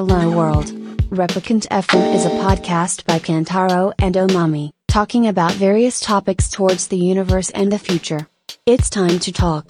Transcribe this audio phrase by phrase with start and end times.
[0.00, 0.72] Hello World.
[1.10, 6.96] Replicant FM is a podcast by Kantaro and Omami, talking about various topics towards the
[6.96, 8.26] universe and the future.
[8.64, 9.66] It's time to talk.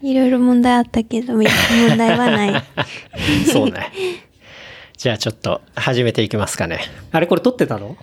[0.00, 1.46] いろいろ問題あったけど、み
[1.88, 2.62] 問題はない。
[3.52, 3.92] そうね。
[4.96, 6.80] じゃあちょっと始めていきますかね。
[7.12, 7.98] あれこれ撮ってたの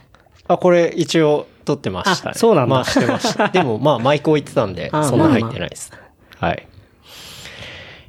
[0.47, 2.31] あ、これ一応撮ってましたね。
[2.35, 3.49] あそうなんだまあしてました。
[3.49, 5.91] でもまあマイク置いてたんで、あそんな入ってないです。
[6.37, 6.67] はい。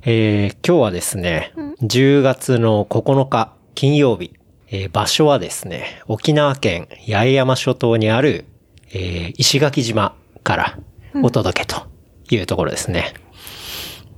[0.03, 1.53] えー、今日はですね、
[1.83, 4.33] 10月の9日金曜日、
[4.71, 8.45] えー場所はですね、沖縄県八重山諸島にある、
[8.93, 10.79] えー石垣島から
[11.23, 11.87] お届けと
[12.31, 13.15] いうところですね。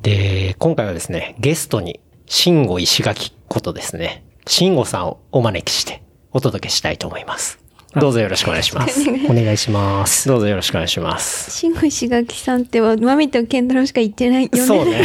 [0.02, 6.02] で、今回はですね、ゲストに、慎吾石垣ことですね、慎吾さんをお招きして
[6.32, 7.58] お届けしたいと思います。
[7.96, 9.00] どうぞよろしくお願いします。
[9.28, 10.28] お願いします。
[10.28, 11.50] どうぞよろしくお願いします。
[11.50, 14.60] 慎吾石垣さんっては、マミとケンタロウしか言ってないよね。
[14.60, 15.02] そうね。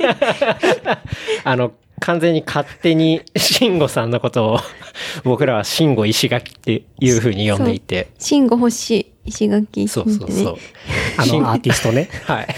[1.44, 4.60] あの、完全に勝手に慎吾さんのことを
[5.22, 8.08] 僕らは慎吾石垣っていう風に呼んでいて。
[8.18, 10.18] 慎吾星石垣さんってね。
[10.18, 10.56] そうそうそう。
[11.18, 12.08] あの、アーティストね。
[12.24, 12.48] はい。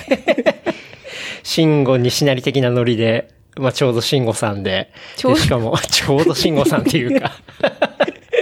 [1.42, 7.32] 慎吾西成的なノリで、まあちょうど慎吾さんで、ちょうどでしかもちょうど慎吾さんっていうか、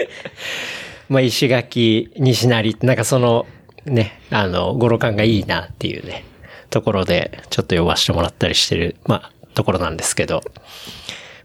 [1.09, 3.47] まあ石垣西成ってなんかその
[3.87, 6.25] ね、あの、語呂感がいいなっていうね、
[6.71, 10.43] ところでちょっと呼ばせてもらったりしてる、まあところなんですけど、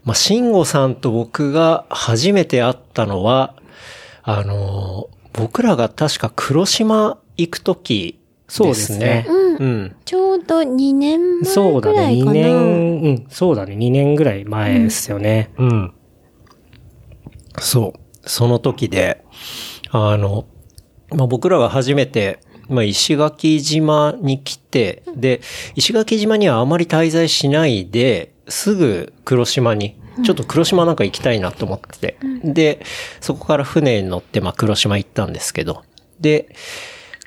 [0.04, 3.56] まあ慎吾さんと僕が初めて会ったのは、
[4.22, 8.18] あの、僕らが確か黒島行くとき
[8.48, 9.96] そうですねうん。
[10.04, 12.32] ちょうど2年前そうだね、2くらいかな。
[12.32, 15.50] 年、うん、そうだね、2年ぐらい前ですよね。
[15.58, 15.94] うん。
[17.58, 18.28] そう。
[18.28, 19.24] その時で、
[19.90, 20.46] あの、
[21.10, 25.40] まあ、僕らが初めて、まあ、石垣島に来て、で、
[25.74, 32.80] 石垣島にはあまり滞在しないで、すぐ黒島に、ちょっと黒島なんか行きたいなと思ってて、で、
[33.20, 35.82] そこから船に乗って、まあ、黒島行ったんですけど、
[36.20, 36.48] で、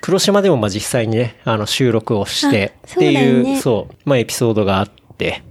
[0.01, 5.43] 黒島でもまあ実際にね、あの収録をしてあっていう、そうねそう、まあエピソードがあって、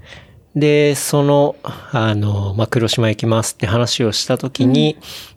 [0.54, 4.96] で、その、あの、まあ、黒島行きますって話をしたときに、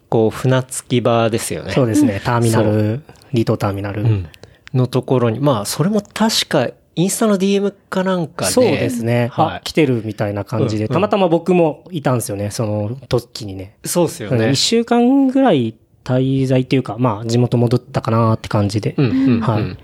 [0.09, 1.73] こう、船着き場ですよね。
[1.73, 4.03] そうですね、ターミナル、離島ターミナル。
[4.03, 4.29] うん。
[4.73, 8.51] のところに、まあ、それも確か、インスタの DM かなんかで。
[8.51, 9.55] そうですね、はい。
[9.57, 13.77] あ来てるみたいな感じで、うんうんたまたま僕もいたんですよね、その時にね。
[13.85, 14.55] そうですよね一。
[14.57, 18.95] 週間ぐらい滞在っていうか、まあ、地元戻ったかなって感じで。
[18.97, 19.41] うん、うん、うん。
[19.41, 19.77] はい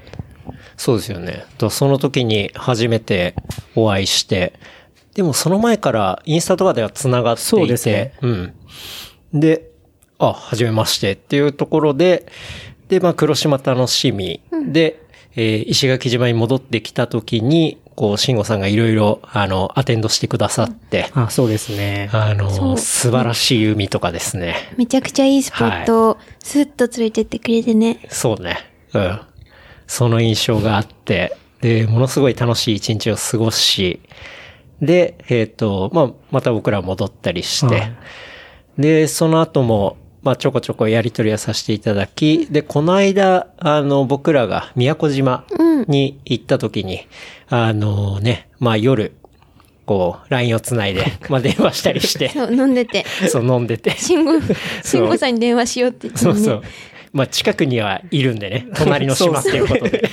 [0.78, 1.44] そうですよね。
[1.58, 3.36] とその時に初めて
[3.76, 4.54] お会いして、
[5.16, 8.54] でもその前からインスタとかでは繋がっていて、そうですねうん。
[9.34, 9.72] で、
[10.20, 12.28] あ、はじめましてっていうところで、
[12.88, 15.04] で、まあ、黒島楽しみ、で、
[15.36, 22.10] えー石垣島に戻ってきた時に、こう、慎吾さんがいろいろ、あの、アテンドしてくださって、あ、そうですね。
[22.14, 24.56] あの、素晴らしい海とかですね。
[24.78, 28.00] めちゃくちゃいいスポットをスッと連れてってくれてね。
[28.10, 28.58] そうね。
[28.94, 29.20] うん。
[29.88, 34.02] その印象があって、で、ものすごい楽しい一日を過ごし、
[34.82, 37.98] で、えっ、と、まあ、また僕ら戻ったりして、はい
[38.78, 45.46] で、その後も、まあ、ちょこちょこやりとりをさせていただき、で、この間、あの、僕らが宮古島
[45.88, 47.08] に行った時に、
[47.50, 49.14] あのね、まあ、夜、
[49.86, 53.06] こう、LINE をつないで、 まあ、電話したりして、そう、飲んでて。
[53.30, 53.92] そう、飲んでて。
[53.98, 54.42] 慎吾、
[54.84, 56.34] 慎吾さんに電話しようって言ってね。
[56.34, 56.64] そうそう。
[57.14, 58.68] まあ、近くにはいるんでね。
[58.76, 60.12] 隣の島っていうことで。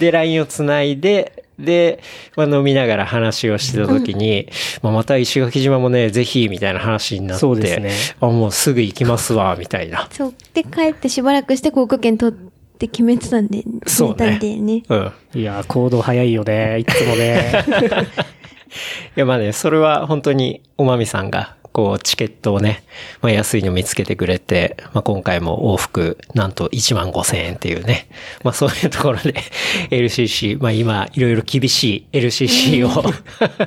[0.00, 2.02] で、LINE をつないで、で、
[2.36, 4.48] まあ、飲みながら話をしてた時に、
[4.82, 10.08] まあ、また石垣島もね、ぜひ、みたいな話になって、そうですねあ、もうすぐ行きますわ、みたいな。
[10.10, 10.34] そう。
[10.54, 12.38] で、帰ってしばらくして航空券取っ
[12.78, 14.82] て決めてたんで、そうねんだよね。
[14.88, 15.12] うん。
[15.40, 17.64] いやー、行動早いよね、いつもね。
[19.16, 22.82] いや、まあね、それは本当におまみさんが、こう、チケットをね、
[23.20, 28.08] まあ安いの見つけてくれて、まあ今回も往復、なんと1万5千円っていうね、
[28.42, 29.34] まあそういうところで、
[29.90, 33.02] LCC、まあ今、いろいろ厳しい LCC を、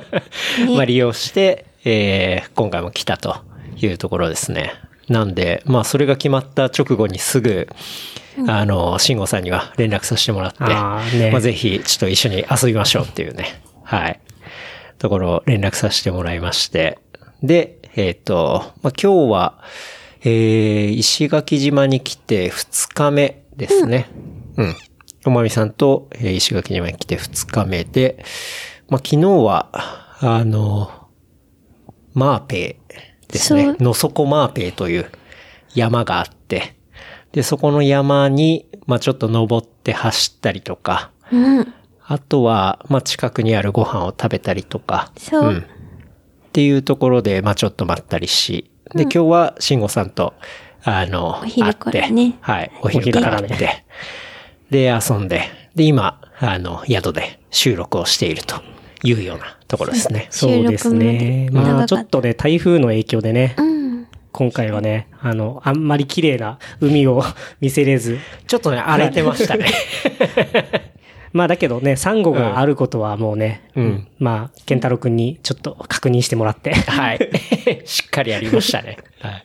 [0.74, 3.36] まあ利用して、えー今回も来たと
[3.76, 4.72] いうところですね。
[5.08, 7.68] なんで、まあそれが決まった直後にすぐ、
[8.48, 13.60] あの、慎吾さんには連絡させてもらって、ねまあぜひ、ちょっと一緒に遊びましょうっていうね。
[13.82, 14.20] はい。
[14.98, 16.98] ところを連絡させてもらいまして。
[17.42, 19.62] で、えっ、と、まあ、今日は、
[20.22, 24.08] えー、石垣島に来て2日目ですね。
[24.56, 24.74] うん。
[25.26, 28.24] おまみさんと、えー石垣島に来て2日目で、
[28.88, 29.68] まあ、昨日は、
[30.20, 30.90] あの、
[32.14, 32.76] マーペ
[33.28, 33.76] イですね。
[33.78, 35.10] のそこマーペイという
[35.74, 36.74] 山があって、
[37.30, 41.74] で、そこの山に、まあ、ちょっと登って走ったりとか、うん。
[42.06, 45.12] あとは、まあ、近くにあるご飯を食べたりとか。
[45.16, 45.52] そう。
[45.52, 45.66] ん
[46.54, 50.34] っていうところで、まあちょっとまったりし、で、今日は慎吾さんと、
[50.84, 53.84] あの、お昼からね会ってはい、お昼から会って、
[54.70, 55.42] で、遊んで、
[55.74, 58.62] で、今、あの、宿で収録をしていると
[59.02, 60.28] いうようなところですね。
[60.30, 61.48] そうですね。
[61.50, 64.06] 収録まあちょっとね、台風の影響でね、うん。
[64.30, 67.24] 今回はね、あの、あんまり綺麗な海を
[67.60, 69.66] 見せれず、ちょっとね、荒れてましたね。
[71.34, 76.72] まあだけどね、サンゴがあることはもうね、うんまあ、ケンタロウくんにちょっと確認してもらって。
[76.72, 77.28] はい。
[77.84, 78.98] しっかりやりましたね。
[79.18, 79.44] はい。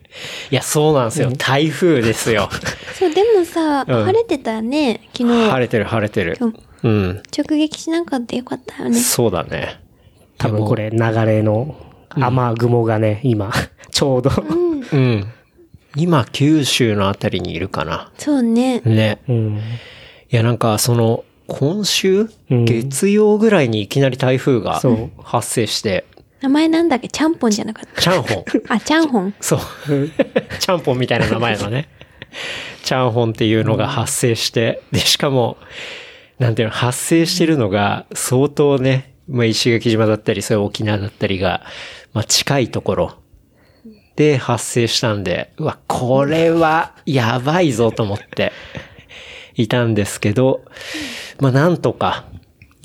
[0.52, 1.32] いや、そうなんですよ。
[1.36, 2.48] 台風ですよ。
[2.94, 5.50] そう、でもさ、うん晴れてたね、昨日。
[5.50, 6.60] 晴れてる、晴れてる今日。
[6.84, 7.24] うん。
[7.36, 8.96] 直撃しなかったよかったよね。
[8.96, 9.80] そうだね。
[10.38, 11.76] 多分これ流れの
[12.12, 13.52] 雨雲がね、今、
[13.90, 14.30] ちょうど。
[14.92, 15.26] うん。
[15.96, 18.12] 今、九州のあたりにいるかな。
[18.20, 18.82] そうね。
[18.82, 19.18] ね。
[19.28, 19.60] うん。
[20.30, 24.82] いや、なんか、その、今週、うん月曜ぐらいにいきなり台風が
[25.24, 26.06] 発生して、
[26.42, 27.08] 名前なんだっけ？
[27.10, 28.02] ちゃんぽんじゃなかった。
[28.02, 28.46] チャンホン。
[28.70, 29.34] あ、ちゃんほん。
[29.42, 29.60] そう。
[30.60, 31.90] ちゃんぽんみたいな名前のね。
[32.84, 35.58] チャンホンっていうのが発生して、で、しかも、
[36.38, 41.64] なんていうの、発生してるのが相当ね、まあ、石垣島だったり、そういう沖縄だったりが、
[42.14, 43.14] まあ、近いところ
[44.16, 48.52] で発生したんで、うわ、これはやばいぞと思って
[49.62, 50.64] いたんですけど、
[51.40, 52.26] まあ、なんとか、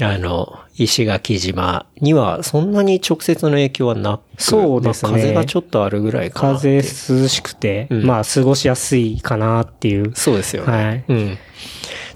[0.00, 6.54] あの、石垣島にはそんなに直接の影響はなく、そうですねまあ風がちょっとあるぐらいかな。
[6.54, 10.12] 風涼しくて、うんまあ過ごしやすいかなっていう。
[10.16, 10.72] そうですよね。
[10.72, 11.32] はいうん。
[11.34, 11.36] っ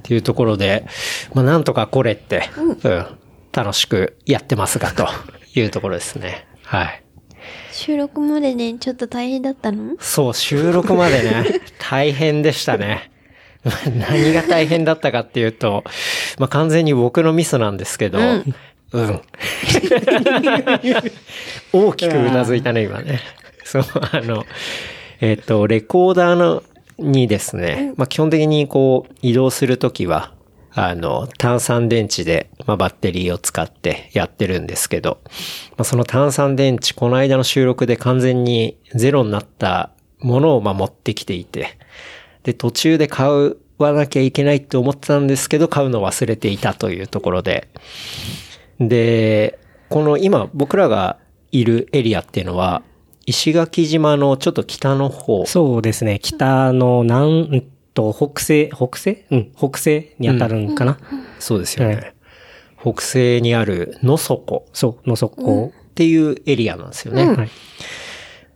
[0.03, 0.87] ていうところで、
[1.35, 2.51] まあなんとかこれって、
[2.83, 3.07] うん、
[3.53, 5.07] 楽しくやってますが、と
[5.55, 6.49] いうところですね。
[6.65, 7.05] はい。
[7.71, 9.95] 収録までね、ちょっと大変だったの？
[10.01, 13.13] そう、収録までね、 大変でしたね。
[13.65, 15.85] ま あ何が大変だったかっていうと、
[16.39, 18.55] まあ完全に僕のミスなんですけど、うん
[18.93, 19.21] うん。
[21.73, 23.21] 大きくうなずいたね、今ね。
[23.65, 24.47] そう、あの、
[25.21, 26.63] えっ、と、レコーダーの、
[26.99, 30.33] にですね、まあ基本的にこう、移動するときは、
[30.73, 35.19] あの、炭酸電池で、まあ、バッテリーを使ってやってるんですけど、
[35.71, 39.91] まあ、その炭酸電池、この間の収録で完全にゼロになった
[40.21, 41.79] ものをまあ持ってきていて、
[42.49, 43.29] で、途中で買
[43.77, 47.69] わなきゃいけないって思ってたんですけど、買うのを忘れていたというところで、
[48.81, 49.59] で、
[49.91, 51.19] この今僕らが
[51.53, 52.83] いるエリアっていうのは、
[53.27, 55.45] 石垣島のちょっと北の方。
[55.45, 56.21] そうですね。
[56.23, 59.27] 北の南、うんと、北西、北西？
[59.31, 60.99] うん、北西に当たるんかな？
[61.39, 61.97] そうですよね。
[61.97, 62.15] はい
[62.81, 65.67] 北西にある野底そう、の底。
[65.67, 67.27] っていうエリアなんですよね。
[67.27, 67.51] はい。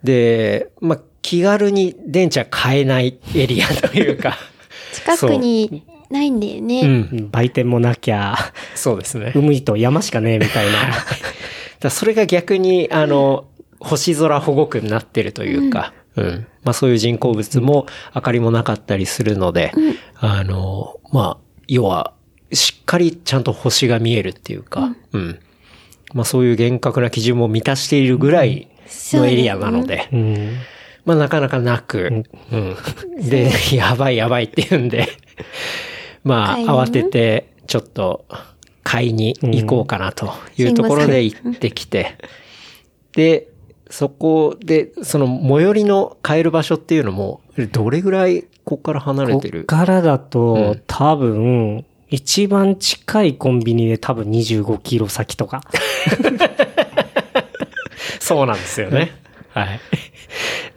[0.02, 4.36] で、まあ、気軽に電池は買えないエリアというか。
[4.92, 6.82] 近くにないんだようね。
[6.82, 6.86] ん。
[6.86, 8.36] うん売店もなきゃ、
[8.74, 9.32] そうですね。
[9.34, 10.72] 海と山しかねえみたいな。
[11.80, 13.46] だそれが逆に、あの、
[13.80, 16.46] 星空保護区になってるというか、うん。
[16.62, 19.72] まあそういう人工物も明かりもなかったりするので、
[20.16, 22.12] あの、まあ、要は、
[22.52, 25.38] しっかりちゃんと星が見えるっていうか、うん。
[26.12, 28.68] まあそういう厳格な基準も満たしているぐらい
[29.12, 30.56] のエリアなので、うん。
[31.04, 32.76] まあなかなかなく、うん。
[33.28, 35.08] で、 やばいやばいって言うんで、
[36.24, 38.24] まあ慌てて、ちょっと
[38.84, 42.16] 買いに行こうかなというところで行ってきて、
[43.14, 43.48] で、
[43.90, 47.40] そこで、その最寄りの買える場所っていうのも、
[47.72, 50.82] どれぐらいここから離れこってるからだと、うん。
[50.86, 55.62] 多分、一番近いコンビニで多分25キロ先とか。
[58.20, 59.12] そうなんですよね。
[59.52, 59.80] はい。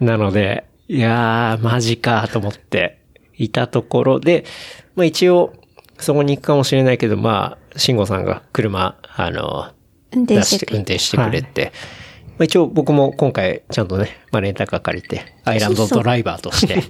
[0.04, 2.98] なので、いやー、マジかと思って
[3.36, 4.44] いたところで、
[4.94, 5.54] まあ一応、
[5.98, 9.72] そこに行くかもしれないけど、まあ、慎吾さんが車、あの、
[10.12, 11.72] 運転出して、くれ運転してくれて、
[12.38, 16.74] まあ一応僕も今回ちゃんとね、まあレンタカー借りて、アイランドドライバーとして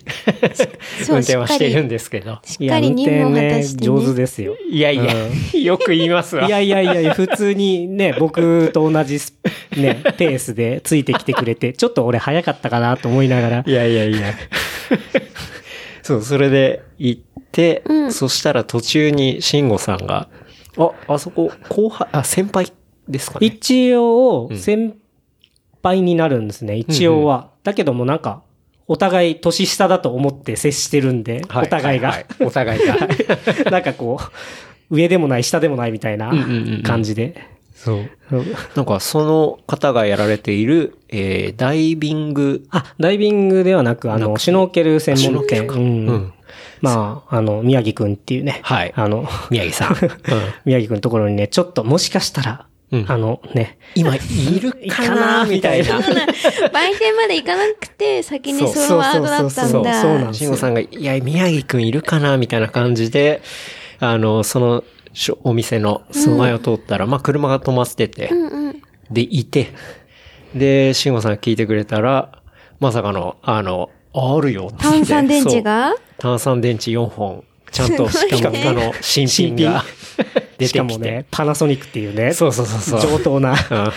[1.08, 2.40] 運転はしてるんですけど。
[2.44, 3.86] しっかり任務を果たしてね。
[3.86, 4.56] 上手ですよ。
[4.68, 5.14] いやいや、
[5.60, 6.46] よく言いますわ。
[6.46, 9.34] いやいやいや普通にね、僕と同じス、
[9.76, 14.34] ね、ペースでついてきてくれて、ちょっと俺早かったかなと思いながらい、やいやいや。
[16.02, 17.22] そう、それで行っ
[17.52, 20.28] て、うんそしたら途中に慎吾さんが、
[20.76, 22.72] あ、あそこ、後輩、あ、先輩
[23.08, 23.46] ですかね。
[23.46, 24.94] 一応う、ん先
[25.86, 27.50] 輩になるんですね、一応は。
[27.62, 28.42] だけどもなんか、
[28.88, 32.08] お互い年下だと思って接してるんで、はお互いが。
[32.08, 32.96] ははお互いが。
[33.70, 34.18] なんかこ
[34.90, 37.34] う、上でもない、下でもないみたいなうんうんうんうん感じで。
[37.74, 37.96] そう。
[38.32, 45.66] うんなんかその方がやられている、えー、ダイビング、あ、ダイビングではなく、あの、シュノーケル専門店。
[45.66, 45.78] うん
[46.08, 46.32] うん
[46.80, 48.60] まあ、あの、宮城くんっていうね。
[48.62, 49.92] はいあの、宮城さん。
[49.92, 50.10] うん
[50.64, 53.06] 宮城くんのところにね、ちょっともしかしたら、うん。
[53.08, 54.18] あのね、今い
[54.60, 55.44] るかな？
[55.44, 56.02] みたいな。
[56.02, 56.24] そうな？
[56.24, 56.28] ん
[56.72, 60.02] 売店まで行かなくて、先にそうソロワードだったんそうそうだ。
[60.02, 62.36] そうなんです慎吾さんが、いや、宮城くんいるかな？
[62.36, 63.42] みたいな感じで、
[63.98, 66.02] あの、その、しょお店の
[66.36, 68.30] 前を通ったら、まあ、車が止まってて、
[69.10, 69.72] で、いて、
[70.54, 72.42] で、慎吾さんが聞いてくれたら、
[72.80, 74.98] まさかの、あの、あるよって言って。
[74.98, 75.94] 炭酸電池が？
[76.18, 79.84] 炭酸電池4本、ちゃんとピの新品が
[80.16, 80.68] 出てきて。
[80.68, 83.18] しかもね、パナソニックっていうね、そうそうそうそう。
[83.18, 83.52] 上等な。
[83.52, 83.92] うん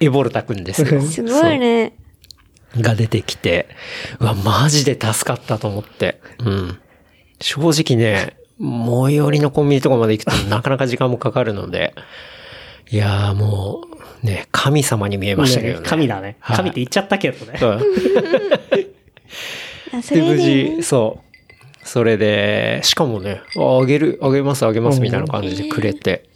[0.00, 1.00] エボルタくんですよ。
[1.02, 1.94] すごいね。
[2.76, 3.68] が出てきて、
[4.20, 6.20] うわ、マジで助かったと思って。
[6.38, 6.78] うん。
[7.40, 11.94] 正直ね、最寄りのコンビニとかまで行くとなかなか時間もかかるので、
[12.90, 13.84] いやーも
[14.22, 15.80] う、ね、神様に見えましたけどね。
[15.80, 16.36] ね神だね。
[16.40, 17.58] はい神って言っちゃったけどね。
[17.60, 17.80] うん
[19.98, 21.25] あそで、無事、そう。
[21.86, 26.28] それで、しかもね、ああげる、あげます、あげます、みたいな感じでくれて。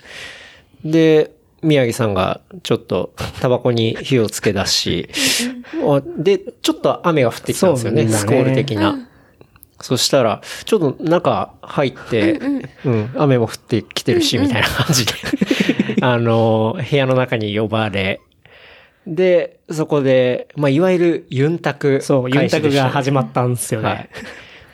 [0.85, 5.11] で、宮城さんがちょっとタバコに火をつけ出し、
[5.85, 9.07] あで、ちょっと雨が降ってきたんですよね、ねスコール的な。
[9.81, 12.39] そしたら、ちょっと中入って、
[12.85, 15.13] うん、雨も降ってきてるし、みたいな感じで、
[16.03, 18.21] あの、部屋の中に呼ばれ、
[19.07, 24.11] で、そこで、まあ、いわゆるユンタク、そう、ユンタクが始まったんですよはいね。。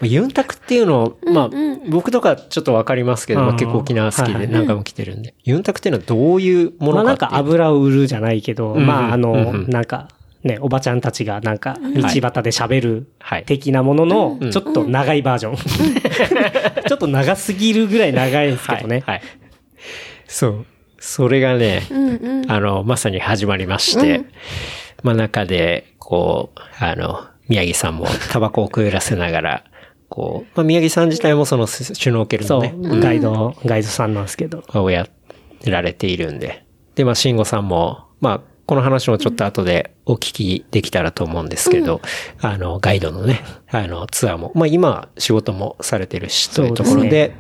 [0.03, 1.51] ユンタクっていうのを、まあ、
[1.89, 4.47] 僕とかちょっとわかりますけど、まあ、うん結構沖縄好きはいはい。
[4.47, 5.35] で何回も来てるんで。
[5.45, 8.87] ユンタクっていうのはどういうもまあなんのか油を売るじゃないけど、うん。
[8.87, 10.09] まああの、うんうんなんか、
[10.43, 13.45] ね、おばちゃんたちがなんか、道端で喋るはい。
[13.45, 15.57] 的なもののうん、ちょっと長いバージョン。
[16.87, 19.03] ちょっと長すぎるぐらい長いんですけどね。
[19.07, 19.17] はい。
[19.17, 19.23] はい
[20.29, 20.67] そう。
[20.99, 22.51] それがね、うんうん。
[22.51, 24.23] あの、まさに始まりまして、
[25.03, 29.65] まあ中で、こう、あの、宮城さんもタバコをくゆらせながら、
[30.17, 34.65] こう、まあ宮城さん自体もそのシュノーケルのね、、ガイド、ガイドさんなんですけど。
[34.73, 35.07] をや
[35.67, 36.65] られているんで。
[36.95, 42.01] で、まあ、慎吾さんも、まあ、この話もちょっと後でお聞きできたらと思うんですけど、
[42.41, 47.35] あの、ガイドのね、あの、ツアーも、まあ、今、仕事もされてるし、というところそうで、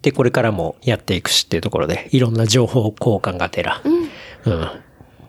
[0.00, 4.68] で、これからもやっていくしっていうところで、いろんな情報交換がてら、うん、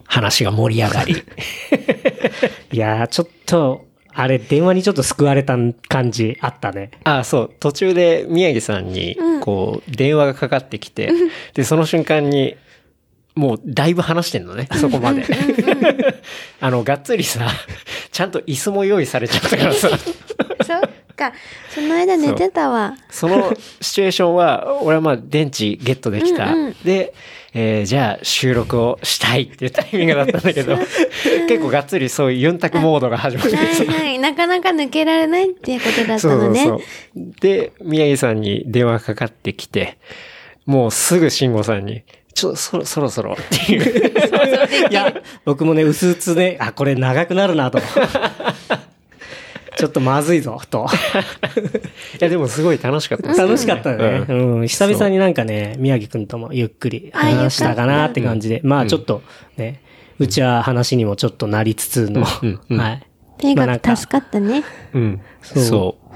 [0.06, 1.16] 話が盛り上がり、
[2.72, 6.92] いやー、ちょっと、あれ、電話にちょっと救われた感じあったね。
[7.04, 11.12] あそう、途中で宮城さんに、こう、電話がかかってきて、
[11.54, 12.56] で、その瞬間に、
[13.36, 15.26] もう、だいぶ話してんのね、そこまで。
[16.62, 17.48] あの、がっつりさ、
[18.12, 20.82] ちゃんと椅子も用意されちゃったからさ、そっ
[21.16, 21.34] か。
[21.74, 22.96] その間寝てたわ。
[23.10, 26.54] そのシチュエーションは、俺はまあ、電池ゲットできた。
[26.86, 27.14] で、
[27.54, 30.78] えーじゃあ収録をしたいっていうタイミングだったんだけど、
[31.48, 34.20] 結構がっつりそういうユンタクモードが始まってはいはい。
[34.20, 36.64] なかなか抜けられないっていうことだったそうそのね。
[36.64, 36.82] うそう。
[37.40, 39.98] で、宮城さんに電話がかかってきて、
[40.66, 44.14] もうすぐ慎吾さんに、ちょ、そろ、そろそろっていう。
[44.90, 45.14] いや、
[45.46, 47.80] 僕もね、うすうつね、あ、これ長くなるなと。
[49.78, 50.88] ちょっとまずいぞ、と。
[52.20, 54.26] いや、でもすごい楽しかったです楽しかったよね。
[54.28, 54.68] ううん。
[54.68, 58.62] 久々になんかね、宮城くんともゆっくり話したかなって感じで。
[58.64, 59.22] まあちょっと
[59.58, 59.82] ね、
[60.20, 62.24] うちは話にもちょっとなりつつの。
[62.42, 63.08] うんうんはい。
[63.38, 64.64] とにかかく助かったね。
[64.94, 65.22] うん。
[65.42, 66.14] そうそう。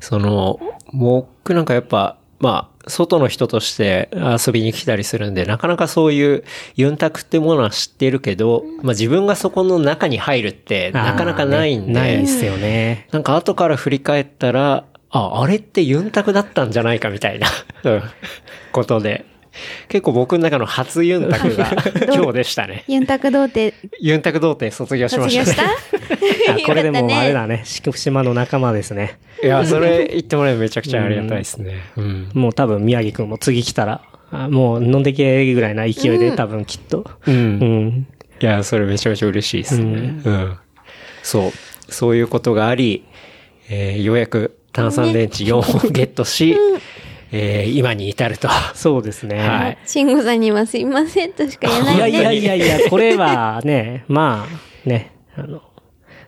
[0.00, 0.60] その、
[0.92, 6.44] 僕なんかやっぱ、まあ、外の人として遊びに来たりするんで、なかなかそういう
[6.76, 13.06] ユンタクってものは知ってるけど、まあ自分がそこの中に入るってなかなかないんで、ないですよね。
[13.12, 17.48] なんか後から振り返ったら、あ、あれってユンタクだったんじゃないかみたいな、
[17.84, 18.02] うん
[18.72, 19.26] ことで。
[19.88, 21.70] 結構僕の中の初ユンタクが
[22.14, 22.84] 今日でしたね。
[22.86, 25.74] ユンタク童貞ユンタク童貞卒業しました卒業しね。
[26.46, 26.52] た？
[26.54, 29.18] あこれでもあれだね、福島の仲間ですね。
[29.42, 31.74] いや、それ言ってもらえるめちゃくちゃありがたいですね。
[31.96, 32.28] うん。
[32.34, 34.02] もう多分宮城くんも次来たら、
[34.32, 37.04] あもう飲んでけぐらいな勢いで多分きっと。
[37.26, 37.30] う。
[37.30, 38.06] うんん。
[38.40, 40.20] いや、それめちゃめちゃ嬉しいですね。
[40.24, 40.56] うん。
[41.22, 41.52] そう。
[41.92, 43.04] そういうことがあり、
[43.68, 46.56] えーようやく炭酸電池4本ゲットし、
[47.32, 48.48] えー今に至ると。
[48.74, 49.38] そうですね。
[49.38, 49.78] はい。
[49.86, 52.22] 慎吾さんにはすいませんとしか言えないいね。
[52.22, 55.62] やいやいやいや、これはね、 まあ、ね、あの、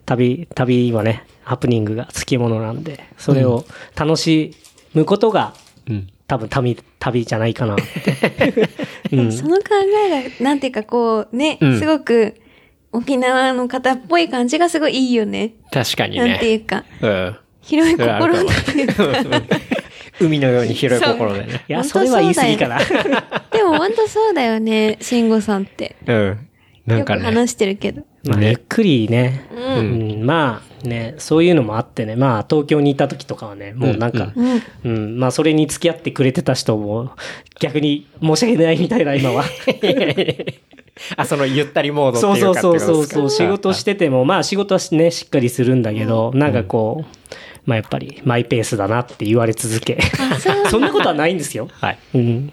[0.07, 3.65] 旅、旅はね、ハプニングがつきものなんで、それを
[3.97, 4.55] 楽し
[4.95, 5.55] むことが、
[5.89, 6.09] うん。
[6.29, 8.69] 多分旅、旅じゃないかなって。
[9.13, 9.33] うん。
[9.33, 9.65] その考
[10.09, 12.37] えが、なんていうかこう、ね、うんすごく
[12.93, 15.53] 沖縄の方っぽい感じがすごいいいよね。
[15.73, 16.65] 確かになんていね。
[16.65, 17.37] うか、うん。
[17.63, 19.05] 広い心かもっていうか。
[20.23, 21.65] 海のように広い心でね。
[21.69, 22.79] いや、それは言い過ぎかな。
[23.51, 25.97] でも本当そうだよね、慎吾さんって。
[26.07, 26.49] うん。
[26.87, 27.23] なんかね。
[27.23, 28.03] 話してるけど。
[28.25, 29.57] まあ、ねゆっくりね、う。
[29.57, 34.33] うんんうん、まあ、ね、そういうのもあってね、まあ東京にいた時とかはね、もうなんか、
[34.85, 37.13] うん、まあそれに付き合ってくれてた人も
[37.61, 39.45] 逆に申し訳ないみたいな今は。
[41.17, 42.61] あ、そのゆったりモードそうっていうか？
[42.61, 47.35] そうそうそうそう、仕事してても、まあ仕事はね、しっかりするんだけど、なんかこう、
[47.65, 49.99] まあやっぱりマイペースだなって言われ続け。
[50.71, 51.69] そんなことはないんですよ。
[51.73, 51.99] はい。
[52.15, 52.53] うん。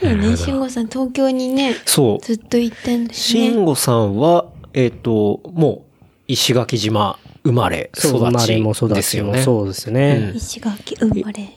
[0.00, 2.24] そうね、慎吾さん東京にね、そう。
[2.24, 3.50] ずっと行ってんですね。
[3.50, 9.42] 慎吾さんは、えっ、と、もう、石垣島生まれ、育そう、生まれもち育ちもですよね。
[9.42, 10.32] そうですね。
[10.36, 11.48] 石垣生まれ。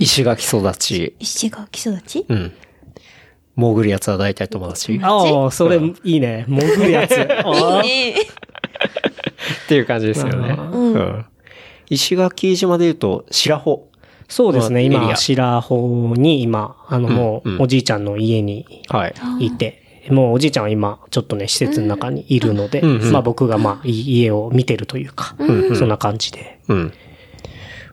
[0.00, 1.16] 石垣育ち。
[1.18, 2.26] 石垣育ち？
[2.28, 2.52] うん。
[3.56, 4.96] 潜るやつは大体友達。
[4.96, 6.44] っああ、それいいね。
[6.48, 7.12] 潜るやつ。
[7.16, 8.14] いいね。
[9.68, 10.50] ていう感じですよね。
[10.50, 11.26] うん。
[11.88, 13.88] 石垣島で言うと、白穂。
[14.28, 14.82] そうですね。
[14.82, 19.14] 今、白穂に今、あのもうおじいちゃんの家にはい。
[19.46, 25.36] いて、もうおじいちゃんは今、ちょっとね、施設の中にいるので、まあ僕がまあ、い家を見てるというか、
[25.76, 26.60] そんな感じで。
[26.68, 26.92] うん。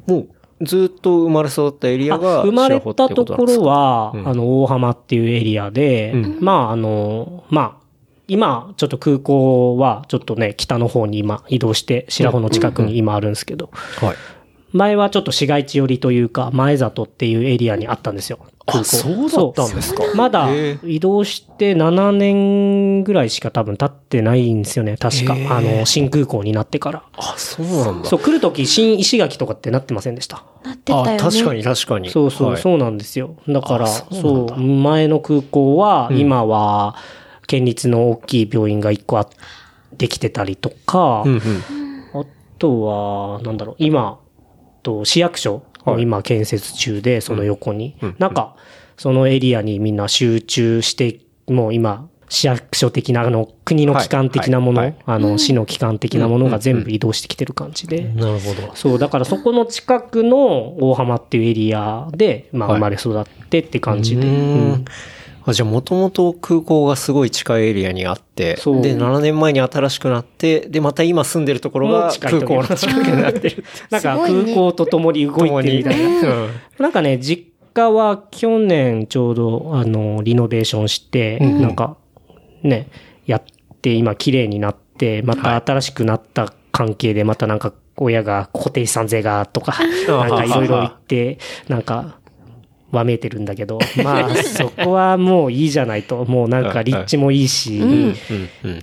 [0.07, 7.80] もう、ずっと生まれ育ったエリアあが生まれたところは、うんあの、大浜っていうエリアで、まあ、あの、まあ、
[8.31, 13.69] 今、ちょっと空港は、ちょっとね、北の方に今、移動して、白穂の近くに今あるんですけど、
[13.99, 14.15] はい。
[14.71, 18.39] 前はちょっと市街地寄りというか、前里っていうエリアにあったんですよ。
[18.65, 19.09] 空港そ
[19.49, 20.47] うだったんですかまだ
[20.85, 24.95] 移動して7年ぐらいしか多分経ってないんですよね。
[24.95, 25.33] 確か。
[25.49, 27.03] あの、新空港になってから。
[27.17, 28.07] あ、そうなんだ。
[28.07, 30.45] そう、来るとき新石垣とかってなってませんでした？
[30.63, 31.15] なってたよね。
[31.15, 32.09] あ、確かに確かに。
[32.09, 33.35] そうそう、はいそうなんですよ。
[33.49, 36.95] だから、あそそう前の空港は、うん今は、
[37.51, 39.27] 県立の大きい病院が一個あ
[39.97, 42.21] できてたりとか、うんうん。
[42.21, 42.25] あ
[42.57, 44.21] とは、なんだろう、今、
[44.83, 45.55] と市役所
[45.85, 46.03] をはい。
[46.03, 48.15] 今建設中で、その横に、うん。
[48.19, 48.55] なんか、
[48.95, 54.89] そのエリアにみんな集中して、もう今、市役所的な、あの、国の機関的なもの、はい。
[54.91, 54.97] はい。
[55.07, 58.03] あの、市の機関的なものが全部移動してきてる感じで。
[58.15, 58.71] なるほど。
[58.75, 62.77] そう、だからそこの近くの大浜っていうエリアで、まあはい。
[62.77, 64.25] 生まれ育ってって感じで。
[64.25, 64.85] うん
[65.45, 73.63] あじゃあ、もともと空港がすごい近いエリアにあって、で、7年前に新しくなって、で、また今住んでるところが空港の近くになってる。
[73.89, 76.07] なんか空港とともに動いてるみたいな。
[76.07, 76.49] うん。
[76.79, 81.61] なんかね、実家は去年ちょうど、あの、リノベーションして、うんうん。
[81.61, 81.97] なんか、
[82.63, 82.87] ね、
[83.25, 83.43] やっ
[83.81, 89.75] て、今綺麗になって、また新しくなった関係で、またなんか、親が固定資産税がとか、
[90.07, 92.20] なんかいろいろ言って、なんか、
[92.91, 96.25] わめいてるんだけど、 まあ、そこはもういいじゃないと。
[96.25, 97.81] もうなんか立地もいいし、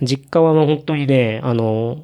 [0.01, 1.99] 実家はもう本当にね、あの、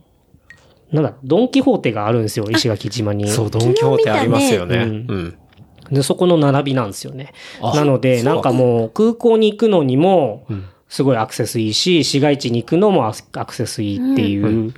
[0.92, 3.28] なんだ、ドンキホーテがあるんですよ、石垣島に。
[3.28, 4.78] そう、ドンキホーテありますよね。
[4.78, 5.36] うん。
[5.92, 7.34] で、そこの並びなんですよね。
[7.62, 14.74] あなので、なんかもう空港に行くのにもん、すごいアクセスいいし、市街地に行くのもアクセスいいっていううん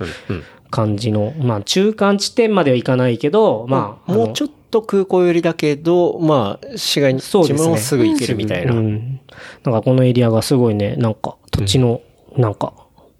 [0.70, 7.54] 感じの、まあ中間地点まではいかないけど、まあ、もうちょっと空港寄りだけど、まあ、市街に、そうですね。
[7.54, 8.74] 自分もすぐ行けるみたいな。
[8.74, 9.20] うん。
[9.64, 12.02] なんかこのエリアがすごいね、なんか土地の、
[12.36, 12.72] なんか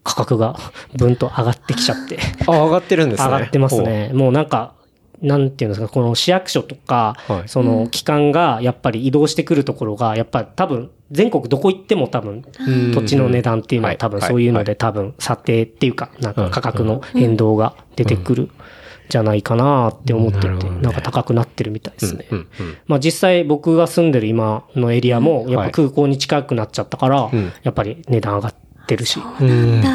[0.05, 0.57] 価格が
[0.97, 2.19] ぶんと上がってきちゃって。
[2.47, 3.25] あ、上がってるんですね。
[3.27, 4.11] 上がってますね。
[4.15, 4.75] もうなんか、
[5.21, 7.49] なんていうんですか、この市役所とか、はい。
[7.49, 12.93] その機関がやっぱり移動してくるところが、やっぱり多分、全国どこ行っても多分、うん。
[12.93, 14.29] 土地の値段っていうのははい多分はい。
[14.29, 18.51] そういうのはで多分査定っていうか、なんか価格の変動が出てくる
[19.09, 22.27] じゃないかなって思ってて、なんか高くなってるみたいですね。
[22.31, 28.55] うんうんまあ実際僕が住んでる今のエリアも、やっはいぱ空港に近くなっちゃったからうん、やっぱり値段上がっ
[28.87, 29.21] てるし。
[29.41, 29.91] うんだ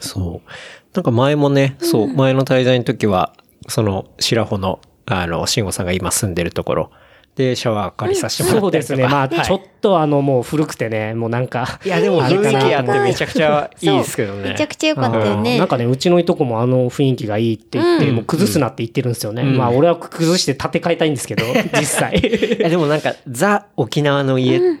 [0.00, 0.50] そう。
[0.94, 3.34] なんか前もね、そう、前の滞在の時は、
[3.68, 6.90] その、白穂の、あの、慎吾さんが今住んでるところ、
[7.38, 8.70] で、シャワー借りさせてもらそう。
[8.72, 9.06] ですね。
[9.06, 11.78] まあ、ちょっとあの、もう古くてね、もうなんか。
[11.84, 14.50] いや、でも雰囲気あってめちゃくちゃいいですけどね。
[14.50, 15.56] めちゃくちゃ良かったよね。
[15.56, 19.44] なんかね、うちのいとこもあの雰囲気がいいって言って、もう崩すなって言ってるんですよね。
[19.44, 21.44] まあ、俺は崩して建て替えたいんですけど、
[21.78, 22.18] 実際。
[22.18, 24.78] いや、でもなんか、ザ・沖縄の家っていう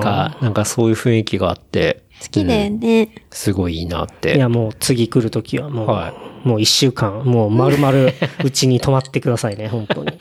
[0.00, 3.08] か、なんかそういう雰囲気があって、好きだよね。
[3.30, 4.36] すごいいいなって。
[4.36, 6.12] いや、もう次来るときはもう、は
[6.46, 7.92] もう一週間、もう丸々
[8.44, 10.12] うちに泊まってくださいね、 本当に。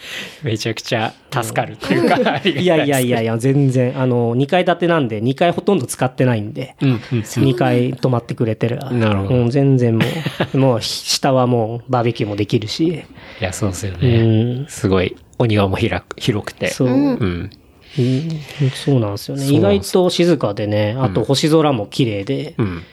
[0.41, 6.99] めちゃくちゃ助かるっていうか、いやいやいやいや、全然、あの、2階建てなんで、2階ほとんど使ってないんで、うん、うん。
[7.19, 8.77] 2階泊まってくれてる。
[8.77, 10.05] なるほどうん全然も
[10.53, 14.63] う、もう下はもうバーベキューもできるし、いや、そうですようね。
[14.63, 16.69] ん、すごい、お庭も広く広くて。
[16.69, 17.49] そう、うん。
[17.97, 19.45] うんそうなんですよね。
[19.45, 22.83] 意外と静かでね、あと星空も綺麗で、うん。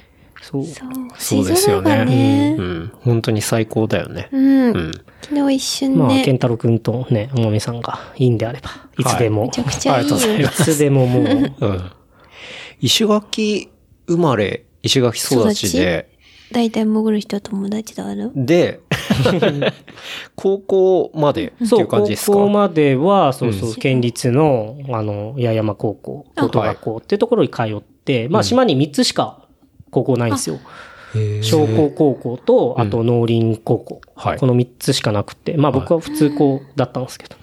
[0.42, 0.64] そう。
[1.18, 1.46] そう。
[1.46, 2.54] ですよ星空がね。
[2.54, 2.62] ねう。
[2.62, 2.92] ん。
[3.00, 4.28] 本当に最高だよね。
[4.32, 4.70] うん。
[4.70, 4.92] うん。
[5.22, 6.24] 昨日一瞬まあ、ね。
[6.24, 10.14] 健太郎くんとね、おまみさんがいいんであれば、いつでも、めちゃくちゃいいよ。
[10.16, 11.24] ありがとうございいつでももう、
[11.60, 11.90] うん。
[12.80, 13.70] 石垣
[14.08, 16.08] 生まれ、石垣育ちで、
[16.52, 18.80] 大体潜る人は友達だろで、
[20.36, 22.32] 高校までっていうそう、高感じですか？
[22.36, 29.42] 校までは、そうそうう、ん県立の、あの、八重山高校、あ高等学校っていうところに通って、まあ、島に3つしか
[29.90, 30.58] 高校ないんですよ。
[31.42, 34.00] 商工高校と、あと農林高校。
[34.14, 37.36] はいこの3つしかなくて、まあ僕は普通校だったんですけど。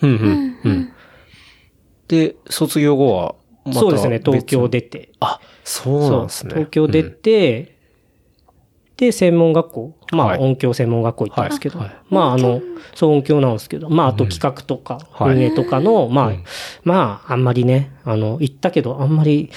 [2.08, 4.68] で、卒業後はまたそうですね、東京。
[4.68, 5.10] 出て。
[5.20, 6.54] あ、そうなんですね。
[6.56, 7.78] 東京出て、
[9.00, 9.96] で、専門学校。
[10.12, 11.80] まあ、はい音響専門学校行ったんですけど。
[11.80, 12.62] はいはいまあ、あの、
[12.94, 13.90] そう音響なんですけど。
[13.90, 16.32] まあ、あと企画とか、はい運営とかの、まあ、
[16.84, 19.52] まあ、あんまりね、あの、行ったけど、あんまり、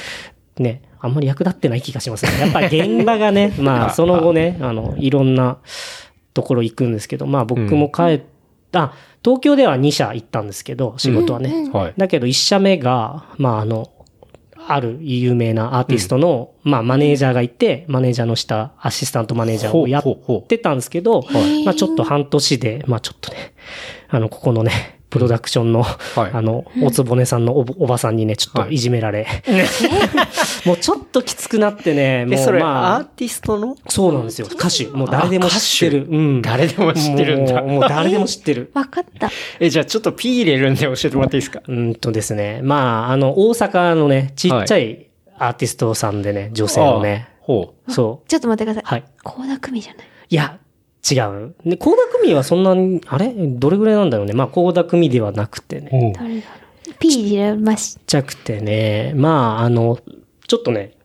[0.58, 2.38] ね、あんまり役立ってない気がしますね。
[2.38, 5.58] やっぱり現場がね、 まあ、その後ね、あの、いろんな
[6.34, 8.20] ところ行くんですけど、まあ、僕も帰っ
[8.70, 8.92] た、
[9.24, 11.70] 東京では2社行ったんですけど、仕事はね。
[11.72, 11.94] はい。
[11.96, 13.91] だけど一社目が、まああの、
[14.68, 21.24] ある有名なアーティストの、まあマネージャーがいて、マネージャーの下、アシスタントマネージャーをやってたんですけど、
[21.64, 23.54] まあちょっと半年で、まあちょっとね、
[24.08, 29.26] あの、ここのね、プロダクションの、はいあの、おつぼねさんのおおばさんにね、ちょっといじめられ、
[30.64, 33.76] もうちょっときつくなってね、もえ、そうれ、まあ、アーティストの？
[33.88, 34.48] そうなんですよ。
[34.50, 34.86] 歌手。
[34.86, 36.06] もう誰でも知ってる。
[36.10, 36.40] うん。
[36.42, 38.70] 誰でも知ってるんだもうもう誰でも知ってる。
[38.74, 39.30] わかった。
[39.60, 41.60] え、じゃあちょっと P 入れるんで教えてもらっていいですか？
[41.68, 42.60] うーんとですね。
[42.62, 47.28] まあ、あの、大阪のね、ちっちゃいアーティストさんでね、女性のね。
[47.28, 48.28] あほそう。
[48.28, 48.82] ちょっと待ってください。
[48.86, 49.04] はい。
[49.24, 50.06] 高田組じゃない？
[50.30, 50.58] いや、
[51.10, 51.54] 違う。
[51.64, 53.32] ね、高田組はそんなに、あれ？
[53.34, 54.34] どれぐらいなんだろうね。
[54.34, 56.12] まあ、高田組ではなくてね。
[56.14, 56.18] う。
[56.18, 56.56] 誰だろ
[56.92, 59.12] う？P 入れましちっちゃくてね。
[59.16, 59.98] まあ、あの、
[60.46, 60.96] ちょっとね、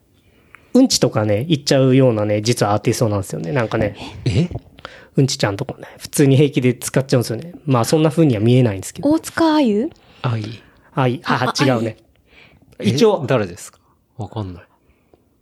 [0.74, 3.52] うんちとかね、言っちゃうようなね、実はアーティストなんですよね。
[3.52, 4.50] なんかね、え？
[5.16, 7.54] うんちちゃんとかね、普通に平気で使っちゃうんですよね。
[7.66, 9.10] まあ、そんな風には見えないんですけど。
[9.10, 9.90] 大塚あゆ？
[10.22, 10.62] あ、いい。
[10.94, 11.98] あ、いあ、あ違うね。
[12.78, 12.88] え？
[12.90, 13.80] 一応、誰ですか？
[14.18, 14.64] わかんない。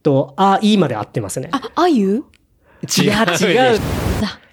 [0.01, 1.49] と、あ、いいまで合ってますね。
[1.51, 2.23] あ、あゆ？
[3.03, 4.04] いや、違う。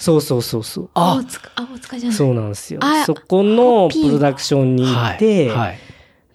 [0.02, 0.04] だ。
[0.04, 0.90] そうそうそうそう。
[0.94, 2.18] 大塚、あ、大塚じゃない。
[2.18, 3.04] そうなんですよあ。
[3.04, 5.48] そこのプロダクションに行はって、い。
[5.48, 5.78] はい。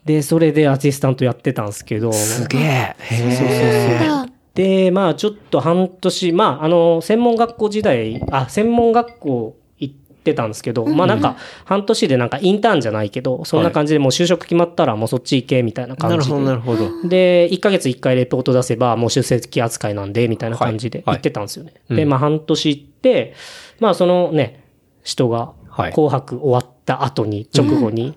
[0.05, 2.95] で、それでアシスタントやってたんですけど、すげえ。
[3.09, 9.66] そうそうへそうだで、まあちょっと半年、まああの、専門学校時代、あ、専門学校行
[10.31, 16.07] ってたんですけど、まあなんか半年でなんかインターンじゃないけど、そんな感じでもう就職決まったらもうそっち行けみたいなえ。
[16.07, 16.45] なるほど、感じで。
[16.45, 17.07] なるほど。
[17.07, 21.73] で、1ヶ月1回レポート出せば、もう出席扱いなんで、みたいな感じではい行ってたんですよね。
[21.89, 23.33] うんで、まあ半年行って、
[23.79, 24.63] まあそのね、
[25.03, 28.15] 人がはい紅白終わった後に、直後に、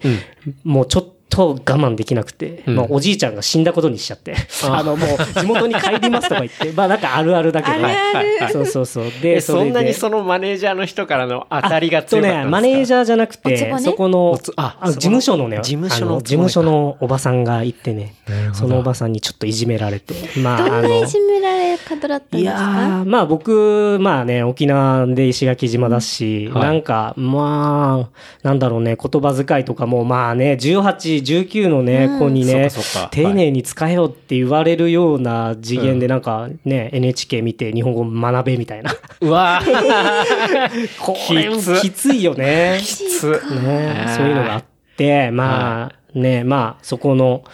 [0.64, 2.76] もうちょっと我慢できなくて、うん。
[2.76, 9.04] まあおじいちゃんが死んだことにしちゃって、あのもう地元に帰りますとか言って、まあなんかあるあるだけど、そうそうそう。
[9.22, 12.50] で、え、そんなにそそのマネージャーの人からの当たりが強かったんですか？
[12.50, 18.14] マネージャーじゃなくて、そこのあ事そこの務所のね、事務所の事務所のおばさんがいてね
[18.54, 22.60] そのおばさんにちょっといじめられて、まあ、どんあの、ないじめられ方だったんですか？
[22.60, 26.62] ー、まあ僕、まあね、沖縄で石垣島だし、はい。
[26.64, 32.68] なんか、まあ、なんだろうね、言葉遣いとかも、まあね、18、19のね、うん子にね
[33.10, 38.92] 丁寧に使えよって言われるような次元で、なんかね、NHK 見て日本語学べみたいな。
[39.20, 42.78] うわー これきつきついよね。
[42.82, 43.30] きつ。
[43.30, 44.64] ね、そういうのがあっ
[44.96, 47.44] て、まあ、ね、まあ、そこの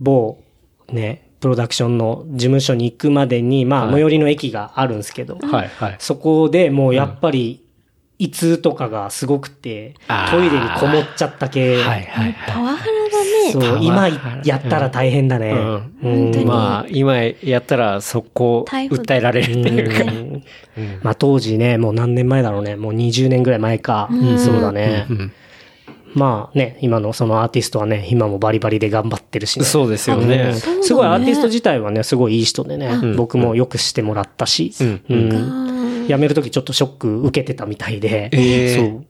[0.00, 0.38] 某、
[0.92, 5.96] ね、プロダクションの事務所に行くまでに、まあ、はい最寄りの駅があるんですけど、はい、はい。
[5.98, 7.62] そこでもうやっぱり、
[8.18, 9.94] 胃痛とかがすごくて
[10.30, 11.82] トイレにこもっちゃった系。
[11.82, 13.52] はい、はい、パはワハラだね。
[13.52, 14.08] そう、今
[14.44, 15.50] やったら大変だね。
[15.52, 16.40] うんうん本当い。
[16.40, 20.10] にまあ、今やったら速攻訴えられるっていうか。
[20.10, 20.42] うん
[21.02, 22.76] まあ当時ね、もう何年前だろうね。
[22.76, 24.08] もう20年ぐらい前か。
[24.38, 25.06] そうだね。
[25.10, 25.32] うん
[26.16, 29.66] まあね、今のそのアーティストはね、今もバリバリで頑張ってるしね。
[29.66, 30.54] そうですようんね。
[30.54, 35.34] すごいアーティスト自体はね、すごいいい人でね、ん僕もよくしてもらったし、うんうんう
[35.72, 35.75] ん
[36.06, 38.90] 辞めるときちょっとショック受けてたみたいで、えー。
[38.92, 39.06] そう。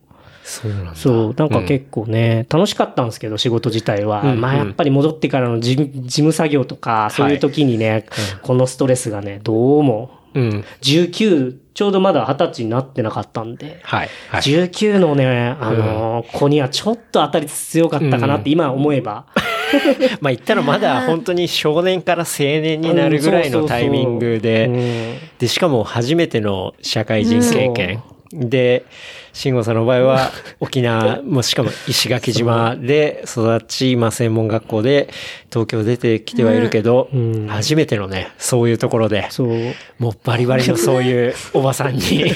[0.47, 0.95] そうなんだ。
[0.95, 4.21] そう、なんか結構ね、楽しかったんですけど、仕事自体は。
[4.21, 8.05] うんまあやっぱり戻ってからの事事務作業とか、そういう時にね、
[8.43, 10.65] このストレスがね、どうも、うん。
[10.81, 14.09] 19、ちょうどまだ20歳になってなかったんで、はい。
[14.29, 14.41] はい。
[14.41, 19.25] 19のね、あのー子にはちょっと当たり強かったかなって今思えば。
[20.21, 28.01] まあ言ったらまだ本当に少年から青年になるぐらいのタイミングうで、んで、しかも初めての社会人経験。
[28.31, 28.85] で、
[29.33, 35.09] 慎吾さんの場合は 沖縄、もしかも石垣島で育ち、まあ専門学校で
[35.49, 39.75] 東京出てきてはいるけど、うん初めてのね、そういうところで、そう。
[39.99, 42.31] もうバリバリのそういう おばさんに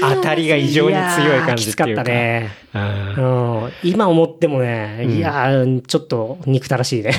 [0.00, 2.02] 当たりが異常に強い感じっていうか。
[2.02, 2.50] かったね。
[2.74, 7.12] うんうん、今思ってもね、いやーちょっと憎たらしいね。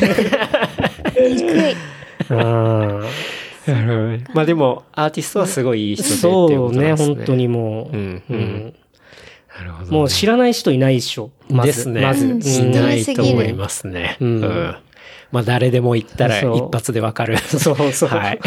[1.16, 1.76] 憎い。
[2.30, 3.04] うん
[4.34, 6.94] まあでも、アーティストはすごいいい人でそうね。
[6.96, 7.96] 本当にもう。
[7.96, 8.76] うんうん
[9.58, 9.98] なるほどね。
[9.98, 11.32] もう知らない人いないっしょ。
[11.50, 11.90] まず。
[11.90, 12.02] ね。
[12.02, 12.26] まず。
[12.28, 14.18] いないと思いますね。
[14.22, 14.76] ううんん。
[15.32, 17.38] まあ誰でも行ったら一発でわかる。
[17.38, 18.40] そうそうはい。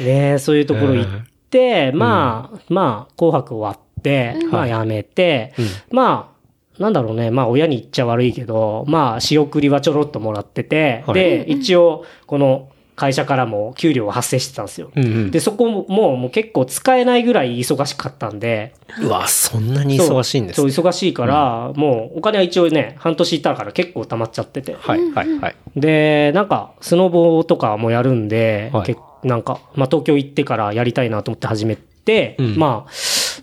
[0.02, 1.06] ねそういうところ行っ
[1.50, 5.54] て、まあ、まあ、紅白終わって、まあやめて、
[5.90, 6.32] ま
[6.78, 14.90] あ、なんだろうね、まあ親に言っちゃ悪いけど、まあ仕送りはちょろっともらってて、はいで、一応、この会社からも給料が発生してたんですよ。
[14.94, 20.72] うんうんで、そこももうもう結構使えないぐらい忙しかったんで、うわ、そんなに忙しいんですそう、ね。
[20.72, 24.76] 忙しいから、もうお金は一応ね、半年いたから結構貯まっちゃってて。
[24.78, 25.56] はい、はい、はい。
[25.76, 32.90] で、なんか、スノボとかもやるんで、はいけなんか、まあ、東京行ってからやりたいなと思って始めて、うんまあ、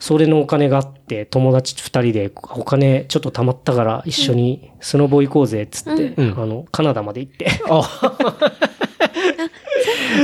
[0.01, 6.41] それのお金があって、友達二人で、お金ちょっと貯まったから一緒にスノボ行こうぜ、っつって、うん。
[6.41, 7.51] あの、カナダまで行って。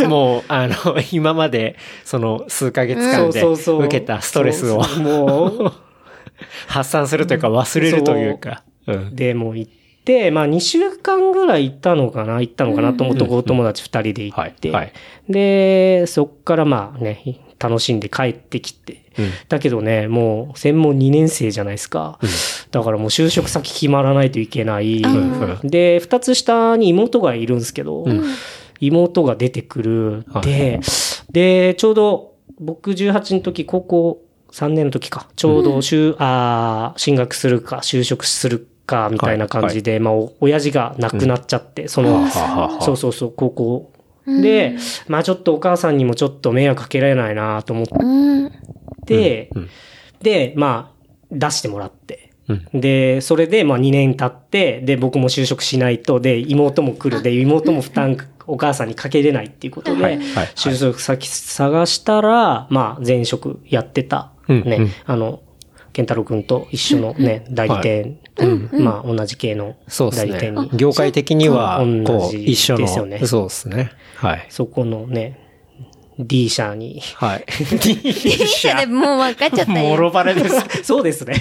[0.07, 0.73] もう、あの、
[1.11, 5.71] 今まで、その、数ヶ月間で受けたストレスをもう、
[6.65, 8.63] 発散するというか忘れるというか。
[8.87, 8.95] う。
[8.95, 9.15] ん。
[9.15, 9.71] で、もう行っ
[10.03, 14.85] て、まあ2週間ぐらい行ったのかな行ったのかなと思って、お友達二人で行って、はい。
[14.85, 14.93] はい。
[15.29, 19.06] で、そっからまあね、楽しんで帰ってきて、うん
[19.49, 22.19] だけどね、もう専門2年生じゃないですか。
[22.71, 25.01] だからもう就職先決まらないといけない。
[25.65, 25.69] ん。
[25.69, 28.05] で、二つ下に妹がいるんですけど、
[28.79, 30.23] 妹が出てくる。
[30.27, 30.45] はい。
[30.45, 30.79] で、
[31.31, 42.81] で、ちょうど僕18の時、高校3年の時か、ちょうど就、あー進学するか、就職するか、みたいな感じで、まあ、お親父が亡くなっちゃって、その、はあはあはあ。
[42.81, 43.91] そうそうそう、高校。
[44.27, 44.75] で、
[45.07, 48.51] まあちょっとお母さんにもちょっと迷惑かけられないなと思っうん。
[49.05, 49.69] て、うん。
[50.21, 52.33] で、まあ、出してもらって。
[52.47, 52.81] うん。
[52.81, 57.23] で、それで、まあ2年経って、で、僕も就職しないと、で、妹も来る。
[57.23, 60.19] で、妹も負担、お母さんにかけれないっていうことで、
[60.55, 64.91] 就職先探したら、まあ前職やってた、ね、うんうん。
[65.05, 65.41] あの、
[65.97, 68.19] 健太郎くんと一緒のね、代理店、
[68.71, 70.77] まあ同じ系のそうですね代理店に。。
[70.77, 73.25] 業界的には、こう、同じ一緒ですよねの。
[73.25, 73.91] そうですね。
[74.17, 74.45] はい。
[74.49, 75.39] そこのね、
[76.19, 77.01] D 社に。
[77.15, 77.45] はい。
[77.81, 78.13] D
[78.47, 79.97] 社でもう分かっちゃったもよ。
[79.97, 80.67] ろバレです。
[80.85, 81.33] そうですね。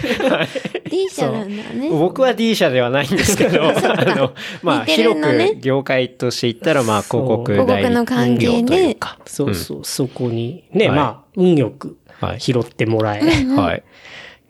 [0.90, 1.90] D 社なんだね。
[1.90, 3.72] 僕は D 社ではないんですけど、 あ
[4.16, 9.18] の、まあ、広く業界として言ったら、まあ、広告代広告の関理係で業というか。
[9.26, 10.64] そうそう、そこに。
[10.72, 13.20] ね、はいまあ、運よくはい拾ってもらえ。
[13.20, 13.82] はい。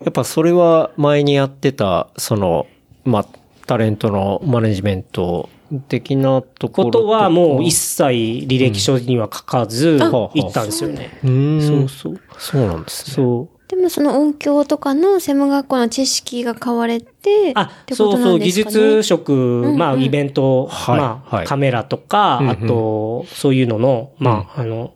[0.05, 2.67] やっぱそれは前にやってた、その、
[3.05, 3.27] まあ、
[3.67, 5.49] タレントのマネジメント
[5.89, 11.19] 的なところことはもう一切、切履歴書には書かず、ん行ったんですよね。
[11.25, 12.21] うーんそうそう。
[12.39, 13.15] そうなんですね。
[13.15, 13.57] そう。
[13.69, 18.53] でもその音響とかの専門学校の知識が変われて、あっ、てこそうそう、技。
[18.53, 24.93] 術職、まあ、うんイベント、はいまあ、はいカメラとか、うんうんあと、そういうのの、まあ、あの、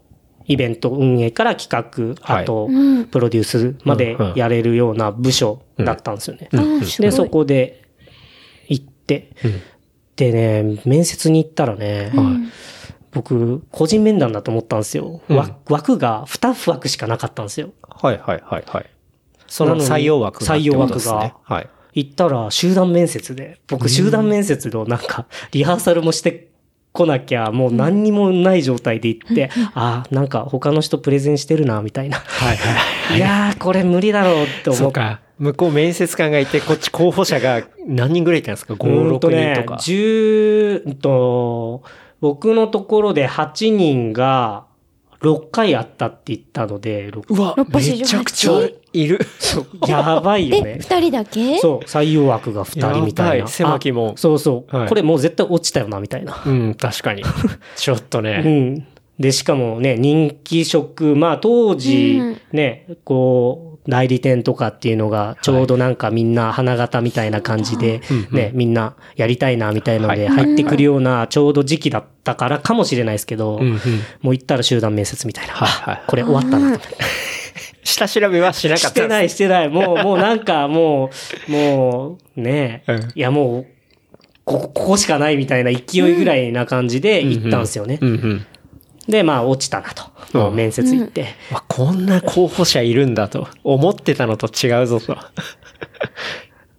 [0.51, 6.49] イベント運営から企画、はいあとうん、プロデュースまでやれるような部署だったんですよね。
[6.99, 7.85] で、そこで
[8.67, 9.31] 行って、
[10.17, 12.11] でね、面接に行ったらね、
[13.13, 15.23] 僕、個人面談だと思ったんですよ。
[15.69, 17.71] 枠が2枠しかなかったんですよ。
[17.89, 18.87] はいはいはいはい。
[19.47, 20.57] その採用枠が。
[20.57, 21.69] 採用枠はい。
[21.93, 26.50] 行ったら集団面接で、僕集団面接のなんか、リハーサルもして
[26.93, 32.19] こなきゃ、もう何にもない状態で行って、ああ、なんか他の人プレゼンしてるな、みたいな。
[32.19, 33.19] はいはい。
[33.19, 34.77] いやー、これ無理だろうって思って。
[34.77, 35.21] そうか。
[35.39, 39.75] 向こう面接官がいて、こっち候補者が何人ぐらいいたんですか ?5、うーんと6ね人とか。
[39.77, 41.83] 10うんと、
[42.21, 44.65] 僕のところで8人が
[45.23, 48.53] 6回あったって言ったので、6うわ、め688ちゃくちゃ
[48.93, 49.21] いる。
[49.87, 50.79] やばいよえ、ね。
[50.81, 51.59] 二人だけ？
[51.59, 53.47] そう、採用枠が2人みたいな。
[53.47, 56.43] 狭き門あそうそう、はいこれもう絶対落ちたよな、みたいな。
[56.45, 57.23] うん、確かに。
[57.77, 58.39] ちょっとうね。
[58.39, 58.87] ん。
[59.19, 68.01] で、しかもね、人気職、まあ当時うん、ね、こう、代理店とかっていうのが、ちょうどなんかみんな花形みたいな感じで、
[68.31, 73.79] ね、みんなやりたいなみたいのではい入ってくるようなちょうど時期だったからかもしれないですけど、うんうん。
[74.21, 75.55] もう行ったら集団面接みたいな。
[75.55, 76.89] はいはいこれ終わったなと思って。
[77.83, 79.69] 下調べはしなかったしてない、してない。
[79.69, 81.11] もう、 もうなんかも
[81.49, 83.67] う、もう、ね、うんいやもう、
[84.45, 87.99] ここ、ここしかないみたいな勢いぐらいな感じで行ったんですよね。
[88.01, 88.47] うんうん。
[89.09, 90.51] で、まあ落ちたなと。
[90.51, 91.35] 面接行って。
[91.53, 93.49] わこんな候補者いるんだと。
[93.65, 95.17] 思ってたのと違うぞと。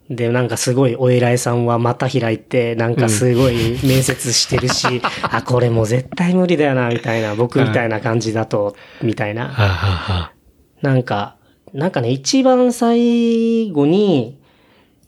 [0.09, 7.35] で、なんかすごいお偉いさんはまた開いて、なんかすごい面接してるし、 あ、これもう絶対無理だよな、みたいな。
[7.35, 10.33] 僕みたいな感じだと、みたいな。
[10.81, 11.35] なんか、
[11.73, 14.39] なんかね、一番最後に、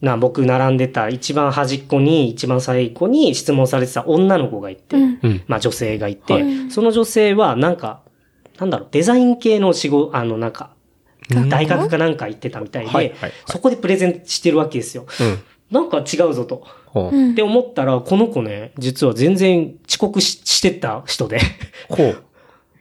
[0.01, 5.43] な、僕並んでた一番端っこに、一番最後に質問されてた女の子がいて、うんうん。
[5.47, 8.01] まあ女性がいて、はいその女性はなんか、
[8.59, 10.71] なんだろう、デザイン系の仕事、あのなんか、
[11.49, 15.05] 大学かなんか行ってたみたいで、はいはいはいそこでプレゼンしてるわけですよ。
[15.21, 15.39] うん。
[15.71, 16.67] なんか違うぞと。
[17.31, 21.39] って思ったら、この子ね、実は全然遅刻ししてた人で、
[21.89, 22.23] ほう。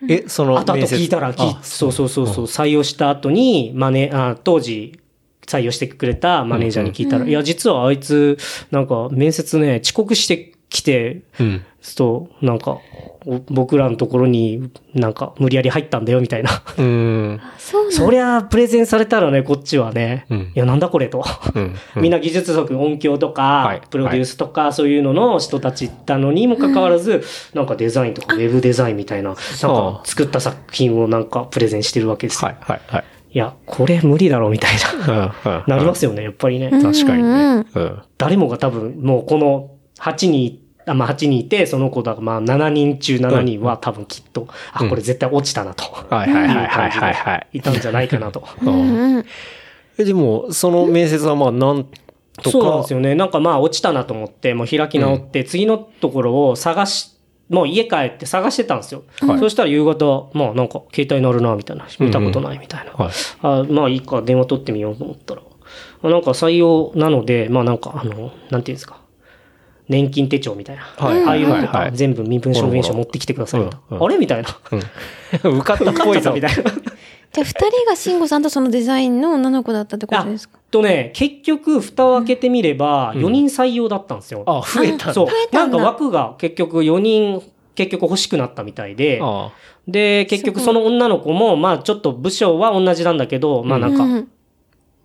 [0.08, 0.96] え、その後々面接？
[0.96, 4.98] 聞いたら、そうそうそうそう、採用した後に、マネ、あ当時、
[5.46, 7.28] 採用してくれたマネージャーに聞いたら、うん。
[7.30, 8.38] いや、実はあいつ、
[8.70, 11.64] なんか、面接ね、遅刻してきて、うん。
[11.96, 12.78] と、なんか、
[13.24, 16.50] お僕らのところになんか無理やり入ったんだよみたいな。
[16.50, 17.40] うーん。
[17.90, 21.24] そりゃ、プレゼンされたらね、こっちはね、うんいや、なんだこれと。
[21.54, 21.74] うん。
[21.96, 32.48] みんな技術職、音響とか、はいプロデュースとか、そういうのの人たち行ったのにもかかわらず、なんかデザインとかウェブデザインみたいな、なんか作った作品をなんかプレゼンしてるわけですよ。
[32.48, 33.04] はい、はい、はい。
[33.34, 34.74] いや、これ無理だろうみたい
[35.06, 35.64] な。
[35.66, 36.70] なりますよね、やっぱりね。
[36.72, 37.64] うん確かにね。
[38.18, 45.84] 誰もが多分、もうこの8人、あまあ8人いて、その子だ、まあ7人中7人は多分きっと、あ、これ絶対落ちたなと。
[45.84, 47.48] はいはいはいはいはいはい。
[47.54, 48.44] いたんじゃないかなと。
[49.98, 52.50] え、でも、その面接はまあ、なんとか。
[52.50, 53.14] そうなんですよね。
[53.14, 57.10] なんかまあ落ちたなと思って、もう開き直って、次のところを探し、
[57.48, 59.02] もう家帰って探してたんですよ。
[59.20, 61.86] はいそしたら夕方、まあなんか携帯鳴るな、みたいな。
[61.98, 62.92] 見たことないみたいな。
[62.92, 63.12] はい。
[63.42, 65.42] あまあいいか、電話取ってみようと思ったら。
[66.04, 69.01] あなんか採用なので、まあなんかあの、なんていうんですか。
[69.92, 70.82] 年金手帳みたいな。
[70.82, 73.86] はいああいうのとか全部身分証明書持ってきてくださいみたいな。
[73.90, 74.16] うんうんあれ？
[74.18, 74.48] みたいな。
[75.42, 75.52] うん。
[75.58, 76.32] 受かったっぽいぞ。
[76.32, 76.62] みたいな。
[76.62, 80.58] じゃあ二人が慎吾さんとそのデザインの女の子だったってことですか？
[80.70, 84.42] とね、結局、蓋を開けてみれば、4人採用だったんですよ。
[84.46, 85.14] あ、増えたんだ。
[85.14, 85.48] そう増え。
[85.50, 87.42] たんだなんか枠が結局4人、
[87.74, 89.50] 結局欲しくなったみたいで、あ
[89.88, 94.28] で、結局その女の子も、まあちょっと部署は同じなんだけど、まあなんか、うん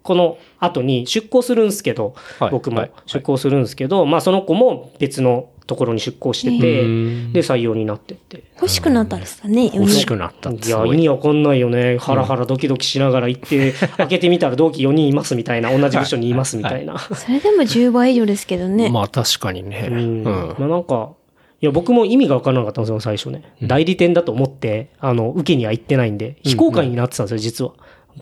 [0.08, 8.46] この後に出向するんですけど、はい僕もはい出向するんですけど、まあその子も別のところに出向してて、うんで、採用になってって。
[8.56, 10.90] 欲しくなったんですかね欲しくなったいや、すごい。
[10.96, 11.98] 意味わかんないよね。
[11.98, 16.98] ハラハラドキドキしながら行って、 開けてみたら同期4人いますみたいな、同じ部署にいますみたいな。
[17.14, 18.90] それでも10倍以上ですけどね。
[18.90, 19.90] まあ確かにね。
[19.92, 20.24] ううんん。
[20.24, 21.12] まあなんか、
[21.60, 23.42] いや、僕も意味がわからなかったんですよ、最初ね。
[23.62, 27.72] 代理店だと思って、あの、受けには行ってないんで、非公開になってたんですよ、実は。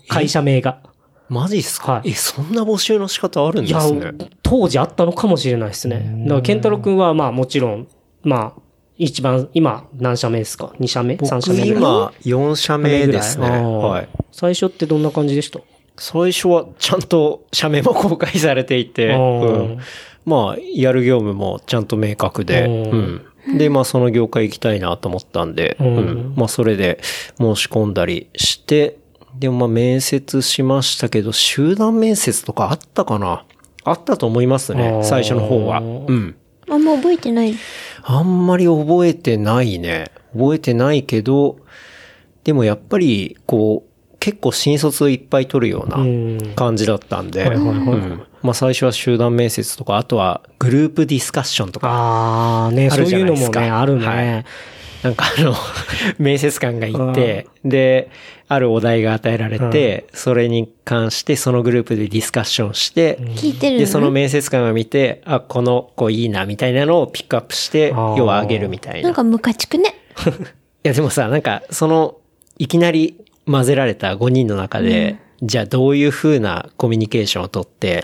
[0.08, 0.78] 会社名が。
[1.28, 4.12] マジっすか、はいえ、そんな募集の仕方あるんですね。、
[4.42, 6.24] 当時あったのかもしれないですね。
[6.24, 7.88] だから、健太郎くんは、まあもちろん、
[8.22, 8.60] まあ、
[8.96, 13.48] 一番、今、何社目ですか ?2 社目 ?3 社僕目今4社目ですね。
[13.48, 14.08] はい。
[14.30, 15.60] 最初ってどんな感じでした？
[15.98, 19.78] 最初はちゃんと社名も公開されていて、うん
[20.24, 23.58] まあ、やる業務もちゃんと明確で、うんうん。
[23.58, 27.00] で、まあ、その業界行きたいなと思ったんで、うんうんまあ、それで
[27.38, 28.98] 申し込んだりして、
[29.38, 33.44] でもまあ、面接しましたけど、集団面接とかあったかな？
[33.84, 35.80] あったと思いますね、最初の方は。
[35.80, 36.36] うん。
[36.68, 37.54] あんま覚えてない。
[38.02, 40.10] あんまり覚えてないね。
[40.32, 41.58] 覚えてないけど、
[42.44, 46.38] でもやっぱり、こう、結構新卒いっぱい取るようなうん。
[46.56, 54.44] 感じだったんで、はいはいはいうんまあ最初は集団面接とか、あとはグループディスカッションとか、ああ、ね、あるそういうのもね、あるはね。
[55.06, 55.54] なんかあの、
[56.18, 58.10] 面接官がいて、で、
[58.48, 69.08] あるお題が与えられて、それに関してそのグループでディスカッションして、聞いてるので、その面接官が見て、あ、この子いいな、みたいなのをピックアップして、要はあげるみたいな。
[69.08, 69.94] なんかムカチクね。
[70.84, 72.16] いや、でもさ、なんか、その、
[72.58, 73.16] いきなり
[73.46, 78.02] 混ぜられた5人の中で、じゃあどういう風なコミュニケーションをとって、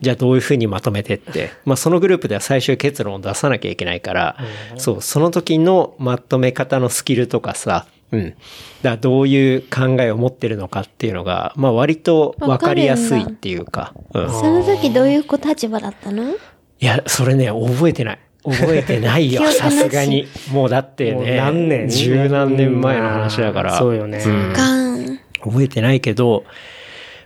[0.00, 4.36] じゃあどういう風にまとめてって、まあそのグループでは最終結論を出さなきゃいけないから、
[4.76, 8.30] そう、その時のまとめ方のスキルとかさ、うん。
[8.30, 8.36] だか
[8.82, 14.30] らどういう考えを持ってるのかっていうのが、まあ割とわかりやすいっていうか、うん。
[14.30, 16.24] その時どういう立場だったの？
[16.32, 16.36] い
[16.80, 18.18] や、それね、覚えてない。
[18.42, 20.26] 覚えてないよ、さすがに。
[20.50, 21.88] もうだってね、何年？
[21.90, 23.78] 十何年前の話だから。
[23.78, 25.20] そうよねんガーン。
[25.42, 26.44] 覚えてないけど、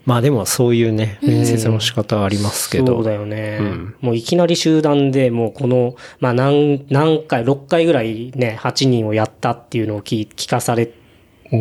[0.07, 2.97] まあでもそういうね、面接の仕方はありますけど。
[2.97, 3.59] そうだよね。
[3.61, 10.93] うんもういきなり集団でもうこの、まあ何、何回、6回ぐらいね、8人をやったっていうのを聞聞かされ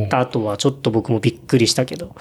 [0.10, 2.16] た後はちょっと僕もびっくりしたけど。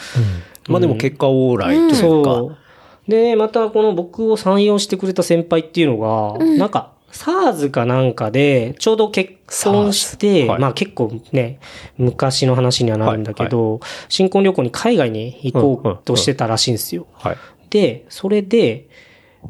[0.68, 1.96] まあでも結果オーライというか。
[1.96, 3.11] そう。
[3.11, 9.32] で、またこの僕を採用してくれた先輩っていうのが、なんか、SARS かなんかで、ちょうど結
[9.64, 11.60] 婚して、はいまあ結構ね、
[11.98, 17.06] 昔の話にはなるんだけど、新婚旅行に海外に行こうとしてたらしいんですよ。
[17.12, 17.36] はい。
[17.70, 18.88] で、それで、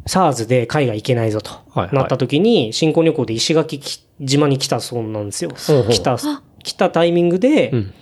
[0.06, 5.50] SARS で海外行けないぞと、はいはいなった時に、新婚旅行で石垣き島に来たそうなんですよ。
[5.50, 6.18] 来た、
[6.62, 7.94] 来たタイミングで、うん。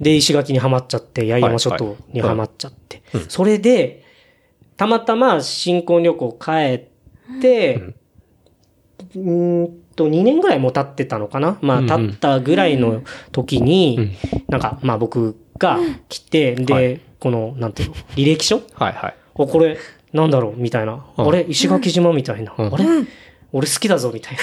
[0.00, 3.02] で、石垣にはまっちゃって、八重山諸島にはまっちゃって。
[3.28, 4.04] それで、
[4.76, 6.50] たまたま新婚旅行帰
[7.36, 7.94] って、
[9.14, 11.58] うーんと、2年ぐらいも経ってたのかな？
[11.60, 13.02] まあ、経ったぐらいの
[13.32, 14.42] 時に、うん。
[14.48, 17.00] なんか、まあ僕が来て、で、はい。
[17.18, 18.62] この、なんていうの、履歴書？
[18.74, 19.14] はいはい。
[19.34, 19.76] お、これ、
[20.12, 20.54] なんだろう？
[20.56, 21.04] みたいな。
[21.16, 21.28] うん。
[21.28, 21.44] あれ？
[21.48, 22.12] 石垣島？
[22.12, 22.54] みたいな。
[22.56, 22.74] うん。
[22.74, 22.84] あれ？
[23.52, 24.42] 俺好きだぞみたいな。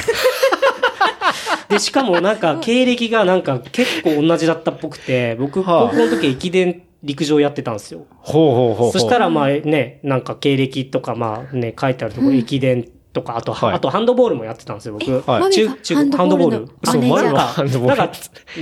[1.70, 5.90] で、しかもなんか、経歴がなんか結構同じだったっぽくて、僕、はあ。
[5.90, 8.06] 高校の時駅伝陸上やってたんですよ。
[8.20, 8.92] ほうほうほうほう。
[8.92, 15.12] そしたらまあね、なんか経歴とかまあね、書いてあるところ、駅伝とか、あと、はいあとハンドボールもやってたんですよ、僕。
[15.30, 16.68] はい中、中、ハンドボール。
[16.86, 18.14] そうマネージャー前はハンドボールなんか、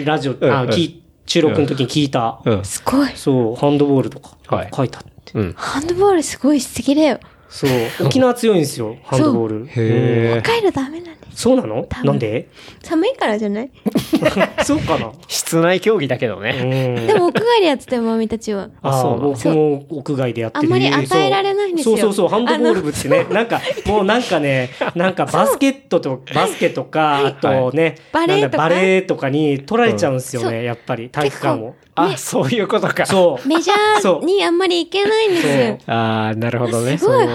[0.05, 2.39] ラジオ、あ、うんうん聞い、収録の時に聞いた。
[2.45, 2.65] うん。
[2.65, 3.09] すごい。
[3.15, 5.33] そう、ハンドボールとかはい書いてあって。
[5.33, 5.53] うん。
[5.57, 7.19] ハンドボールすごい素敵だよ。
[7.49, 7.69] そう、
[8.07, 9.67] 沖縄強いんですよ、ハンドボール。
[9.67, 11.41] へ北海道ダメなんです。
[11.41, 11.85] そうなの？
[12.03, 12.47] なんで？
[12.81, 13.69] 寒いからじゃない？
[14.63, 15.11] そうかな？
[15.27, 16.95] 室内競技だけどうね。
[16.97, 17.07] ん。
[17.07, 18.69] でも屋外でやってたよ、マミたちは。
[18.81, 28.41] ああ、そう僕も屋外でやってるあんまり与えられないんですよそうそうそう、ハンドボール部ってね、なんか、もうなんかね、なんかバスケットと、バスケとか、あとね、バレーとか？
[28.41, 31.75] なんだバレーとかに取られちゃうんですようんね、やっぱり、体育館を。
[31.97, 33.05] あ、そういうことか。
[33.05, 33.47] そう。
[33.47, 35.77] メジャーにあんまり行けないんですよ。
[35.93, 36.97] ああ、なるほどね。
[36.97, 37.25] すごい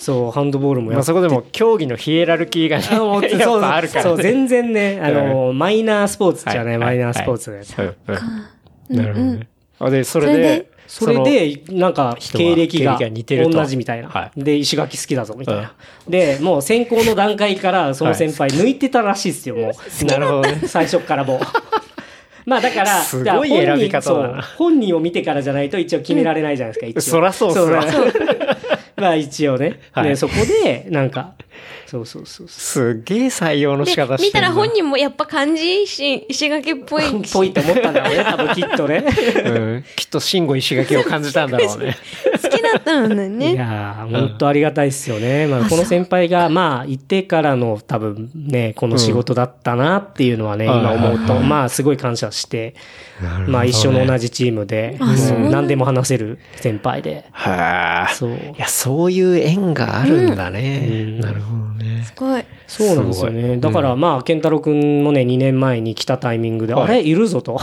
[0.00, 2.84] そうハンドボールもやってまあそこでも競技のヒエラルキーがね、
[3.30, 4.10] やっそうぱあるからね。
[4.10, 7.62] そう、全然ね、あの、マイナースポーツじゃない、はいマイナースポーツで。
[8.88, 9.48] なるほどね。
[9.78, 14.08] あ、で、それでそれで、それで、なんか、経歴が経歴が似てると同じみたいな。
[14.08, 15.74] はで、石垣好きだぞ、みたいな。
[16.08, 19.72] で、もう先行の段階から、その先輩抜いてたらしいですよ、もう。
[20.06, 20.60] なるほどね。
[20.66, 21.40] 最初からもう。
[22.46, 27.00] まあだから、すごい選び方だな本人そう本人を見てからじゃないと一応決められないじゃないですか、一応。
[27.00, 28.12] そらそうっすわそう
[29.00, 29.80] まあ一応ね。
[29.92, 30.34] はいで、そこ
[30.64, 31.34] で、なんか、
[31.86, 34.48] そうそうそうそすっげえ採用の仕方で、してるな。
[34.50, 37.08] 見たら本人もやっぱ漢字し石垣っぽい。
[37.08, 37.22] う。
[37.32, 39.04] ぽいって思ったんだろうね、多分きっとね。
[39.44, 39.84] うん。
[39.94, 41.96] きっと慎吾石垣を感じたんだろうね。
[42.78, 43.54] 好きだったのいね。
[43.54, 45.46] やー、本当ありがたいですよね。
[45.46, 52.74] まあ、この先輩が、まあ、行ってからの多分ね、この仕事だったなっていうのはね、うん今思うと、まあ、すごい感謝して、
[53.46, 54.98] まあ、一緒の同じチームで、
[55.50, 57.26] 何でも話せる先輩で。
[57.32, 58.08] はあ。
[58.08, 58.30] そう。
[58.30, 60.86] いや、そういう縁があるんだね。
[60.90, 62.02] うんなるほどね。
[62.04, 62.44] すごい。
[62.66, 63.56] そうなんですよね。
[63.58, 67.02] だから、まあ、健太郎くんもね、2年前に来たタイミングで、はいあれ？
[67.02, 67.58] いるぞと。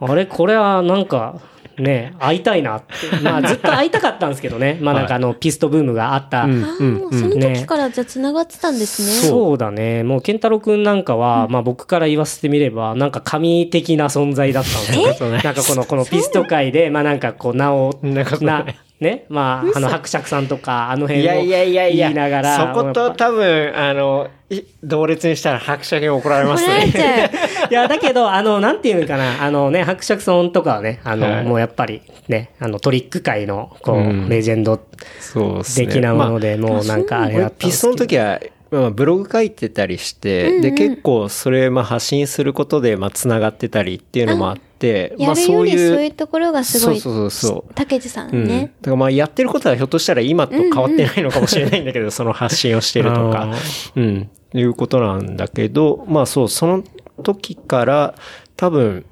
[0.00, 0.26] あれ？
[0.26, 1.40] これはなんか、
[1.78, 3.16] ね、会いたいなって。
[3.22, 4.78] まあ、ずっと会いたかったんですけどね。
[4.80, 6.44] まあ、なんかあの、ピストブームがあった。
[6.44, 9.28] うんああ、もうその時からじゃあ繋がってたんですね。
[9.28, 10.02] そうだね。
[10.02, 15.28] もう、健太郎くんなんかは、まあ僕から言わせてみれば、なんか神的な存在だったんですよ。
[15.34, 18.64] えなんかこの、このピスト界で、まあなんかこう、名を、な
[19.00, 24.43] ね、まあ、あの、伯爵さんとか、あの辺をいやいやいやいや、言いながら、そこと多分、あの、い
[24.82, 26.92] 同列にしたら伯爵に怒られますね。
[27.70, 31.44] いや、だけど、あの、なんていうのかな、あのね、伯爵さんとかはね、あの、はい。
[31.44, 34.28] もうやっぱりね、あの、トリック界の、こう、うん。
[34.28, 34.80] レジェンド。
[35.76, 38.40] 的なもので、もうなんかあれだ俺ったんピストの時は、
[38.80, 47.00] まあ、ブログ書いてたりして、で、結構それ、まあ、発信することで、まあ、繋がってたりっていうのもあって、まあ、そうりそういういう、ところがすごい。
[47.00, 47.74] そうそうそうそう。
[47.74, 48.44] たけじさうん。
[48.44, 48.48] ん。
[48.48, 48.72] ね。
[48.80, 53.52] だからまあ、やってることはひょっとしたら今と変わってないのかもしれないんだけど、その発信をしてるとか。
[53.52, 53.54] あ、
[53.96, 56.84] うん、いうことなんだけど、まあそう、その
[57.22, 58.14] 時から、
[58.56, 59.04] 多分、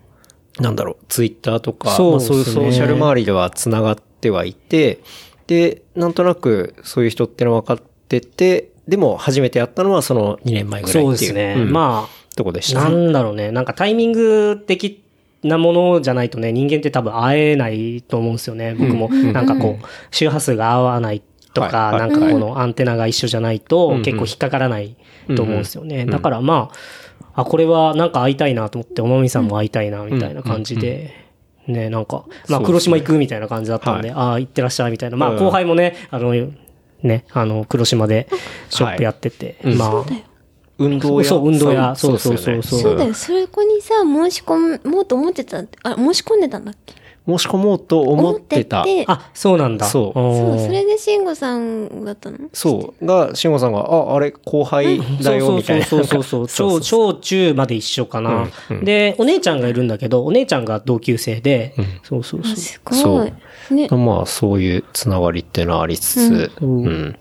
[0.60, 5.00] なんだろう、ツイッターとか、そうまあ、そういうソーシャル周りでは繋がってはいて、
[5.46, 11.04] で、なんとなくそういう人っての分かってて、でも初めてやったのはその2年前ぐらいっていう。
[11.04, 11.54] そうですね。
[11.58, 13.08] うんまあ、なとこでしたね。
[13.08, 13.52] んだろうね。
[13.52, 15.02] なんかタイミング的
[15.42, 18.74] なものじゃないとね、人間って多分会えないと思うんですよね。
[18.74, 21.22] 僕も、なんかこう、周波数が合わない
[21.54, 24.96] とか、はいなんかこのアンテナが一緒じゃないとうん結構引っかからない
[25.36, 26.04] と思うんですよね。
[26.04, 26.70] んだからま
[27.34, 31.14] あ、あ、これはなんか会いたいなと思って、おまみさんも会いたいな、みたいな感じで、
[31.66, 35.16] ね、なんか、まあ、黒島行くみたいな感じだったんで、ああ、行ってらっしゃいみたいな。
[35.16, 36.32] まあ、うん後輩もね、あの、
[37.02, 38.28] ね、あの、黒島で
[38.70, 40.22] ショップやってて、はいまあ、そうだよ。
[40.78, 43.14] 運動屋そう運動屋そうそうそうそうそうだよ。
[43.14, 45.58] そこにさ、申し込もうと思ってた。
[45.82, 46.94] あ、申し込んでたんだっけ？
[47.24, 48.82] 申し込もうと思ってた。
[48.82, 49.86] ててあ、そうなんだ。
[49.86, 52.38] そうそう、それで慎吾さんだったの？
[52.52, 53.06] そう。
[53.06, 55.86] が、慎吾さんが、あ、あれ、後輩だよ、みたいな。
[55.86, 56.80] そうそうそうそう。
[56.82, 62.52] 小、小中まで一緒かな、うんうんで、お姉ちゃんがいるんだけど、お姉ちゃんが同級生で、そうそうそう。
[62.52, 63.24] あすごそ。
[63.24, 63.32] いう
[63.72, 63.88] ね。
[63.88, 67.16] まあ、そういうつながりっていうのはありつつ、うん。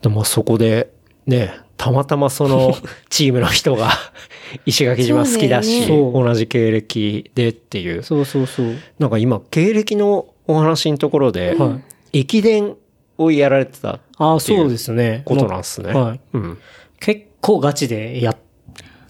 [0.00, 0.90] でも、そこで、
[1.26, 2.74] ね、たまたまその、
[3.10, 3.90] チームの人が、
[4.66, 8.02] 石垣島好きだし、ね同じ経歴でっていう。
[8.02, 8.76] そうそうそう。
[8.98, 11.78] なんか今、経歴のお話のところで、は
[12.12, 12.76] 駅伝
[13.18, 15.22] をやられてたああ、そうですね。
[15.24, 15.92] ことなんですね。
[15.92, 16.20] はい。
[16.34, 16.58] うん。
[17.00, 18.41] 結構ガチでやって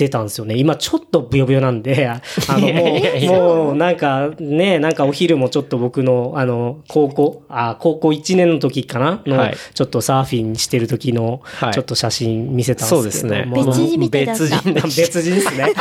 [0.02, 0.56] ってたんですよね。
[0.56, 9.22] 今ちょっとブヨブヨなんで、あの、もうやもうなんかね、なんかお昼もちょっと僕の、あの、高校、あ、高校1年の時かな？
[9.26, 13.02] の、はいちょっとサーフィンしてる時のは、いちょっと写真見せたんですけど。
[13.02, 15.72] そうですねもう別人みたい別人で 別人ですね。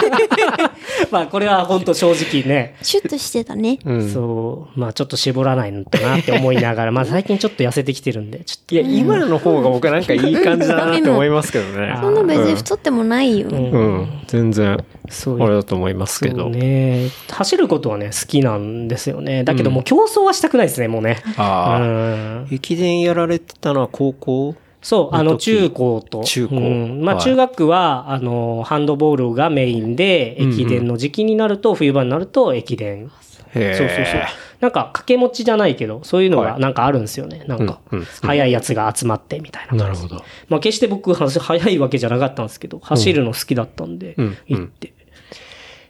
[1.12, 3.80] まあこれは本当正直ね、シュッとしてたね。
[3.86, 4.10] うん。
[4.10, 11.98] そう、まあちょっと絞らないのとなって思いながら、まあ最近ちょっと痩せてきてるんで、ちょっといや、今の方が僕なんかいい感じだなって思いますけどね。
[12.00, 13.50] そんな別に太ってもないよ。
[13.50, 13.72] うん。
[13.72, 14.11] うん。
[14.28, 16.50] 全然、そうあれだと思いますけど。
[16.50, 17.10] ね。
[17.30, 19.44] 走ることはね、好きなんですよね。
[19.44, 21.22] だけどもう競争はしたくないですね、もうね。
[21.38, 21.82] ああ。
[21.82, 24.56] うん駅伝やられてたのは高校？
[24.82, 26.24] そう、あの、中高と。
[26.24, 33.12] 中高うんまあ、はい中学は、あの、ハンドボールがメインで、駅伝の時期になると、冬場になると駅伝。
[33.56, 34.22] へそうそうそう。
[34.62, 37.44] なんか、掛け持ちじゃないけど、そういうのがはいなんかあるんですよね。
[37.48, 39.78] なんかうんうん、速いやつが集まってみたいな。
[39.78, 40.24] なるほど。
[40.50, 44.94] まあ、決して僕、は速いわけじゃなかったんですけど、走るの好きだったんでうん、行って。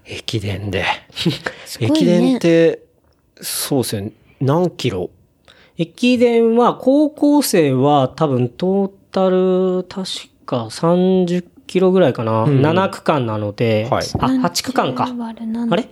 [0.05, 0.86] 駅伝で。
[1.80, 2.80] ごいね駅伝って、
[3.41, 4.12] そうですね。
[4.39, 5.09] 何キロ？
[5.78, 12.45] 駅伝は、高校生は多分トータル、確か30キロぐらいかな。
[12.45, 15.05] ん7区間なので、はいあ、8区間か。
[15.07, 15.88] あれ？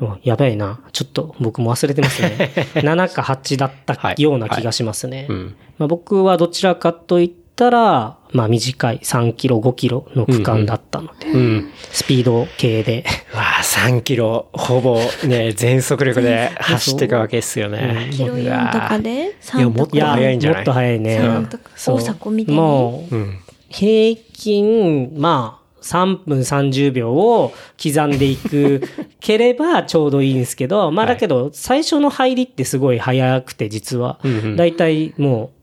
[0.00, 0.80] うんやばいな。
[0.92, 2.50] ちょっと僕も忘れてますね。
[2.74, 5.26] 7か8だったような気がしますね。
[5.28, 5.54] うん。
[5.78, 11.70] まあ、僕はどちらかといったら、まあ短い3キロ、5キロの区間だったので、うん。
[11.92, 13.04] スピード系で。
[13.34, 18.08] わあ、3キロ、ほぼね、 全速力で走っていくわけですよね。
[18.12, 19.98] キロ4とかでいや ?3 もっと。
[19.98, 20.58] 早いんじゃない？
[20.58, 21.18] もっと早いね。
[21.20, 21.64] 3とか。
[21.74, 22.60] そう大迫みたいに。
[22.60, 23.38] もう、うん。
[23.70, 28.82] 平均、まあ、3分30秒を刻んでいく
[29.20, 34.18] ければちょうどいいんですけど、 まあだけど、最初の入りってすごい早くて、実は。
[34.56, 35.56] だいたいもう、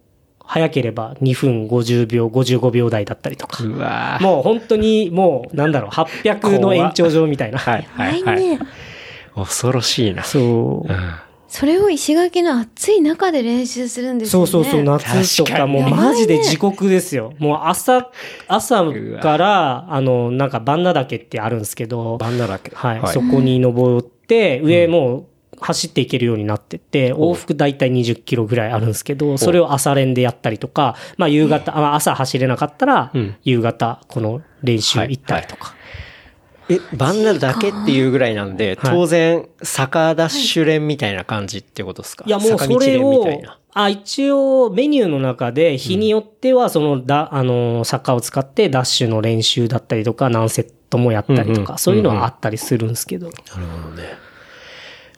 [0.45, 3.63] 早ければ2分50秒、55秒台だったりとか。
[4.19, 7.57] うもう本当にもう、なんだろう、800の延長上みたいな。
[7.57, 8.39] はい、はい、はい。
[8.39, 8.59] ね。
[9.35, 10.23] 恐ろしいな。
[10.23, 10.93] そうう。
[10.93, 11.13] ん。
[11.53, 14.47] それを石垣の暑い中で練習するんですよね。
[14.47, 17.35] そうそうそう、夏とかもうマジで地獄ですよ。
[17.37, 18.09] もう朝、
[18.47, 18.83] 朝
[19.21, 22.71] から、あの、なんかバンナ岳ってあるんですけど、バンダだけ。
[22.73, 25.25] はい、そこに登って、上もう
[25.59, 35.75] 走っていけるようになってて、往復だいたい20キロぐらいあるんですけど、それを朝練でやったりとか、まあ夕方、あ朝走れなかったらうん、夕方、この練習行ったりとか。
[36.75, 42.25] え、バンダだけっていうぐらいなんで、はい当然、坂ダッシュ練みたいな感じってことですか？
[42.27, 42.29] い。
[42.29, 43.25] や、もうそれを
[43.73, 53.27] あ、一応メニューの中で日によってはそのだ、あの、坂を使ってダッシュの練習だったりとか何セットもやったりとか、うんうんそういうのはあったりするんですけど。
[53.27, 53.37] なる
[53.83, 54.22] ほどね。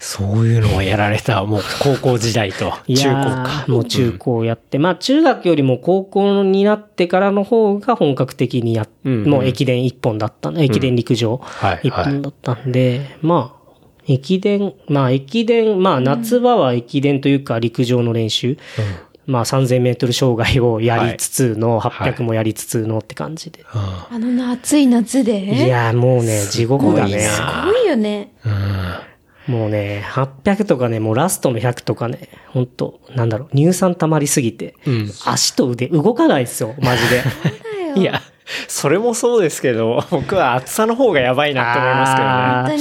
[0.08, 2.72] そういうのをやられた、もう高校時代と。
[2.86, 3.66] い中や高か。
[3.68, 3.72] ー。
[3.72, 9.30] もう中高やって、まあ中学よりも高校になってからの方が本格的にやっ、うんうん。
[9.30, 10.60] もう駅伝一本だったん。
[10.60, 13.66] 駅伝陸上はい一本だったんで、まあ、
[14.08, 18.60] 駅伝、まあ駅伝、まあ夏場は駅伝というか陸上の練習、
[19.26, 22.12] まあ3000メートル障害をやりつつの、はい。
[22.14, 23.66] 800もやりつつのって感じで。
[23.72, 25.66] ああの暑い夏で？
[25.66, 27.20] いやーもうね、地獄だね。
[27.22, 28.36] すごいよね。
[28.44, 29.02] あ
[29.48, 37.24] もうね、800とかね、もうラストの100とかね、本当なんだろう、乳酸溜まりすぎて、うん足と腕動かないですよ、マジで。
[37.96, 38.02] うん。
[38.02, 38.22] いや、
[38.68, 42.32] それもそうですけど、僕は暑さの方がやばいなって思いますけどね。
[42.32, 42.78] あ本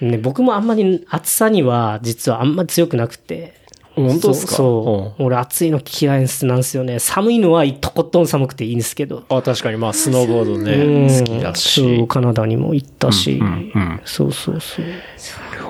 [0.00, 0.12] 当に。
[0.12, 3.60] ね、僕もあんまり暑さには実はあんまり強くなくて。
[3.94, 4.54] 本当ですか？
[4.54, 5.26] そうそう。
[5.26, 6.98] 俺暑いの嫌いなんですよね。
[6.98, 9.24] 寒いのはとことん寒くていいんですけど。
[9.28, 10.64] あ、確かに、まあ、スノーボードうん
[11.06, 12.04] ね、好きだそうし。
[12.08, 13.32] カナダにも行ったし。
[13.32, 14.84] うんうんうんそうそうそう。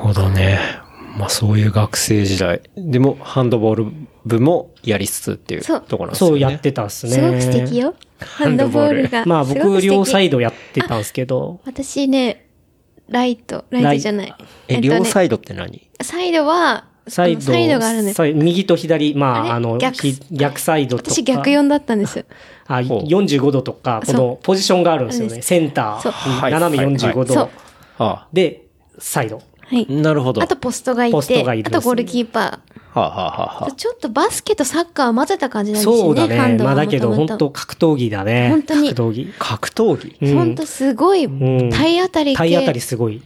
[0.03, 0.59] ほどね。
[1.17, 2.63] まあ、そういう学生時代。
[2.77, 3.87] でも、ハンドボール
[4.25, 6.41] 部もやりつつっていうそうところなんですよね。
[6.41, 7.13] そうやってたっすね。
[7.13, 7.95] すごく素敵よ。
[8.19, 9.25] ハンドボールが。
[9.27, 11.61] まあ僕両サイドやってたんですけど。
[11.67, 12.47] 私ね、
[13.09, 14.35] ライト、ライトじゃない。
[14.69, 15.89] え、っとね両サイドって何？
[16.01, 18.23] サイドは、サイド、サイドがあるんです。
[18.33, 21.11] 右と左、まあ、あの、逆ひ逆サイドとか。
[21.11, 22.25] 私逆4だったんです。
[22.67, 25.43] あ、ほう45度とか、このポジションがあるんですよね。
[25.43, 27.51] センター、はい斜め45そう度。
[27.99, 28.63] あで、
[28.99, 29.43] サイド。
[29.67, 29.93] はいあ。
[29.93, 30.43] なるほど。
[30.43, 32.61] あとポストがいポストて、がいねあとゴールキーパは
[32.95, 33.75] あ、はあはあはー。
[33.75, 36.01] ちょっとバスケとサッカーを混ぜた感じなんですよね。
[36.03, 36.59] そうだね。
[36.63, 38.51] まあだけど、本当格闘技だね。
[38.51, 39.33] 本当に格闘技。
[39.39, 40.17] 格闘技？
[40.21, 42.37] うん本当すごい、ん体当たり系。
[42.37, 43.23] 体当たりすごい。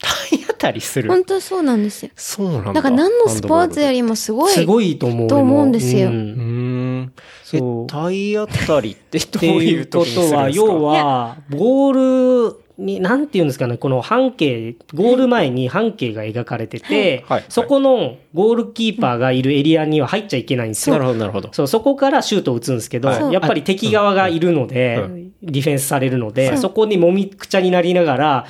[0.00, 1.08] 体当たりする？
[1.10, 2.12] 本当そうなんですよ。
[2.14, 2.72] そうなんだ。
[2.74, 4.52] だから何のスポーツよりもすごい。
[4.52, 5.28] すごいと思う。
[5.28, 7.12] と思うんですようんん。
[7.42, 17.40] そうえ、体当たりってどっうていいう うことは、要は、ゴールに、なんていうんですかね、この半径、ゴール前に半径が描かれてて、はい。
[17.40, 17.44] はい。
[17.48, 20.94] そこのゴールキーパーがいるエリアには入っちゃいけないんですよ。
[20.94, 21.48] なるほど、なるほど。
[21.52, 23.32] そう、そこからシュートを打つんですけど、はい。
[23.32, 25.32] やっぱり敵側がいるので、うん。
[25.42, 28.44] ディフェンスされるので、そこにもみくちゃになりながらん、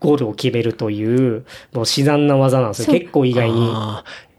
[0.00, 2.98] ゴールを決めるという、もう自然な技なんですよ。
[2.98, 3.70] 結構意外に。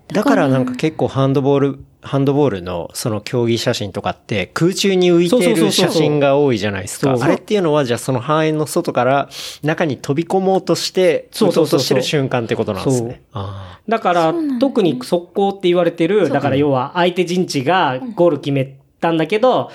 [0.07, 7.15] だからなんか結構ハンドボール、ハンドボールのその競技写真とかって空中に浮いてる写真が多いじゃないですか。
[7.19, 9.29] あれっていうのはじゃあその半円の外から
[9.63, 13.21] 中に飛び込もうとして、そうそうとしてる瞬間ってことなんですね。
[13.33, 19.71] あだから、特に速攻って言われてる、だから要は相手陣地がゴール決めたんだけど、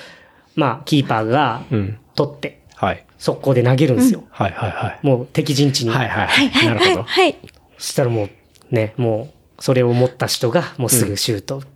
[0.55, 1.62] まあ、キーパーが。
[2.14, 3.05] 取って、はい。
[3.18, 4.25] 速攻で投げるんですよ。
[4.31, 5.01] はいはいはい。
[5.03, 5.91] もう敵陣地に。
[5.91, 7.03] はいはいはいはいはいなるほど。
[7.03, 7.37] はい。
[7.79, 11.74] そしたらもう、ね、もう、それを持った人が、もうすぐシュート打って、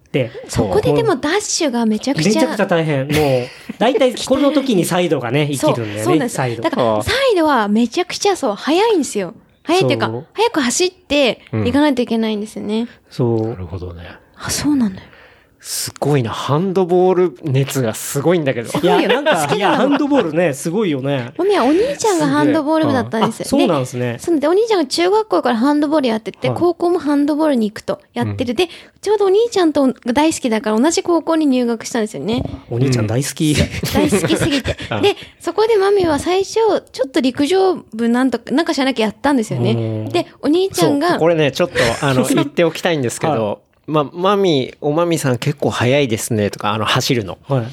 [0.49, 2.29] そこででもダッシュがめちゃくちゃ。
[2.29, 3.07] めちゃくちゃ大変。
[3.09, 3.47] もう、
[3.79, 6.05] 大体 この時にサイドがね、生きるんだよね。
[6.05, 6.71] そうなんですサイドだ。
[6.71, 9.35] から、サイドはめちゃくちゃそう、速いんですよ。
[9.65, 12.89] 速いっていうか速く走って行かないといけないんですよね。
[13.11, 13.55] そうな。
[13.57, 14.03] るほどね。
[14.37, 15.07] あ、そうなんだよ。
[15.61, 16.31] すごいな。
[16.31, 18.79] ハンドボール熱がすごいんだけど。
[18.81, 21.33] いや、なんか、いや、ハンドボールね、すごいよね。
[21.37, 23.47] マミはお兄ちゃんがハンドボール部だったんですよ。
[23.47, 24.19] そうなんですね。
[24.21, 28.55] そうで、お兄ちゃんが中学校からハンドボールやってて、はい高校もハンドボールに行くとやってる。
[28.55, 28.69] で、
[29.01, 32.43] ちょうどお兄ちゃんと大好きだから同じ高校に入学したんですよね。
[32.71, 33.55] お兄ちゃん大好き。
[33.93, 34.75] 大好きすぎて。
[35.03, 40.09] で、そこでマミは最初、ちょっと陸上部なんとか、なんかしなきゃやったんですようねん。
[40.09, 47.39] で、お兄ちゃんが、これね、ちょっと、あの、 言っておきたいんですけど、まあ、マミ、おまみさん結構早いですねとか、あの、走るの。
[47.49, 47.67] はい。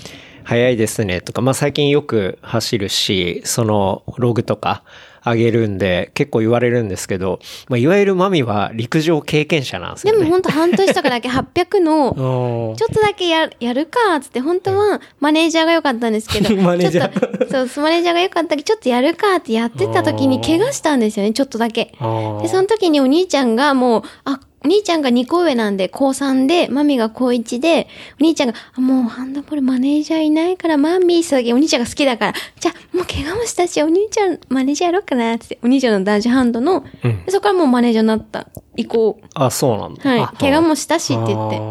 [0.46, 4.84] 早いですねとか、まあ、最近よく走るし、その、ログとか
[5.26, 10.20] 上げるんで、結構言われるんですけど、まあ、いわゆるマミは陸上経験者なんですよね。
[10.20, 12.12] でも本当半年とかだけ800の、
[12.70, 21.86] うんちょっとだけややるか、つって、本当はマネージャーが良かったんですけど、 マネージャーちょっと、そう、マネージャーが良かったけど、ちょっとやるかってやってた時に怪我したんですよね、ちょっとだけ。
[21.86, 27.88] で、その時にお兄ちゃんがもう、あ、お兄ちゃんが2個上なんで、高3で、マミが高1で、
[28.20, 39.20] お兄ちゃんが、あもうハンドボールマネージャーいないから、マミーって時お兄ちゃんが好きだから、じゃあ、もう怪我もしたし、お兄ちゃんマネージャーやろうかな、つって、お兄ちゃんの男子ハンドの、でそこからもうマネージャーになった、以降。
[39.36, 40.10] あ、そうなんだ。
[40.10, 40.38] はい。
[40.40, 41.62] 怪我もしたしって言って。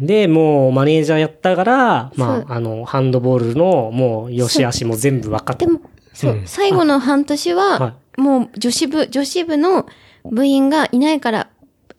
[0.00, 5.72] で、もうマネージャーやったから、まあ、あの、ハンドボールの、もう、良し悪しも全部分かってで。
[5.72, 5.80] も、
[6.12, 9.86] そう、最後の半年は、はもう女子部、女子部の
[10.24, 11.48] 部員がいないから、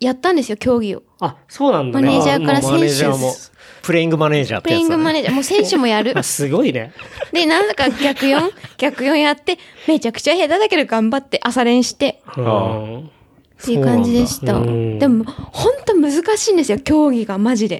[0.06, 1.04] やったんですよ、競技を。
[1.20, 2.08] あ、そうなんだね。
[2.08, 3.16] マネージャーから選手、
[3.82, 6.22] プレイングマネージャーっプレインてやつだねグマネージャー、もう選手もやるあ。
[6.24, 6.94] すごいね。
[7.34, 13.10] で、なんだか逆4、 逆4やって、めちゃくちゃ下手だけど頑張って朝練して、うん
[13.62, 14.60] っていう感じでした。
[14.60, 17.78] でも、ほんと難しいんですよ、競技が、マジで。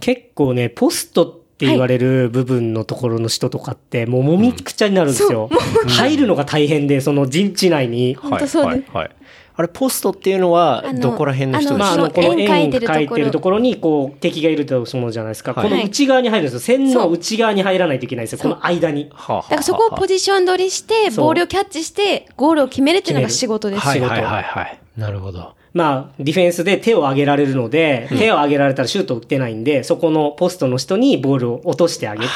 [0.00, 5.50] 結構ね、ポストって言われる部分のところの人とかって、もうもみくちゃになるんですよ。
[5.88, 8.14] 入るのが大変で、その陣地内に。
[8.14, 8.90] ほんとそうです。
[8.92, 9.10] はいはいはい
[9.54, 11.96] あれ、ポストっていうのはどこら辺の人あですか？
[11.96, 15.52] まあ、あの、この円円描いてるところ描いてるところに、こう、敵がいると思うじゃないですか。
[15.52, 16.60] はいこの内側に入るんですよ。
[16.60, 18.38] 線の内側に入らないといけないんですよ。
[18.38, 19.10] この間に。
[19.12, 23.80] はあはあだからそこをポジション取りして、ボールをキャッチして、ゴールを決めるっていうのが仕事です。
[23.86, 24.78] はいはい仕事はいはい。
[24.96, 25.54] なるほど。
[25.74, 32.28] まあ、ディフェンスで手を上げられるので、手を上げられたらシュート打ってないんで、そこのポストの人にボールを落としてあげて、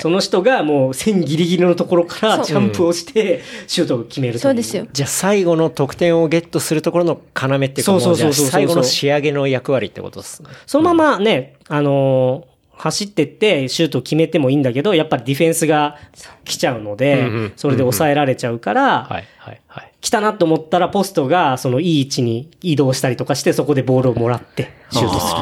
[0.00, 4.86] その人がもう線ギリギリのところからジャンプをして、シュートを決めるといそうですよ。。
[4.92, 10.48] じゃあ最後の得点をゲットするところの要っていうか、そうそうそうそうもじゃあ最後の仕上げの役割ってことですね。
[10.66, 12.50] そのままね、あのー
[12.80, 15.98] 走ってってシュートを決めてもいいんだけど、やっぱりディフェンスが
[16.44, 19.89] 来ちゃうのでそれで抑えられちゃうから、はいはいはい。
[20.00, 25.40] 来たなと思ったらポストがそのいい位置に移動したりとかして、そこでボールをもらってシュートする。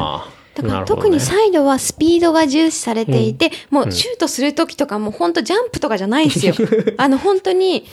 [0.67, 6.53] だから特にサイドはスピードが重視されていて、もうシュートするときとかも本当ジャンプとかじゃないんですよ。
[6.97, 7.85] あの本当に、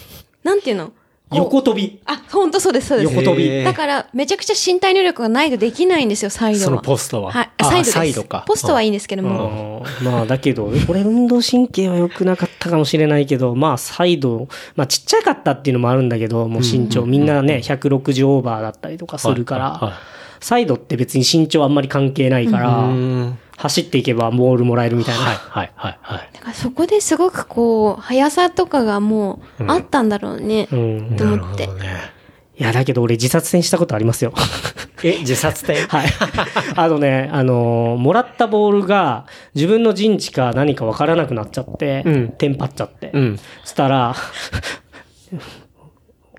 [0.43, 0.93] なんていうの？
[1.35, 2.01] 横飛び。
[2.05, 3.13] あ、本当そうです、そうです。
[3.13, 6.65] 横飛びだから、めちゃくちゃ身体能力がないとできないんですよ、サイドは。
[6.67, 7.51] そのポストははい。
[7.59, 7.93] あサイドです。
[7.93, 9.83] サイドかポストはいいんですけども。
[10.01, 14.47] うんまあ、だけど、俺運動神経は良くなかったかもしれないけど、まあ、サイド、
[14.77, 19.99] まあ、ちっちゃかったっていうのもあるんだけど、もう身長、みんなね、160オーバーだったりとかするかはいはいはら、
[20.41, 25.21] サイドって別に身長あんまり関係ないから、うん走っていけばボールもらえるみたいな。
[25.23, 26.31] はいはいはいはい。
[26.35, 30.69] だからそこですごくこう、速さとかがもう、あったんだろうね。
[30.71, 31.17] うん。
[31.17, 31.85] と思ってなるほど。
[31.85, 32.17] ね。
[32.59, 34.33] いや、だけど俺自殺戦したことありますよ。
[35.05, 36.07] え、自殺点 はい。
[36.75, 43.11] あのね、あのーもらったボールが自分の陣地か何かわからなくなっちゃって、うんテンパっちゃって。
[43.13, 43.39] うん。
[43.63, 44.15] そしたら、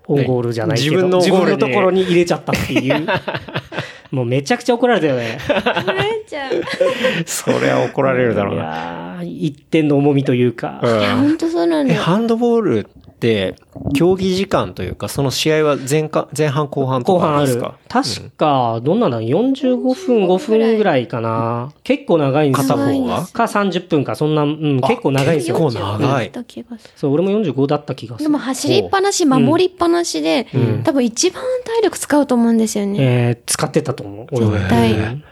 [0.08, 3.06] オンゴールじゃないけど、自分のところに入れちゃったっていう。
[4.10, 5.38] もうめちゃくちゃ怒られたよね。
[5.48, 5.52] 怒
[5.92, 6.54] られちゃう。
[6.54, 6.62] い
[7.26, 8.64] そりゃ怒られるだろういな。
[8.64, 10.80] やー一点の重みというか。
[10.82, 12.02] うんや、ほんとそうなんえ、だよ。
[12.02, 12.97] ハンドボールっって、
[13.94, 18.24] 競技時間というか、その試合は前か前半後半と後半あるかあるんですか？
[18.26, 21.72] 確か、どんなんだ ?45 分、5分ぐらいかな。
[21.82, 22.76] 結構長いんですよ。
[22.76, 23.26] 片方が？
[23.26, 25.56] か30分か、そんな、うん、結構長いんですよ。
[25.56, 26.32] 結構長い
[26.96, 28.24] そう、俺も45だった気がする。
[28.24, 30.46] でも走りっぱなし、守りっぱなしで、
[30.84, 32.98] 多分一番体力使うと思うんですよね。
[33.00, 34.26] えー、使ってたと思う。
[34.32, 35.24] 俺も絶対うん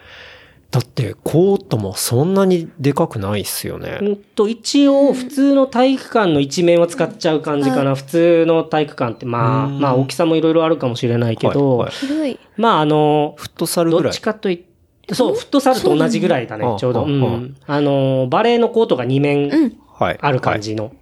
[0.76, 3.98] だって、コートもそんなにでかくないっすよね。
[4.02, 7.94] うんと、一応、普通の体育館の一面は使っちゃう感じかな。
[7.94, 12.38] 普通の体育館って、まあ、うんまあ、大きさもいろいろあるかもしれないけど、はいはい広い。
[12.58, 14.02] まあ、あの、フットサルぐらい？
[14.04, 14.20] どっち。
[14.20, 14.58] かといっ
[15.06, 17.04] て、そう、フットサルと同じぐらいだねちょうど。
[17.04, 17.56] ううん。
[17.66, 19.72] あの、バレーのコートが2面。
[19.98, 20.92] ある感じの。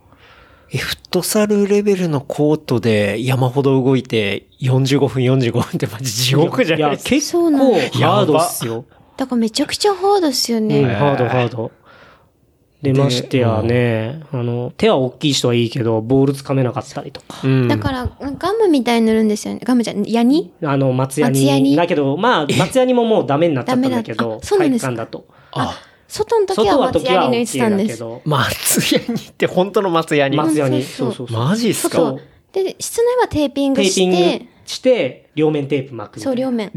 [0.73, 7.11] え、フットサルレベルのコートで山ほど動いて45分45分ってマジ地獄じゃないですか。
[7.11, 8.85] 結そうな構のハードっすよ。
[9.17, 10.85] だからめちゃくちゃハードっすようん、ね。
[10.95, 11.71] ハード、ハード。
[12.83, 17.41] で、でましてやね、あの、手は大きい人はいいけど、ボールつかめなかったりとか。
[17.43, 19.61] うんだから、ガムみたいに塗るんですよね。
[19.65, 20.53] ガムじゃん、ヤニ？
[20.63, 21.71] あの、松ヤ松ヤニ？
[21.71, 21.77] ニ。
[21.77, 25.21] だけど、まあ、 松ヤニももうダメになっちゃったんだけどダメだ、あそうなん体ですか。
[25.53, 25.75] あ、
[26.09, 27.95] 外の時外は松ヤニ塗ってたんです。
[27.95, 30.37] けど、松屋にって本当の松屋に。
[30.37, 30.83] 松ヤニ。
[30.83, 31.39] そそううそうそう。
[31.39, 36.43] マジっすそうかで、室内はテーピングテーピングして、して、両面テープ巻くそう、いな。
[36.43, 36.71] 両面。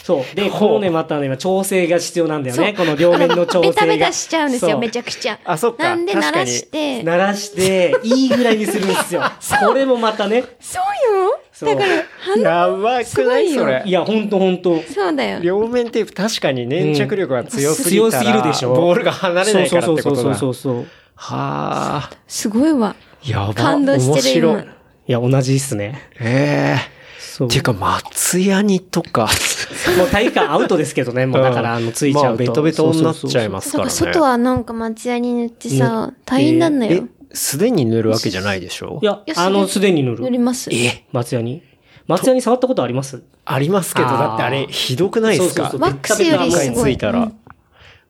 [0.00, 0.36] 両そう。
[0.36, 2.74] で、このね、またね、調整が必要なんだよね。
[2.76, 3.70] この両面の調整が。
[3.70, 5.38] ベタベタしちゃうんですよ、めちゃくちゃ。
[5.44, 7.02] あそっかなんで鳴らにして。
[7.02, 9.22] 鳴らして、いいぐらいにするんですよ。
[9.66, 10.44] これもまたね。
[10.60, 10.82] そう
[11.24, 13.04] よそうだから、反やばくない？
[13.04, 13.90] すごいよそれい。
[13.90, 14.80] や、ほんとほんと。
[14.82, 15.40] そうだよ。
[15.40, 20.16] 両面テープ確かに粘着力が強すぎ強すぎるでしょボールが離れないからってことだ。
[20.16, 20.86] そうそうそうそうそう。
[21.16, 22.10] はあ。
[22.26, 22.96] すごいわ。
[23.24, 23.54] やば。
[23.54, 24.74] 感動してる今面白い。
[25.08, 26.08] いや、同じっすね。
[26.18, 26.99] ええ。
[27.44, 29.28] っていうか、松屋にとか、
[29.98, 32.28] もう体育館アウトですけどね、もうだから、あの、ついちゃうと。
[32.28, 33.48] まあ、ベトベトになっちゃいす。
[33.50, 33.90] ますからね。
[33.90, 38.98] だから外はなんか松屋に塗って塗さ大変なんだえよ。、すでに塗るわけじゃないでしょ？
[39.02, 40.20] いやいや、あの、すでに塗る。
[40.24, 40.70] 塗ります。
[40.72, 41.04] え？
[41.12, 41.62] 松屋に。
[42.06, 43.22] 松屋に触ったことあります？
[43.44, 45.70] ありますけど、だってあれ、ひどくないですか？
[45.70, 46.82] そうそうそうワックスよりす一ごい。
[46.82, 47.30] 回ついたら。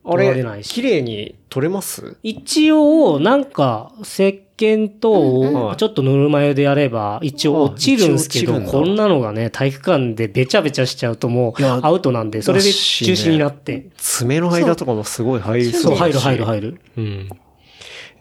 [0.04, 2.16] あれ取られない、し綺麗に取れます？
[2.22, 13.88] 一応、なんか、石鹸と、ちょっとぬるま湯でやれば、一応落ちるんですけど、こんなのがね、体育館でべちゃべちゃしちゃうともうアウトなんで、それで中止になって。
[13.96, 16.80] 爪の間とかもすごい入りそう、そう入る入る入る。
[16.96, 17.28] うん。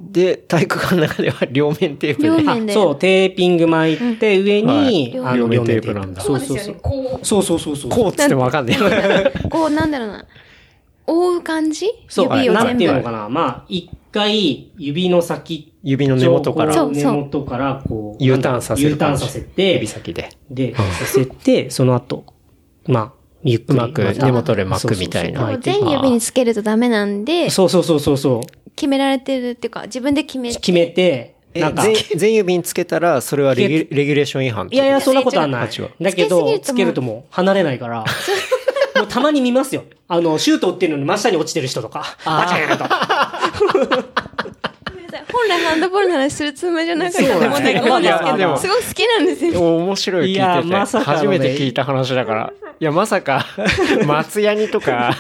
[0.02, 2.66] で、体育館の中では両面テープで。
[2.66, 2.74] で。
[2.74, 6.28] そう、テーピング巻いて、上に、うんあの、両面テテープなんだープ。
[6.28, 7.20] そうそうそう。
[7.22, 7.92] そうそうそうそう。
[7.92, 8.78] こうっつってもわかんない。
[9.50, 10.26] こう、なんだろうな。
[11.10, 11.88] 覆う感じ？
[12.08, 12.94] そう、指をなんていう全部。
[12.98, 13.30] のかな？
[13.30, 20.30] まあ、一回、指の先、指の根元からそう根元から、こう、U ターンさせる U ターンさせて指、先で。
[20.50, 22.26] で、させて、その後、
[22.88, 23.80] まあ、ゆっくり。
[23.80, 28.70] うまく根元で巻くみたいなそうそうそう巻いて全指につけるとダメなんで、そうそうそうそうそう。
[28.76, 30.56] 決められてるっていうか、自分で決めて。
[30.60, 35.70] 決めて、えなんか、全全指につけたら、それはレギュレギュレーション違反いやいや、そんなことはない。
[35.70, 38.06] だけど、つけすぎるともうつけるともう離れないから、
[38.96, 39.84] もうたまに見ますよ。
[40.08, 42.86] あの、シュート打ってるのに真下に落ちてる人とか、バチーンと。
[43.74, 49.78] ごめんなさい本来ハンドボールの話するつもりじゃなかったと思うんだけど、すけど、いやでもすごい好きなんですよ。
[49.78, 50.68] 面白い聞いてて。
[50.68, 52.54] いやまさか初めて聞いた話だから。
[52.82, 53.46] いや、まさか、
[54.08, 55.14] 松ヤニとか、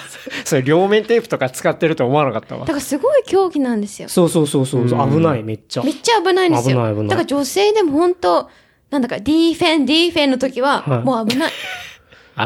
[0.46, 2.68] それ両面テープとか使ってると思わなかったわだ。
[2.68, 4.08] からすごい競技なんですよ。
[4.08, 4.88] そうそうそうそう。
[4.88, 5.92] 危ない、めっちゃめ。
[5.92, 6.78] っちゃ危ないんですよ。
[6.78, 8.50] 危ない危ないだから女性でも本当
[8.92, 11.52] なんだか、ディーフェン、ディーフェンの時は、はいもう危ない。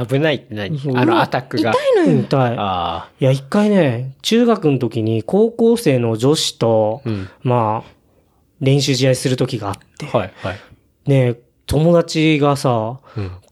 [0.08, 0.80] 危ないって何？
[0.96, 1.72] あのアタックが。
[1.72, 2.22] 痛いのよ。
[2.22, 2.56] 痛い。
[2.58, 7.92] あいや、一回ね、中学の時に高校生の女子と、んまあ、
[8.60, 10.18] 練習試合する時があって、あ。
[10.18, 10.60] はい、はい。
[11.06, 11.36] ね、
[11.66, 13.00] 友達がさ、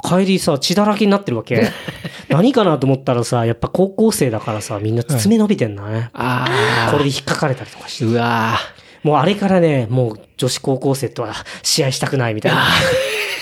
[0.03, 1.69] 帰りさ、血だらけになってるわけ。
[2.29, 6.09] 何かなと思ったらさ、やっぱ高校生だからさ、みんな爪伸びてんだね。
[6.13, 8.05] あこれで引っかかれたりとかして。
[8.05, 8.57] うわ
[9.03, 11.33] もうあれからね、もう女子高校生とは
[11.63, 12.63] 試合したくないみたいな。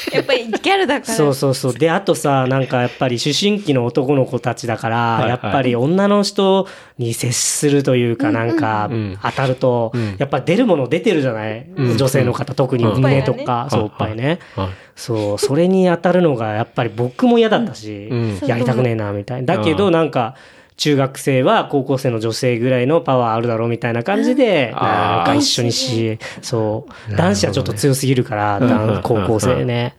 [0.14, 1.14] やっぱりギャルだから。
[1.14, 1.74] そうそうそう。
[1.74, 5.30] で、あとさ、なんかやっぱり思春期の男の子たちだから、いはい。
[5.30, 9.18] やっぱり女の人に接するというか、なんかん。
[9.22, 10.16] 当たると、ん。
[10.18, 11.98] やっぱ出るもの出てるじゃない、ん。
[11.98, 13.02] 女性の方、特にうん。
[13.02, 14.40] 胸とか、そう、おっぱいね。
[14.56, 14.68] はい。
[14.96, 18.40] そう、それに当たるのがやっぱり僕も嫌だったし、うん。
[18.46, 19.58] やりたくねえな、みたいな。
[19.58, 19.94] だけど、うん。
[19.94, 20.36] なんか、
[20.80, 29.96] 中学生は高校生の女性ぐらいのパワーあるだろうみたいな感じで、 なんか一緒にし、そう、男子はちょっと強すぎるから、うん男高校生ね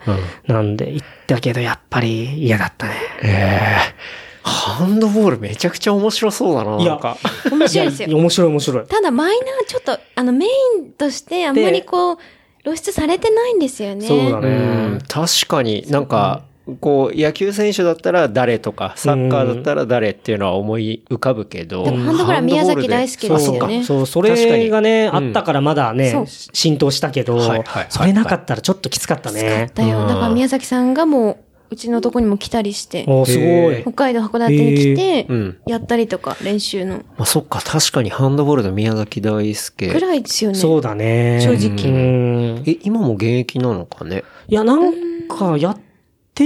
[0.48, 0.54] うん。
[0.54, 2.92] なんで、行ったけど、やっぱり嫌だったね。
[3.22, 3.58] え
[3.88, 6.78] えハンドボールめちゃくちゃ面白そうだな。
[6.80, 7.18] いやなんか。
[7.52, 8.08] 面白いですよ。
[8.08, 8.86] や面白い面白い。
[8.86, 10.48] ただマイナーちょっと、あのメイ
[10.80, 12.18] ンとしてあんまりこう、
[12.64, 14.08] 露出されてないんですよね。
[14.08, 14.50] そうだねう
[14.96, 16.42] ん、確かになんか、
[16.80, 21.84] こう、野球選手だったら誰とか、サッカーだったら誰っていうのは思い浮かぶけど。
[21.84, 23.82] でもハンドボールは宮崎大好きですよね。
[23.82, 29.70] そう、それがね、確かにあったからまだそうね、浸透したけどはいはいはい、それなかったらちょっときつかったね。
[29.74, 30.06] だよ。
[30.06, 31.36] だから宮崎さんがもう、
[31.72, 33.92] うちのとこにも来たりして、おすごへい北。
[33.92, 36.96] 海道函館に来てうん、やったりとか、練習の。
[37.16, 39.88] まあそっか、確かにハンドボールの宮崎大輔。
[39.88, 40.58] ぐらいですよね。
[40.58, 41.40] そうだね。
[41.40, 42.62] 正直うん。
[42.66, 44.24] え、今も現役なのかね？
[44.48, 44.92] いや、なん
[45.28, 45.89] か、やって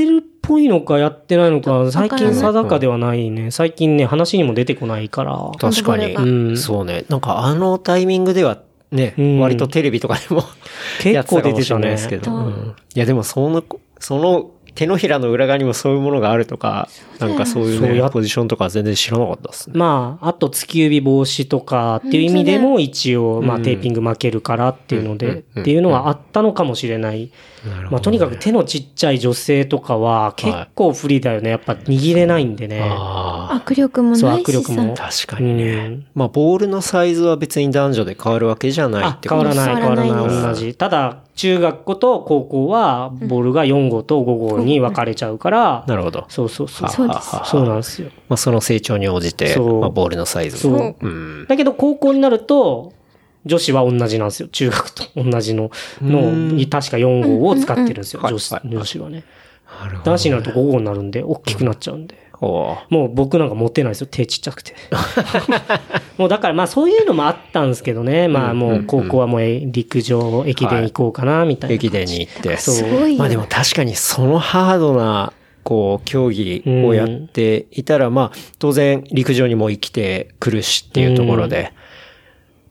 [0.02, 3.50] るっぽいのかやってないのか、最近定かではないね。
[3.50, 5.50] 最近ね、話にも出てこないから。
[5.58, 6.14] 確かに。
[6.14, 7.04] ハンドボールがそうね。
[7.08, 8.58] なんかあのタイミングでは
[8.90, 10.42] ね、うん割とテレビとかでも
[11.02, 12.24] 結構出てたねやってたかもしれないですけど。
[12.24, 13.62] そううんいやでもその、
[13.98, 16.88] その手のひらの裏側にもそういうものがあるとか、
[17.20, 19.78] なんかそういうね、そうやポジションとか全然知らなかったですね。
[19.78, 27.12] まあ、あと突き指防止とかっていう意味でも一応、まあうんテーピング巻けるからっていうのうんで、うんっていうのはあったのかもしれない。
[27.12, 27.30] なるほど
[27.70, 31.50] ねまあとにかく手のちっちゃい女性とかは結構不利だよね。
[31.50, 32.82] やっぱ握れないんでね。
[32.82, 34.58] 握力もそう、ないしさ。
[34.58, 34.94] 握力も。
[34.94, 35.64] 確かにね。
[35.72, 40.74] うんまあ、ボールのサイズは別に男女で変わるわけじゃないあっ、てこと変わらない、変わらない、変わらない同じ。
[40.74, 46.24] ただ、中学校と高校は、ボールが4号と5号に分かれちゃうから、なるほど。
[46.28, 46.88] そうそうそう。
[46.88, 47.10] そう
[47.44, 48.10] そうなんですよ。
[48.28, 50.78] まあ、その成長に応じて、そうまあ、ボールのサイズも。
[50.78, 50.96] そう。
[51.00, 51.46] うん。
[51.48, 52.92] だけど、高校になると、
[53.44, 54.48] 女子は同じなんですよ。
[54.48, 55.70] 中学と同じの、
[56.00, 58.20] の、確か4号を使ってるんですよ。
[58.20, 59.24] うんうん女子女子はね。
[60.04, 62.24] 男子になると5号になるんで、大きくなっちゃうんで。
[62.40, 64.08] もう僕なんか持ってないですよ。
[64.10, 64.74] 手ちっちゃくて。
[66.18, 68.28] もうだからまあそういうのもあったんですけどね。
[68.28, 71.74] まあもう高校はもうえ陸上、駅伝行こうかな、みたいな。
[71.74, 72.56] 駅伝に行って。
[72.58, 73.16] そう。
[73.16, 75.32] まあでも確かにそのハードな、
[75.62, 81.72] こう、競技をやっていたら、まあ、当然陸上にも生きてくるしっていうところで、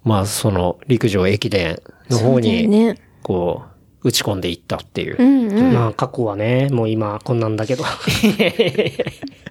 [0.04, 2.98] まあ、その陸上駅伝の方に、ね。
[3.22, 3.74] こう、
[4.04, 5.16] 打ち込んでいったっていう。
[5.18, 5.74] うんうん。
[5.74, 7.84] まあ過去はね、もう今こんなんだけど。
[7.88, 7.88] い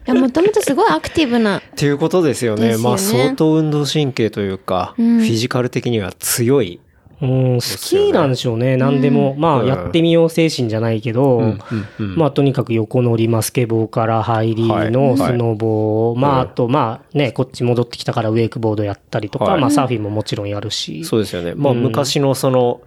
[0.05, 1.59] や、もともとすごいアクティブな。
[1.59, 2.73] っていうことですよね。
[2.73, 6.81] よねまあ、相当運動神経というか、うんフィジカル的には強い。
[7.23, 8.77] うん、好きなんでしょうね。
[8.77, 9.37] 何でも。
[9.39, 11.55] まあうんやってみよう精神じゃないけど、
[11.99, 21.05] まあとにかく横乗り、マスケボーから入りはいのスノボー、まああとまあね、こっち戻ってきたからウェイクボードやったりとか、はいまあサーフィンももちろんやるし。
[21.05, 21.55] そうですよね。
[21.55, 22.81] まあ、うん昔のその、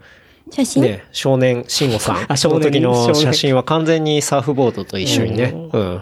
[0.52, 2.32] 写真、ね、少年、慎吾さん。
[2.32, 6.02] あ少年その時の写真は完全にサーフボードと一緒にね、うん。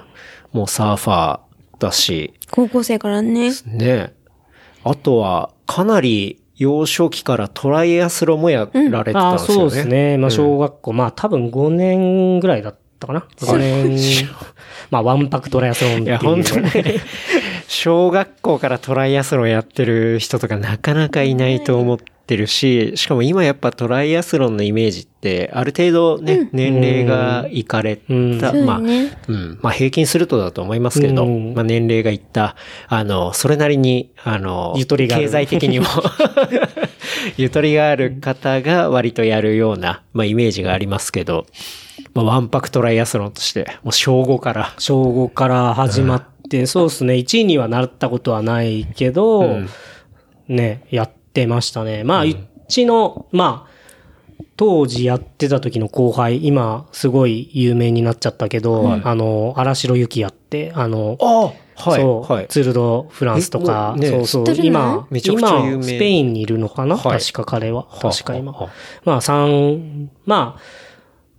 [0.52, 3.52] もうサーファーだし、高校生からね。
[3.66, 4.14] ね。
[4.84, 9.62] あとは、かなり幼少期からトライアスロンもやられてたんですよね。
[9.62, 10.18] そうですね。
[10.18, 13.26] まあ小学校、まあ多分5年ぐらいだったかな。
[13.38, 14.28] 5年。
[14.92, 16.08] まあワンパクトライアスロンっていう。
[16.08, 16.70] いや、本当に。
[17.68, 28.40] 小学校からトライアスロンやってる人とかなかなかいないと思ってるし、しかも今やっぱトライアスロンのイメージって、ある程度ね、年齢がいかれた、うん。
[28.66, 28.78] まあ。
[28.78, 29.60] うん。
[29.62, 31.54] まあ平均するとだと思いますけど、うん。
[31.54, 32.56] まあ年齢がいった、
[32.88, 35.26] あの、それなりに、あの、ゆとりがある。
[35.26, 35.86] 経済的にも、
[37.38, 41.46] ゆとりがある方が割とやるような、まあイメージがありますけど、
[42.14, 47.16] まあワンパクトライアスロンとして、もう小5から、小5から始まって、そうですね。
[47.16, 49.70] 1位にはなったことはないけど、うん。
[50.48, 52.04] ね、やってましたね。
[52.04, 52.36] まあ、う
[52.68, 53.74] ちの、まあ、
[54.56, 62.02] 当時やってた時の後輩、今、すごい有名になっちゃったけど、あの、荒城ゆきやって、あの、あはい。
[62.02, 62.48] そう、はい。
[62.48, 67.88] ツールドフランスとか、えもうねそうそう今、めちゃくちゃ有名今、スペインにいるのかな、はい確か彼は。
[68.02, 68.52] 確か今。
[68.52, 68.72] ははは
[69.06, 70.62] まあ、三、まあ、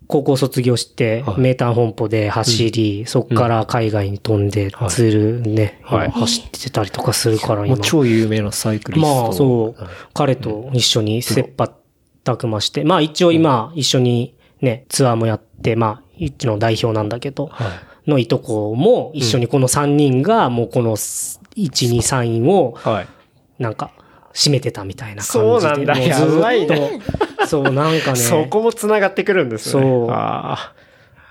[0.07, 7.79] 高校卒業しては、い名丹本舗で走り、そっから海外に飛んで、はいツールね、はい走ってたりとかするから、今。
[7.79, 9.23] 超有名なサイクリスト。
[9.23, 9.87] まあ、そう。
[10.13, 11.73] 彼と一緒に切羽
[12.23, 17.65] たくまして、まあ一応今、一緒にね、ツアーもやって、まあ、一の代表なんだけど、は
[18.07, 18.11] い。
[18.11, 23.09] のいとこも一緒にこの3人がもうこの1、2、3位をはい。
[23.59, 23.93] なんか
[24.35, 25.33] 締めてたみたいな感じで。
[25.33, 27.47] そうなんだやばいっと。
[27.47, 28.17] そう、なんかね。
[28.17, 29.83] そこも繋がってくるんですね。
[29.83, 30.75] そうああ。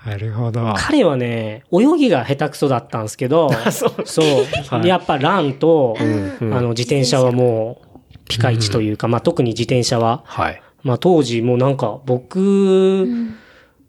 [0.06, 0.74] なるほど。
[0.76, 6.04] 彼はね、泳ぎが下手くそだったんですけど、 そう、はいやっぱランと、う
[6.44, 10.62] んあの、自転車はもう、ピカイチというか、まあ特に自転車は、はい。
[10.82, 13.06] まあ当時もうなんか僕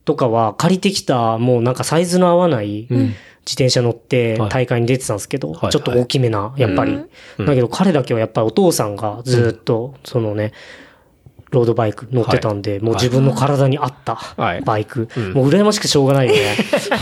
[0.06, 2.88] とかは借りてきたもうなんかサイズの合わない
[3.46, 6.94] 自転車乗ってはい大会に出てたんですけど、はいちょっと大きめな、やっぱり。
[6.94, 10.52] うんだけど彼だけはやっぱりお父さんがずっとそのね、
[11.52, 15.10] ロードバイク乗ってたんで、もう自分の体に合ったはいバイク。
[15.16, 16.56] うんもう羨ましくしょうがないよね。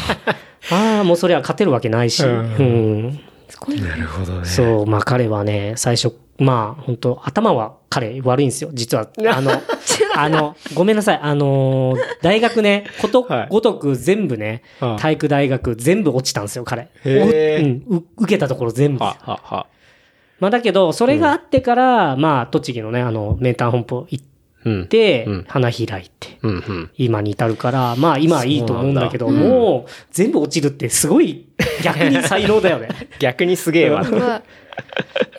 [0.71, 2.23] ああ、もうそれは勝てるわけないし。
[2.23, 3.19] ううんん
[3.49, 3.87] すごいね。
[3.89, 4.45] なるほどね。
[4.45, 8.69] そう、まあ彼はね、最初、まあ本当頭は彼悪いんですよ。
[8.73, 9.51] 実は、あの、
[10.15, 11.19] あの、ごめんなさい。
[11.21, 16.89] あのー大学ね、ことはいごとく全部ね、うん体育大学全部落ちたんですよ、彼。
[17.05, 19.03] うん、う受けたところ全部。
[19.03, 19.67] は、は、は。
[20.39, 24.25] まあだけど、それがあってから、まあ、栃木のね、あの、名探本舗行っ
[24.65, 24.87] うん。
[24.87, 26.91] て、うん花開いて、うん、うん。
[26.97, 31.47] 今に至るから、まあ今はいいと思うんだけど、そうもう、全部落ちるってすごい、
[31.83, 32.87] 逆に才能だよね。
[33.19, 34.05] 逆にすげえわ。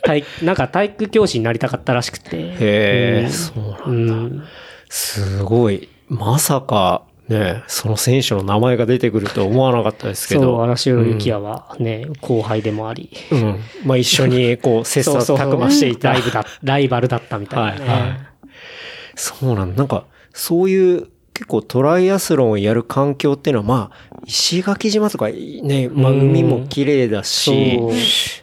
[0.03, 2.29] 体なんか体育教師になりたかったらしくて。
[2.37, 4.45] へえ、うんそうなうんだ。
[4.87, 4.91] ん。
[4.91, 5.89] すごい。
[6.07, 10.63] まさか、ね、その選手の名前が出てくるとは思わなかったですけそう、ど。
[10.63, 13.09] 荒城幸也はね、後輩でもあり。
[13.31, 13.59] うん。
[13.83, 16.11] まあ一緒に、こ う、切磋琢磨していた。
[16.11, 17.87] ライブだ、 ライバルだったみたいなね。
[17.87, 18.35] はいはい
[19.15, 19.77] そうなんだ。
[19.77, 27.77] なんか、そういう、結構トライアスロンをやる環境っていうのは、まあ、石垣島とかね、まあうん海も綺麗だし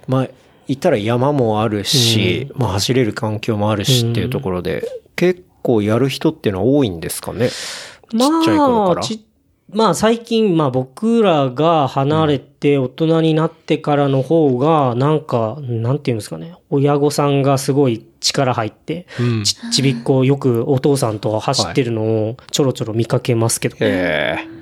[0.06, 0.28] まあ、
[0.68, 4.86] 行ったら山もあるし、まあ走れる環境もあるしっていうところで、
[5.16, 7.48] 結構やる人っていうのは多いんですかね？
[7.48, 9.02] ちっちゃい頃から。
[9.02, 9.24] ち
[9.72, 24.61] まあ最近、まあ僕らが離れて大人になってからの方が、なんか、なんていうんですかね、親御さんがすごい力入って、うんちちびっこよくお父さんと走ってるのをちょろちょろ見かけますけど、へえ。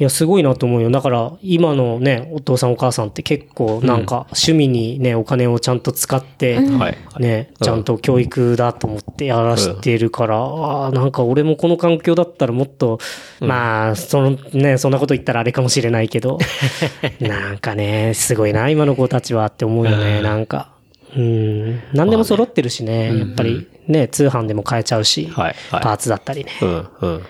[0.00, 0.90] いや、すごいなと思うよ。
[0.90, 6.96] だから、今のね、お父さんお母さんって結構なんか趣味にね、お金をちゃんと使って、はい。
[7.18, 12.98] ね、うんちゃんと教育だと思ってやらしてるから、ああ、なんか俺もこの環境だったらもっと、
[13.40, 16.38] まあ、そのね、そんなこと言ったらあれかもしれないけど、
[17.20, 20.70] なんかね、すごいな、今の子たちはって思うよね、うんなんか。
[21.14, 26.52] うん、何でも揃ってるしね、やっぱりね、通販でも買えちゃうし、はいはいパーツだったりね。
[26.62, 27.22] うん、うん。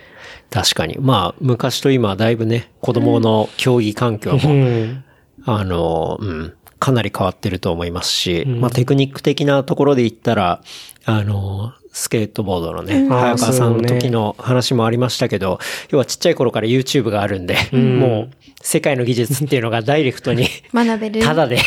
[0.51, 0.97] 確かに。
[1.01, 5.05] まあ、昔と今、だいぶね、子供の競技環境うも、ん。
[5.47, 10.63] あの、うん、かなり変わってると思いますし、まあ、テクニック的なところで言ったら、
[11.05, 15.59] あの、スケートボードのね、早川さんの時の話もありましたけど、
[15.91, 18.31] 要はちっちゃい頃から YouTube があるんで、もう、
[18.63, 21.21] 世界の技術っていうのがダイレクトに、 学べる。
[21.21, 21.59] ただで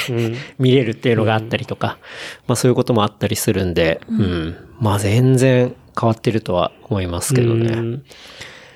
[0.59, 1.97] 見れるっていうのがあったりとか、
[2.47, 4.55] まあそういうこともあったりするんで、うん。
[4.79, 7.99] まあ全然変わってるとは思いますけどね。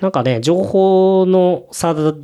[0.00, 2.14] んなんかね、情報の差が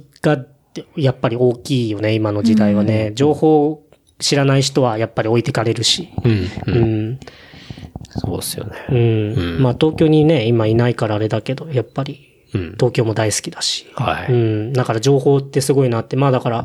[0.97, 3.13] やっぱり大きいよね、今の時代はね。
[3.15, 3.83] 情報を
[4.19, 6.09] 知らない人はやっぱり置いてかれるし。
[6.25, 6.33] うん。
[6.33, 7.11] ううん。
[7.13, 7.21] ん。
[8.11, 8.73] そうですよね。
[8.91, 8.95] う
[9.59, 9.63] ん。
[9.63, 12.73] まあ東京にね、今いないからあれだけど、やっぱりうん。
[12.73, 13.87] 東京も大好きだし。
[13.95, 14.33] はい。
[14.33, 14.73] うん。
[14.73, 16.17] だから情報ってすごいなって。
[16.17, 16.65] まあだから、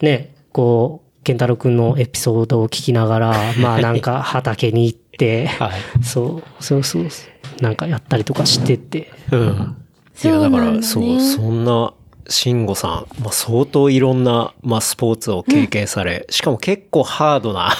[0.00, 6.04] ね、こう、健太郎くんのエピソードを聞きながら、 まあなんか畑に行って、はい。
[6.04, 7.06] そう、そうそう、
[7.60, 9.12] なんかやったりとかしてて。
[9.30, 9.76] うん。
[10.22, 11.94] いや、だから、そう、そんな、
[12.28, 17.72] 慎吾さん、まあ相当いろんな、まあスポーツを経験され、しかも結構ハードな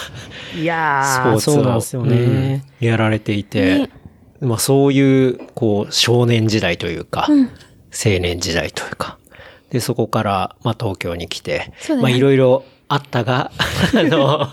[0.54, 2.64] スいやー、ポーツをそうなんですよね。
[2.80, 3.88] うんやられていて、
[4.40, 9.18] まあそういう、こう、少年時代というか、青年時代というか、
[9.70, 11.96] で、そこから、まあ東京に来て、ね。
[12.00, 13.52] まあいろいろあったが、
[13.94, 14.48] あの、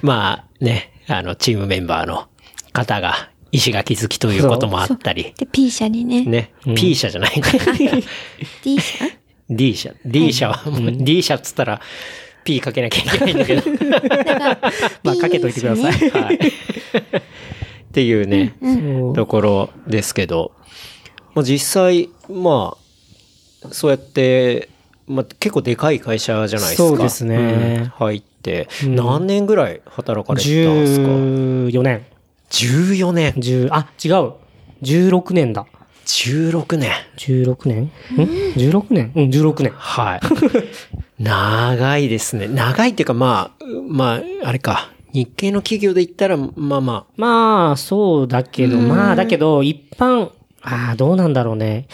[0.00, 2.28] まあね、あの、チームメンバーの
[2.72, 6.24] 方が石垣好きということもあったり、で、P 社にね。
[6.24, 7.48] ね、P 社じゃないんだ
[8.62, 9.04] D 社
[9.48, 9.94] ？D 社。
[10.04, 11.80] D 社は、もう D 社っつったら、
[12.44, 13.62] P かけなきゃいけないんだけど。
[15.02, 16.10] まあかけといてください。
[16.10, 16.36] はい。
[16.36, 16.40] っ
[17.92, 18.54] ていうね、
[19.14, 20.52] ところですけど、
[21.34, 22.76] まあ実際、ま
[23.64, 24.68] あ、そうやって、
[25.06, 26.88] まあ結構でかい会社じゃないですか。
[26.88, 27.36] そうですね。
[27.36, 27.84] うん。
[27.96, 28.96] 入って、うん。
[28.96, 32.06] 何年ぐらい働かれてたんですか？14年。
[32.50, 33.32] ?14 年。
[33.32, 34.32] 10、あ、違う。
[34.82, 35.66] 16年だ。
[36.06, 36.92] 16年。
[37.16, 37.82] 16年？
[37.82, 37.90] ん
[38.56, 39.12] ?16 年？
[39.14, 39.72] うん、16年。
[39.74, 40.20] はい。
[41.22, 42.46] 長いですね。
[42.46, 44.92] 長いっていうか、まあ、まあ、あれか。
[45.12, 50.30] 日系の企業で言ったら、まあままあ、そうだけど、まあ、だけど、一般、
[50.62, 51.86] ああ、どうなんだろうね。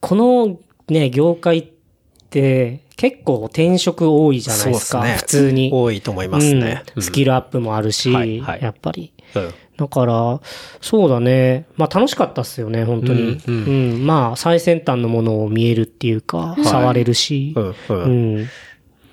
[0.00, 0.58] この
[0.88, 1.66] ね、業界っ
[2.30, 5.02] て、結構転職多いじゃないですか。
[5.02, 5.70] すね普通に。
[5.72, 6.84] 多いと思いますね。
[6.94, 9.12] うんスキルアップもあるし、はいはいやっぱり。
[9.34, 10.40] うんだから、
[10.80, 11.66] そうだね。
[11.76, 13.32] まあ楽しかったっすよね、本当に。
[13.32, 17.54] ううんん、まあ最先端のものを見えるっていうか、触れるし。
[17.56, 18.46] うんうんうん。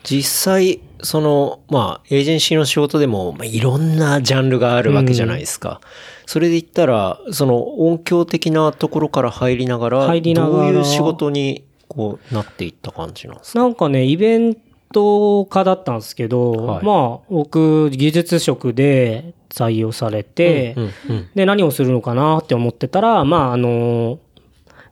[0.04, 5.80] 実際、その、まあ、エージェンシーの仕事でも、まあ、いろんなジャンルがあるわけじゃないですか。
[6.26, 13.60] それで言ったら、その音響的なところから入りながら、入りながらどういう仕事に、こう、なっていった感じなんですか？
[13.60, 14.58] なんかね、イベン
[14.92, 24.20] ト家だったんですけど、はいまあ、僕、技術職で採用されて、うんうんで、何をするのかなって思ってたら、まあ、あの、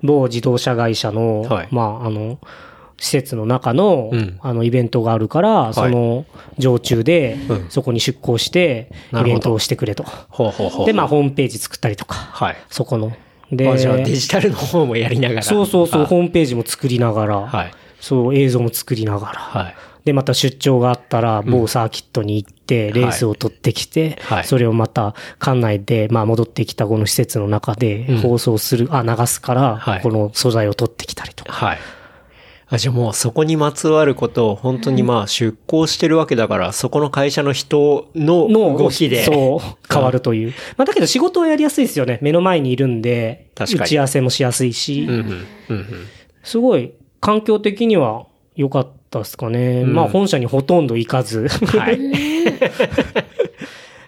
[0.01, 2.39] 某自動車会社の、はいまあ、あの、
[2.97, 6.25] 施設の中の、うんあの、イベントがあるから、その、
[6.57, 10.03] 常駐で、うんそこに出向して、イベントをしてくれと。
[10.03, 10.85] ほうほうほう。
[10.85, 12.57] で、まあ、ホームページ作ったりとか、はい。
[12.69, 13.11] そこの、
[13.51, 15.41] であじゃあデジタルの方もやりながら。
[15.41, 17.71] そうそうそう、あホームページも作りながら、はい。
[17.99, 19.73] そう、映像も作りながら。
[20.09, 20.09] はい。
[20.09, 31.51] で、また出張があったら、某サーキットに行って、レースを取ってきて、はいそれをまた、館内で、まあ、戻ってきたこの施設の中でうん放送する、あ、流すから、はいこの素材を取ってきたりとか。
[31.51, 31.77] はい。
[32.71, 39.23] あ、じゃあもうそこにまつわることを本当にまあ出向してるわけだから、そこの会社の人のの動きで。
[39.23, 40.53] そう、変わるという。
[40.77, 42.19] まあ、だけど仕事はやりやすいですよね。
[42.21, 45.19] 目の前にいるんで、打ち合わせもしやすいし、うんうん。
[45.19, 45.27] うん
[45.69, 45.87] うん。
[46.43, 49.83] すごい、環境的には良かったですかね。
[49.83, 51.47] んまあ、本社にほとんど行かず。
[51.47, 51.99] はい。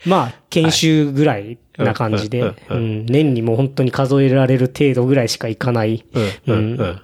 [0.06, 6.04] まあ、研修ぐらいな感じで、年にもう本当に数えられる程度ぐらいしか行かない。
[6.14, 7.02] うんうんうん。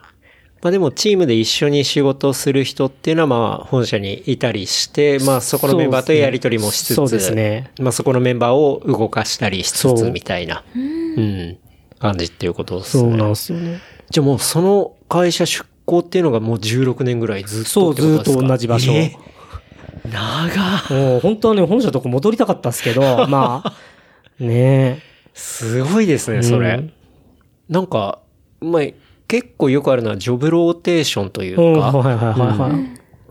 [0.61, 7.71] まあでもチームで一緒に仕事をする人っていうのはまあ本社にいたりして、まあそこのメンバーとやり取りもしつつ、そうですね。
[7.79, 11.57] まあそこのメンバーを動かしたりしつつみたいな、うん、
[11.99, 13.03] 感じっていうことですね。
[13.03, 13.79] そうなんですよね。
[14.09, 18.91] じゃあもうその会社出向っていうのがもう16年ぐらいずっとそう、ずっと同じ場所。
[18.91, 19.15] え
[20.09, 23.73] 長もう本当はね、本社とこ戻りたかったですけど、 まあ、
[24.39, 25.01] ね
[25.33, 26.75] すごいですね、それ。
[26.75, 26.93] うん
[27.69, 28.19] なんか、
[28.61, 28.83] まあ、
[29.27, 32.69] 結構よくあるのはジョブローテーションといううん、か、はいはいはいは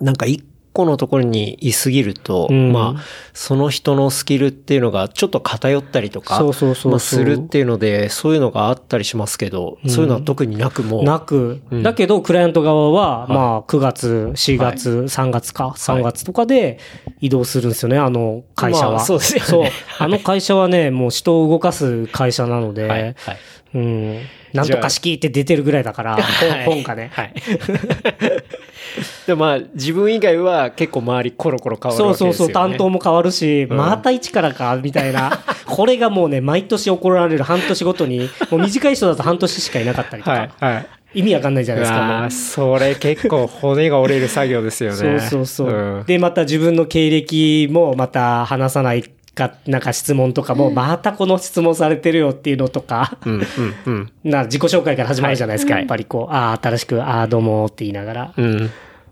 [0.00, 0.04] い。
[0.04, 0.44] なんか一
[0.76, 2.72] 個のところにいすぎると、うん。
[2.72, 3.02] まあ、
[3.32, 11.82] その人のスキルっていうのがちょっと偏ったりとか、するっていうので、そういうのがあったりしますけど、そういうのは特になくもう、なく、うん。
[11.82, 16.78] だけど、クライアント側は、まあ、9月、4月、3月か、3月とかで
[17.20, 18.96] 移動するんですよね、あの会社は。
[18.96, 19.46] まあそうですよね。
[19.46, 19.66] そう。
[19.98, 23.14] あの会社はね、もう人を動かす会社なので、はい、はい。
[23.74, 24.18] うん。
[24.52, 26.18] なんとか式って出てるぐらいだから、
[26.64, 27.10] 本がね。
[27.12, 27.34] はい。
[29.26, 32.34] でもまあ、自分以外は結構周りコロコロ変わるそうわけですよね。
[32.34, 35.38] そうそう、担当も変わるし、んまた一からか、みたいな。
[35.66, 40.86] これがもうね、毎年起こられる半年ごとに、もう短い人だと半年しかいなかったりとか、 はい、はい。
[41.14, 42.30] 意味わかんないじゃないですか。
[42.30, 44.96] それ結構骨が折れる作業ですよね。
[44.96, 46.00] そうそうそう。
[46.02, 49.04] んで、また自分の経歴もまた話さない
[49.36, 53.44] か、なんか質問とかも、またこの質問されてるよっていうのとか、うん、うん、
[53.86, 54.12] うん。
[54.24, 55.74] な自己紹介から始まるじゃないですか。
[55.74, 58.34] はいやっぱりこう、ああ、新しく、ああ、どうもって言いながら。
[58.36, 58.70] うん。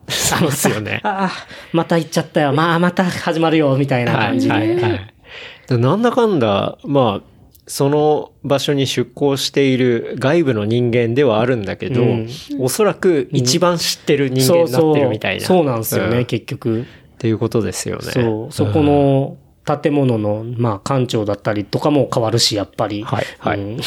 [0.09, 1.01] そうですよね。
[1.05, 1.31] ああ、
[1.73, 2.53] また行っちゃったよ。
[2.53, 4.55] まあ、また始まるよ、みたいな感じで。
[4.55, 5.15] はいはいはい
[5.67, 7.35] でなんだかんだ、まあ、
[7.67, 12.29] その場所に出向している外部の人間ではあるんだけど、うん
[12.59, 15.47] おそらく一番知ってる人間になってるみたいな。
[15.47, 16.83] そうそうなんですよね、うん結局。
[16.83, 16.85] っ
[17.19, 18.03] ていうことですよね。
[18.03, 18.53] そう。
[18.53, 23.03] そこの建物の、まあ、館長だったりとかも変わるし、やっぱり。
[23.03, 23.59] はい、はい。
[23.59, 23.81] ううんん。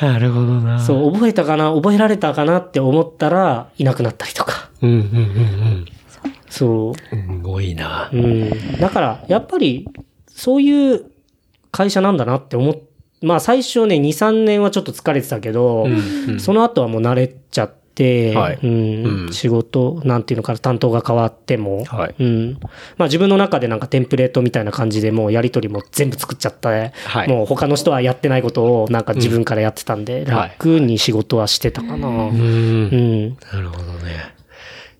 [0.00, 0.78] なるほどな。
[0.78, 4.70] そう、覚えたかな覚えられたかなって思ったら、いなくなったりとか。
[4.82, 5.86] うん、うん、うん、
[6.48, 7.16] そう。
[7.16, 7.36] うん。
[7.38, 8.16] すごいなう。
[8.16, 8.50] ん。
[8.78, 9.88] だから、やっぱり、
[10.28, 11.06] そういう
[11.70, 12.76] 会社なんだなって思っ、
[13.22, 17.85] まあ最初ね、2、3年はちょっと疲れてたけど、うんうんその後はもう慣れちゃって、
[18.34, 22.58] はいうんうん仕事、なんていうのかな、担当が変わっても、はいうん。
[22.96, 32.08] まあ自分の中でなんかテンプレートみたいな感じでもうやりとりも全部作っちゃった、はいもう他の人はやってないことをなんか自分からやってたんで、楽に仕事はしてたかな。
[32.08, 32.10] う。
[32.10, 33.28] うんん。
[33.30, 34.34] なるほどね。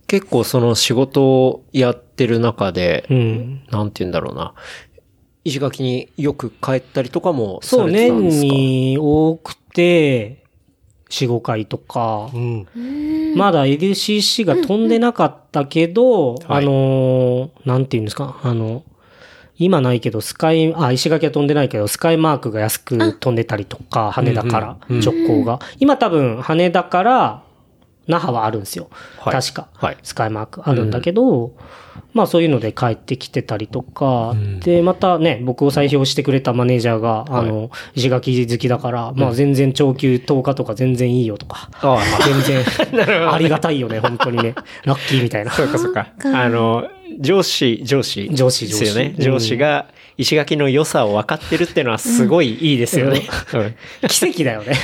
[0.06, 3.60] 結構その仕事をやってる中で、うん。
[3.70, 4.54] なんて言うんだろうな。
[5.44, 8.46] 石垣によく帰ったりとかもさそう、年れてたんですか？
[8.46, 10.42] に多くて、
[11.08, 12.66] 4、5回とか、うん。
[13.36, 16.44] まだ LCC が飛んでなかったけど、はい。
[16.48, 18.82] あのー、なんて言うんですか、あの、
[19.58, 24.96] 今ないけど、スカイ、あ、石垣は飛んでないけど、スカイマークが安く飛んでたりとか、羽田からうん。
[24.96, 25.02] うん。
[25.02, 25.60] 直行が。
[25.78, 27.42] 今多分、羽田から、
[28.06, 28.88] 那覇はあるんですよ。
[29.18, 29.34] はい。
[29.34, 29.68] 確か。
[29.74, 29.98] はい。
[30.02, 31.52] スカイマークあるんだけど、
[32.16, 44.54] まあそういうので帰ってきてたりとか、んで、またね、僕を採用してくれたマネージャーが、あの、石垣好きだから、まあ全然長休10日とか全然いいよとか、ああ、全然、 ありがたいよね、本当にね。
[44.84, 45.50] ラッキーみたいな。
[45.50, 46.08] そうかそうか。
[46.24, 46.88] あの、
[47.20, 48.30] 上司、上司。
[48.32, 49.14] 上司ですよね。
[49.18, 49.86] 上司上司が
[50.16, 53.28] 石垣の良さを分かってるっていうのはすごいいいですよね。
[54.08, 54.74] 奇跡だよね。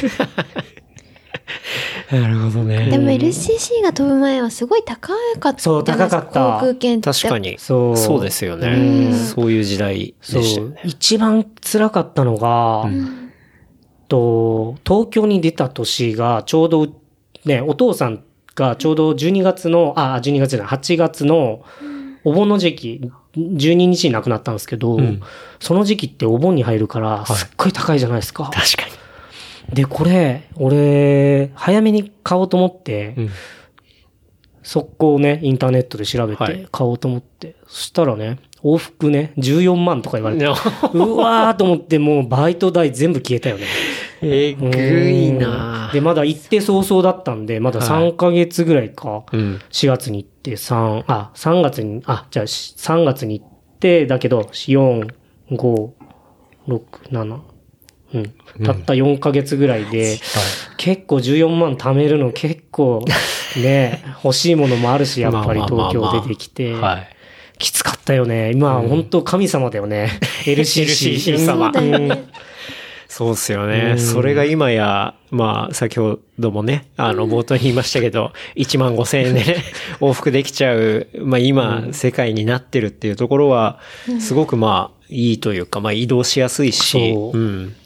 [2.11, 2.89] なるほどね。
[2.91, 5.59] でも LCC が飛ぶ前はすごい高かった。
[5.59, 7.11] そう高かった航空券って。
[7.11, 7.39] 確か。
[7.39, 7.57] に。
[7.59, 8.69] そうそうですよね。
[8.69, 10.81] うんそういう時代でしたよね。。
[10.85, 12.87] 一番辛かったのが、
[14.09, 16.87] と、東京に出た年がちょうど、
[17.47, 18.23] ね、お父さん
[18.55, 21.65] がちょうど12月の、あ、12月じゃない、8月の
[22.25, 25.21] お盆の時期、12日に亡くなったんですけど、ん
[25.61, 28.51] その時期ってお盆に入るから、すっごい高いじゃないですか。
[28.53, 28.92] 確か
[29.73, 33.25] で、これ、俺、早めに買おうと思って、に。
[33.25, 33.31] うん。
[34.63, 37.57] 速攻ね、インターネットで調べはいて買おうと思って。
[37.67, 40.45] そしたらね、往復ね、14万とか言われて。
[40.45, 43.67] いうわーと思って、もうバイト代全部消えたよね。
[44.23, 44.69] えぐ
[45.11, 49.25] いなで、まだ行って早々だったんで、まだ3ヶ月ぐらいか。
[49.33, 49.61] うん。
[49.71, 53.49] 4月に行って、3、あ、3月に、あ、じゃあし3月に行っ
[53.81, 55.13] て、だけど、4、
[55.51, 55.91] 5、
[56.69, 56.81] 6、
[57.11, 57.41] 7、
[58.15, 58.65] うん。
[58.65, 60.19] たった4ヶ月ぐらいで、
[60.77, 63.05] 結構14万貯めるの結構、
[63.57, 66.75] ね、 欲しいものもあるし、やっぱり東京出てきて。
[66.75, 67.09] はい。
[67.59, 68.51] きつかったよね。
[68.51, 70.19] 今、本当神様だよね。
[70.45, 71.39] LCC。
[71.39, 71.71] 様
[73.13, 73.99] そうっすよね。
[73.99, 79.57] それが今や、まあ、先ほどもね、あの、冒頭に言いましたけど、1万5千円でね、
[80.01, 83.79] 往復できちゃう、まあ今、世界になってるっていうところは、
[84.19, 87.77] すごくまあ、いいというか、まあ移動しやすいし、うん。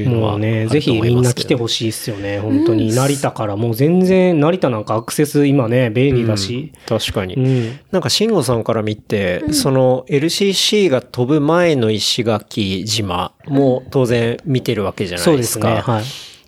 [0.00, 2.38] いうのはもうね、ぜひみんな来てほしいっすよね。
[2.38, 2.92] 本当に。
[2.92, 6.72] 成田からもう全然、成田なんかアクセス今ね、便利だし。
[6.86, 7.34] 確かに。
[7.34, 7.78] うん。
[7.90, 15.44] なんか、慎吾さんから見て、その LCC が飛ぶ前の石垣島も当然見てるわけじゃなそいうでか。
[15.44, 15.94] ですすね。
[15.94, 16.04] はい。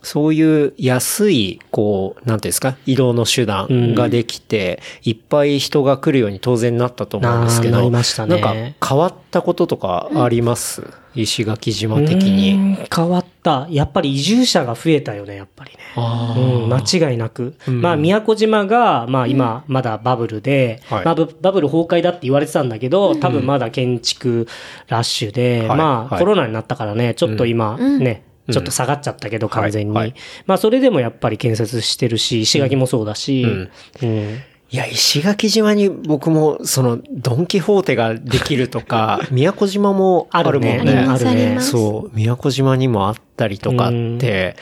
[0.06, 8.40] そういう安い、こう、なんていうんですか、移動の手段ができて、いっぱい人が来るように当然なったと思うんですけど、ななりましたね。
[8.40, 10.84] なんか変わったこととかあります、
[11.16, 12.52] 石垣島的うに。
[12.54, 13.66] ん変わった。
[13.68, 15.78] やっぱり移住者が増えたよね、やっぱりね。
[15.96, 17.56] あうん、間違いなく。
[17.66, 21.04] まあ、宮古島が、まあ今、まだバブルで、はい。
[21.04, 24.46] まあブバブル崩壊だって言われてたんだけど、多分まだ建築
[24.86, 25.78] ラッシュで、はい。
[25.78, 26.18] まあ、はい。
[26.20, 29.94] コロナになったからね、ちょっと今、ね、ちょっと下がっちゃったけど、完全に。
[29.94, 30.08] はい。
[30.08, 30.14] はい
[30.46, 33.70] まあ、それでもやっぱり建設してるし、石垣もそうだし、ん。
[34.02, 34.42] うん。
[34.68, 41.06] いや、石垣島に僕も、その、ドンキホーテができるとか、 宮古島もあるもんね。
[41.08, 41.58] あるね。
[41.60, 44.56] そう、宮古島にもあったりとかって、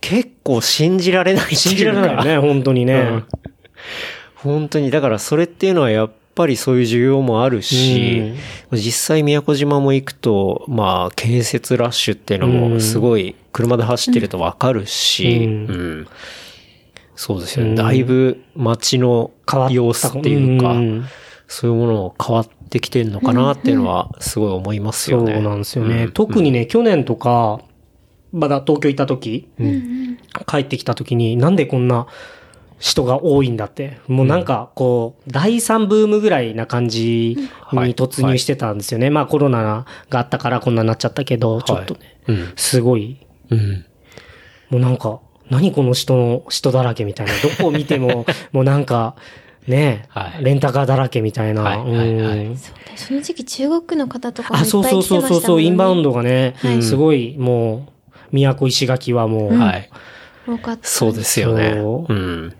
[0.00, 2.94] 結構信じられない信じられないよね、本当にね。
[2.94, 3.24] うん。
[4.36, 8.32] 本当に、だからそれっていうのはやっぱりそういう需要もあるし、
[8.70, 15.52] 実際宮古島も行くと、まあ、建設ラッシュっていうのもすごい車で走ってるとわかるし、うう
[16.02, 16.08] ん。
[17.16, 17.74] そうですよね。
[17.74, 19.32] だいぶ街の
[19.68, 21.04] 様子っていうか、ん。
[21.48, 25.34] そういうものも変わってきてるのかなっていうのはすごい思いますよね。
[25.34, 26.04] そうなんですよね。
[26.04, 26.12] うん。
[26.12, 27.60] 特にね、去年とか、
[28.30, 29.48] まだ東京行った時、
[30.46, 32.06] 帰ってきた時に、なんでこんな
[32.78, 33.98] 人が多いんだって。
[34.06, 39.10] もうなんか、こう、第3ブームぐらいな感じはいに突入してたんですよね。
[39.10, 42.52] まあコロナがあったからこんなになっちゃったけど、ちょっとね、うん。
[42.56, 43.18] すごい、
[43.50, 43.84] うん。
[44.70, 47.32] もうなんか、何この人の、人だらけみたいな。
[47.42, 49.16] どこを見ても、 もうなんか、
[49.66, 51.62] ね、はいレンタカーだらけみたいな。
[51.62, 55.28] はいはいはいうんそうだその時期中国の方とかもいあ、っぱいそうそう来てましたもんね。
[55.28, 57.92] そうそうそう、インバウンドがね、はいすごい、もう、
[58.32, 59.90] 宮古石垣はもう、はい。
[60.46, 60.88] 多かった。
[60.88, 61.74] そうですよね。
[61.76, 62.54] うん。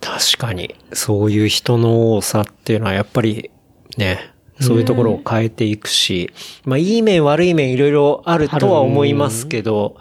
[0.00, 3.50] 確かに、そういう人の多さっていうのはやっぱり
[3.96, 6.30] ね、そういうところを変えていくし、
[6.64, 9.96] まあいい面悪い面いろいろあるとは思いますけど、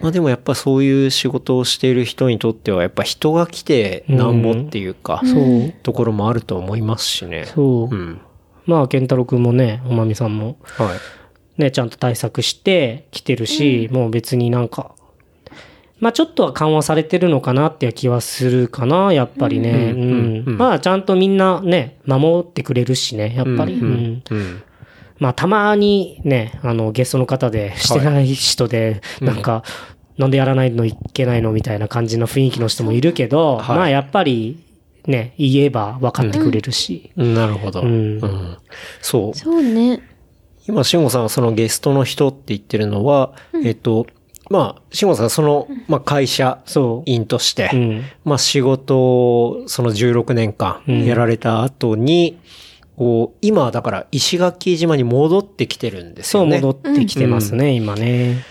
[0.00, 7.44] まあでもやっぱそういう仕事をしている人にとってはやっぱ人が来てなんぼっていうか、そうところもあると思いますしね。
[7.46, 7.94] そう。
[7.94, 8.20] うん。
[8.66, 10.94] まあ、健太郎くんもね、おまみさんも、は
[11.58, 11.60] い。
[11.60, 14.93] ね、ちゃんと対策して来てるし、もう別になんか、
[16.00, 19.92] まあちょっとは緩和されてるのかなっていう気はするかな、やっぱりね。
[19.94, 20.00] うん。
[20.00, 23.74] うんうんまあちゃんとみんなね、守ってくれるしね、やっぱり。
[23.74, 24.62] うんうんうん。
[25.18, 29.62] まあたまにね、あの、ゲストの方でしてない人で、なんか、
[30.18, 34.58] なんでやらないのいけないのみたいな感じの雰囲気の人もいるけど、はいまあやっぱり、
[35.06, 37.10] ね、言えば分かってくれるし。
[37.16, 37.82] なるほど。
[37.82, 38.56] うんうん
[39.00, 39.38] そう。
[39.38, 40.00] そうね。
[40.66, 44.06] 今、慎吾さんがそのゲストの人って言ってるのは、えっと、
[44.50, 47.10] まあ、慎吾さんがその、まあ、会社そう。
[47.10, 48.02] 員として、うん。
[48.24, 52.38] まあ、仕事をその16年間やられた後に、
[52.96, 56.60] こう、今はだから石垣島に戻ってきてるんですそう、よね。
[56.60, 58.44] 戻ってきてますね、今ね。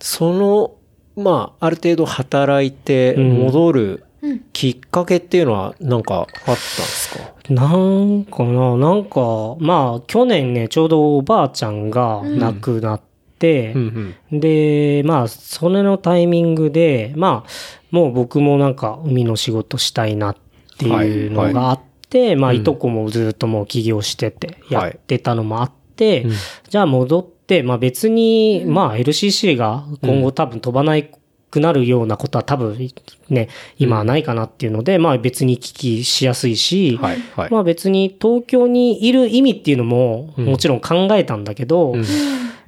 [0.00, 0.72] その、
[1.16, 4.04] まあ、ある程度働いて戻る
[4.52, 13.09] きっかけっていうのはなんかあったんですか、なんかな、なんか、まあ、去年ね、ちょうどおばあちゃんが亡くなって、
[13.74, 14.40] うんうん。
[14.40, 17.50] で、まあ、それのタイミングで、まあ、
[17.90, 20.36] もう僕もなんか海の仕事したいなっ
[20.78, 26.26] ていうのがあって、まあ、いとこもずっともう起業してて、やってたのもあって、
[26.68, 31.10] じゃあ戻って、まあ別に、まあ LCC が今後多分飛ばない
[31.50, 32.78] くなるようなことは多分
[33.28, 37.50] ね、今はないかなっていうので、まあ別に聞きしやすいし、はい、はい。
[37.50, 41.96] まあ別に東京にいる意味っていうのももちろん考えたんだけど、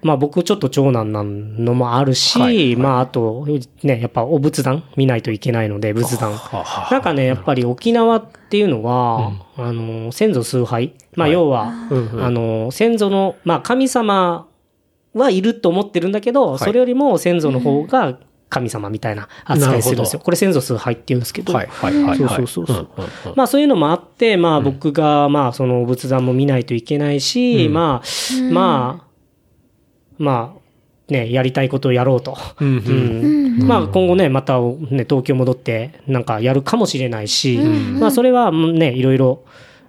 [0.02, 2.56] まあ僕ちょっと長男なのもあるし、はい。
[2.56, 3.46] はいまああと、
[3.82, 6.32] ね、やっぱお仏壇見ないといけないので、仏壇。
[6.32, 10.94] ははなんかね、やっぱり沖縄っていうのは、あの、先祖崇拝。
[11.14, 12.24] まあ要は、うんうん。
[12.24, 14.48] あの、先祖の、まあ神様
[15.14, 16.58] はいると思ってるんだけど、い。
[16.58, 18.18] それよりも先祖の方が
[18.48, 20.20] 神様みたいな扱いするんですよ。
[20.20, 21.52] これ先祖崇拝って言うんですけど。
[21.52, 22.18] はいはいはいはい。
[22.18, 22.76] そうそうそうそう。
[22.76, 23.36] うんうんうん。
[23.36, 27.72] まあそういうのもあって、まあ僕が、まあその仏壇も見ないといけないし、うん。
[27.72, 29.11] まあ、まあ、
[30.22, 32.36] まあ、ね、やりたいことをやろうと。
[32.60, 33.58] うんうん。
[33.60, 33.66] うん。
[33.66, 39.44] まあ今後ね、またね、東京戻ってなんかやるかもしれないし、うんまあそれはね、いろいろ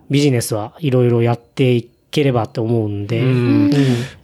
[0.09, 3.27] ビジネスはいろいろやっていければと思うんで、うん。
[3.27, 3.71] うん。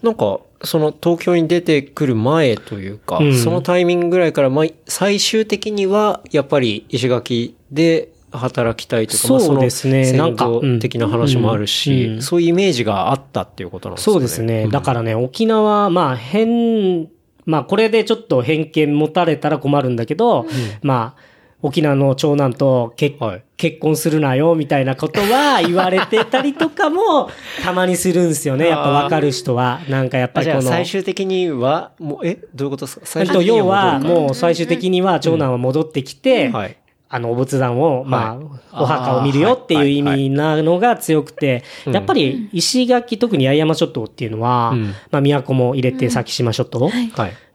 [0.01, 3.37] なんか、その東京に出てくる前というか、うん。
[3.37, 10.49] そのタイミングぐらいから、まあ、最終的には、やっぱり石垣で働きたいとか、まあそうですねそのなんか
[10.79, 14.13] 的な話もあるし、うんうんそういうイメージがあったっていうことなんですかね。
[14.13, 14.67] そうですね。
[14.67, 17.07] だからね、沖縄、まあ変、
[17.45, 20.45] まあこれでちょっと偏見持たれたら困るんだけど、
[20.81, 21.21] まあ、
[21.61, 27.29] 沖縄の長男と結はい結婚するなよ、みたいなことは言われてたりとかも、
[27.61, 28.69] たまにするんですよね。
[28.69, 29.81] やっぱわかる人は。
[29.89, 30.61] なんかやっぱりこの。
[30.61, 32.39] 最終的には、もう、え？
[32.55, 33.05] どういうことですか？
[33.05, 36.77] 最えっと、終的に要は、戻るもう最終的には長男は戻ってきて、かはい。
[37.11, 38.47] あの、お仏壇を、まはい。
[38.71, 44.93] あ、お墓を見るよっていう意味なのが強くて、うんやっぱり石垣、特に八重山諸島っていうのは、うん。
[45.09, 46.91] まあ、都も入れて先島諸島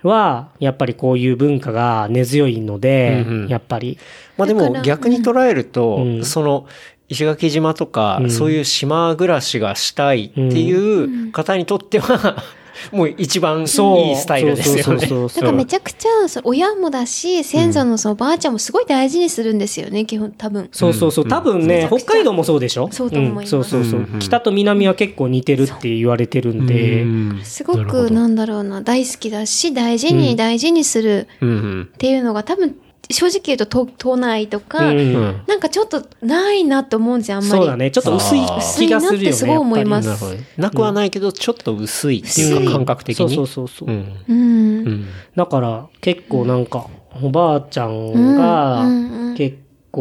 [0.02, 3.96] はやっぱりこういう文化が根強いので、やっぱり、
[4.36, 6.24] まあでも逆に捉えると、うん。
[6.24, 6.66] その、
[7.08, 8.30] 石垣島とか、うん。
[8.30, 12.42] そういう島暮らしがしたいっていう方にとっては、
[12.92, 14.82] もう一番いいスタイルですよね。
[14.82, 15.44] そうそうそうそう。
[15.44, 20.68] なんかめちゃくちゃ、その親もだし、先祖のそのばあちゃんもすごい大事にするんですよね、基本、多分。
[20.72, 21.28] そうそうそう。
[21.28, 21.98] 多分ね、うん。
[21.98, 22.88] 北海道もそうでしょ？
[22.90, 23.46] そうと思います。
[23.46, 23.48] ん。
[23.48, 24.06] そうそうそう。
[24.18, 27.06] 北と南は結構似てるって言われてるんで、う。
[27.06, 32.76] んすごく、なんだろうな、大好きだし、大事に大事にするっていうのが多分、
[33.10, 37.50] 正直言うと都都内とか、うんうんなんかちょっとないなと思うんですよ、あんまり。
[37.60, 37.90] そうだね。
[37.90, 38.96] ちょっと薄い気がするよね。
[38.96, 40.08] 薄いなってすごい思います
[40.56, 40.68] な。
[40.68, 43.34] なくはないけど、ちょっと薄いっていうか感覚的そうに。
[43.34, 43.90] そうそうそう。
[43.90, 44.38] うんうん。
[44.86, 45.06] うん
[45.36, 46.86] だから結構なんか、
[47.22, 49.34] おばあちゃんうん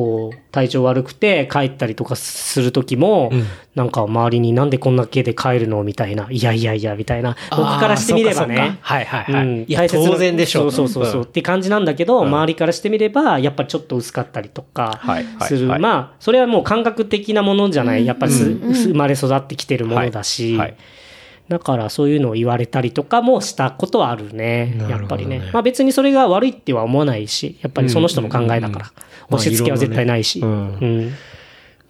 [0.02, 3.44] うんう体調悪くて帰ったりとかする時も、うん
[3.76, 7.36] なんか周りになんでこんな系で帰るのみたいな、いやいやいや、みたいな。
[7.50, 8.78] 僕からしてみればねか。
[8.82, 9.44] はいはいはい。
[9.44, 10.72] うんい当然でしょう。
[10.72, 15.68] そうそうそうそう、んって感じなんだけど、うん周りからしてみれば、やっぱりちょっと薄かったりとかはいはいする。
[15.68, 18.06] はいまあ、それはもう感覚的なものじゃない。
[18.06, 20.78] やっぱり生まれ育ってきてるものだし、はいはい
[21.54, 24.76] だからそういうのを言われたりとかもしたことはあるね。
[24.90, 25.50] やっぱりね。
[25.54, 28.68] まあ別にそれが悪いっては思わないし、やっぱりその人の考えだから。
[28.68, 30.42] うんうんうん押し付けは絶対ないし。
[30.42, 31.14] なん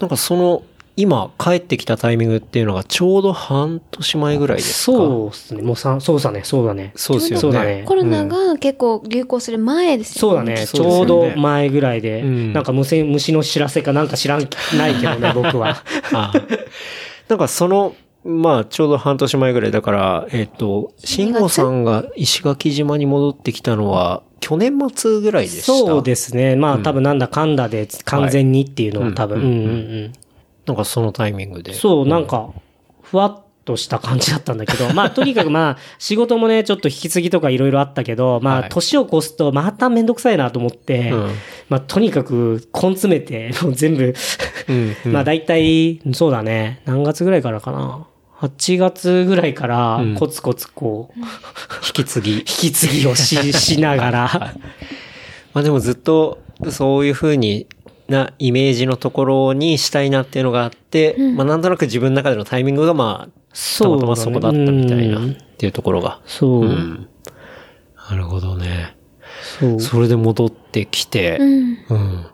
[0.07, 0.63] かその、
[0.95, 4.97] 今帰ってきたタイミングっていうのがちょうど半年前ぐらいですか？
[4.97, 5.61] そうですね。
[5.63, 6.93] もうさ、そうだね、そうだね。
[6.95, 7.41] そうですよね。
[7.41, 10.57] そうだねコロナが結構流行する前ですよね。
[10.67, 10.93] そうだね。
[10.93, 15.83] ちょうど前ぐらいで、うんなんか虫虫の知らせかなんか知らん、ないけどね、僕は。
[16.13, 16.33] ああ
[17.27, 25.63] なんかその、まあちょうど半年前ぐらいだから、えっ、と、慎吾さんが石垣島に戻ってきたのは去年末ぐらいでした。
[25.65, 26.57] そうですね。
[26.57, 29.69] まあ、多分なんだかんだで完全にっていうのは多分、はいうんうんう
[30.09, 30.13] ん。
[30.65, 31.73] なんかそのタイミングで。
[31.73, 32.49] そう、なんか、
[33.01, 41.27] ふわっとした感じだったんだけど、まあ、とにかくまあ、 仕事もね、ちょっと引き継ぎとかいろいろあったけど、まあ、はい年を越すとまためんどくさいなと思って、うん
[41.69, 44.13] まあ、とにかく根詰めて、もう全部、
[44.67, 48.07] うんうん まあ、大体、そうだね、何月ぐらいからかな。
[48.47, 51.19] 8月ぐらいからうん、コツコツこう、
[51.87, 52.33] 引き継ぎ。
[52.39, 54.53] 引き継ぎをし、しながら、
[55.53, 56.39] まあでもずっと
[56.69, 57.67] そういう風に
[58.09, 63.43] なイメージのところにしたいなっていうのがあって、まあなんとなく自分の中でのタイミングがまあ、
[63.81, 66.19] たまたまそこだったみたいなっうんていうところが。
[66.25, 67.07] そう、うん。
[68.09, 68.97] なるほどね。
[69.59, 69.79] そう。
[69.79, 71.77] それで戻ってきて、うん。
[71.89, 72.25] うん。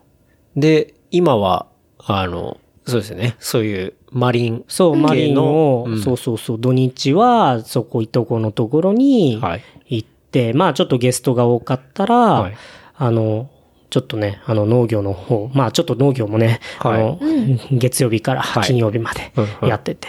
[0.56, 1.68] で、今は、
[1.99, 2.57] あの、
[2.90, 3.36] そうですよね。
[3.40, 4.64] そういうマリン。
[4.68, 6.02] そう、マリンを、うん。
[6.02, 9.64] そうそうそう、土日は、そこいとこのところにはい。
[9.88, 12.53] 行って、まあちょっとゲストが多かったら、はい。
[12.98, 13.49] あの、
[13.90, 17.02] ちょっとね、あの農業の方、まあちょっと農業もね、はい。
[17.02, 17.20] あの、
[17.72, 18.64] 月曜日からはい。
[18.64, 19.70] 金曜日までうんうん。
[19.70, 20.07] やってて。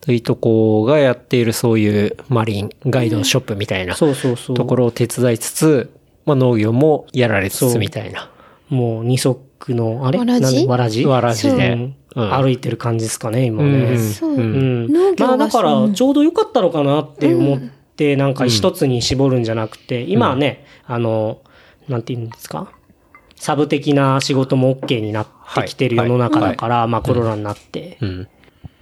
[0.00, 4.56] というとこがやっているそういうマリンガイドショップみたいなそうそうそう。
[4.56, 5.90] ところを手伝いつつ、
[6.26, 8.30] まあ農業もやられつそうつみたいな。
[8.68, 9.40] もう二足
[9.72, 10.18] の、あれ？
[10.18, 10.56] わらじ？
[10.56, 11.04] なんわらじ？
[11.06, 11.50] わらじ。
[11.50, 13.72] で歩いてる感じですかね、今うん。
[13.72, 13.98] ね。
[13.98, 14.34] そう。
[14.34, 14.92] うん。
[15.18, 17.60] まあだから、ちょうど良かったのかなって思っ
[17.96, 21.38] て、なんか一つに絞るんじゃなくて、今はね、あの、
[21.88, 22.72] なんて言うんですか？
[23.36, 27.98] サブ的な仕事も OK になってきてる世の中だから、まあコロナになって。
[28.00, 28.28] うん。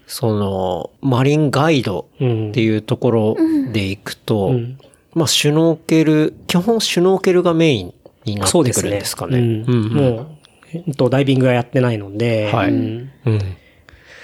[0.07, 2.49] その、マリンガイドうん。
[2.51, 3.37] っていうところ
[3.73, 4.79] で行くと、うん。
[5.15, 7.95] まあ、シュノーケル、基本シュノーケルがメイン
[8.25, 8.91] になってくそうですね。
[8.91, 9.39] るんですかね。
[9.39, 9.65] うん。
[9.67, 9.89] うん。
[9.89, 10.27] もう、
[10.75, 12.71] えっと、ダイビングはやってないので、はい。
[12.71, 13.11] うん。
[13.27, 13.39] うん。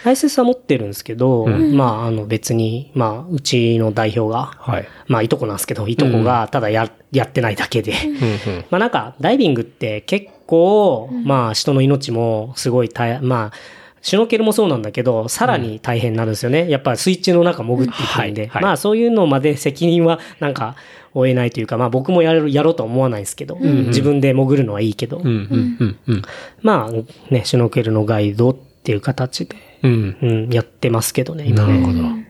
[0.05, 4.89] ライセンスは持ってるんですけど、まあ、あの別に、まあ、うちの代表が、はい。
[5.07, 8.11] まあ、いとこなんですけど、いとこがただや、やってないだけで、うん。
[8.11, 8.65] うん。
[8.71, 13.53] まあなんか、ダイビングって結構、まあ人の命もすごい大、まあ、
[14.01, 16.71] シュノーケルもそうなんだけど、さらに大変になるんですよね。
[16.71, 18.43] やっぱり水中の中潜っていくんで。
[18.43, 20.77] はいはいまあそういうのまで責任はなんか
[21.15, 26.23] 負えないというか、まあ僕もやる、やろうとは思わないんですけど、自分で潜るのはいいけど、うんうんうんうん。
[26.63, 26.93] まあ
[27.33, 30.17] ね、シュノーケルのガイドっていう形で、うん。
[30.23, 31.81] うん、やってますけどね、今ね。
[31.81, 32.29] なるほど。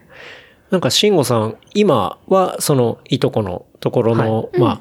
[0.71, 4.81] なんか、慎吾さん、今は、その、いとこのところの、まあ、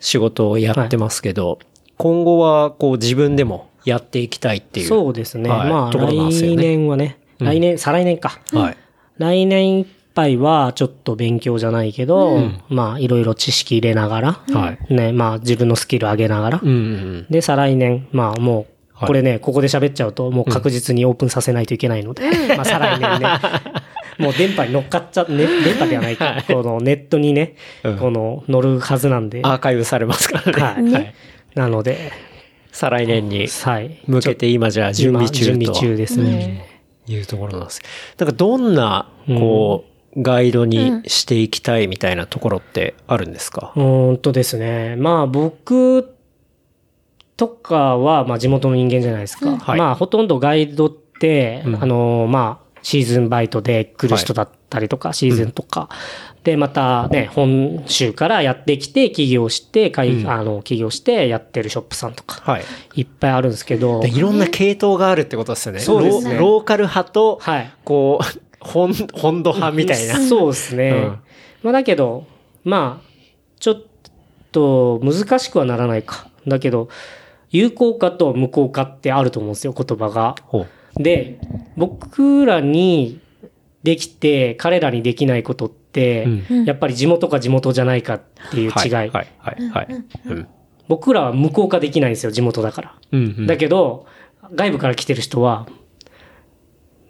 [0.00, 1.60] 仕事をやってますけど、
[1.96, 4.86] 今後は、こう、自分でもやっていきたいっていう。
[4.86, 5.48] そうですね。
[5.48, 8.38] まあはいところなんですよ来ね年はね、来年、再来年か。
[8.52, 8.76] はい。
[9.18, 14.94] 来年いっぱいはちょっと勉強じゃないけど、まあいろいろ知識入れながら、はい。
[14.94, 19.08] ね、まあ自分のスキル上げながら、うんうんで、再来年、まあもう、はい。
[19.08, 23.28] これね、ここで喋っちゃうと、もう確実にオープンさせないといけないので、まあ再来年ね、
[24.18, 27.98] もう電波に乗っかっちゃ、ね、電波ではないか、このネットにね、うん。
[27.98, 30.92] この乗るはずなんで、アーカイブされますからね。
[30.92, 31.14] はい。
[31.54, 32.12] なので、
[32.72, 34.02] 再来年にはい。
[34.06, 35.52] 向けて今じゃあ準備中と。
[35.52, 36.68] 今準備中ですね。
[37.06, 37.82] いうところなんです。
[38.18, 39.84] なんかどんな、こ
[40.16, 44.96] う、ガイドにしていきたいみたいなところってあるんですか、うーんとですね。
[44.96, 46.14] まあ僕
[47.36, 49.56] とかは、まあ地元の人間じゃないですか。
[49.56, 55.88] はいまあほとんどガイドって、うんあの、まあシーズンバイトで来る人だったりとか、シーズンとか。
[56.44, 62.64] で、またね、本州からやってきて起業して、かいうんあの、起業してやってるショップさんとか、はい。
[62.96, 65.80] いっぱいあるんですけどで、いろんな系統があるってことですよね。
[65.80, 67.72] そうですねローカル派と、はい。
[67.84, 70.18] こう、本、本土派みたいな。
[70.26, 70.90] そうですね。
[70.90, 71.18] うん
[71.62, 72.26] まあだけど、
[72.64, 73.10] まあ、
[73.60, 73.82] ちょっ
[74.50, 76.28] と難しくはならないか。
[76.46, 76.88] だけど、
[77.50, 80.34] 有効化と無効化ってあると思うんですよ、言葉が。
[80.96, 81.38] で、
[81.76, 83.20] 僕らに
[83.84, 85.81] できて、彼らにできないことって、うん
[86.66, 88.90] やっぱり地元か地元じゃないかっていう違い。
[88.92, 89.86] はい、はい、はい、はい。
[90.26, 90.48] うん。
[90.88, 92.94] 僕らは無効化できないんですよ、地元だから。
[93.12, 94.06] うんうんだけど、
[94.54, 95.66] 外部から来てる人は、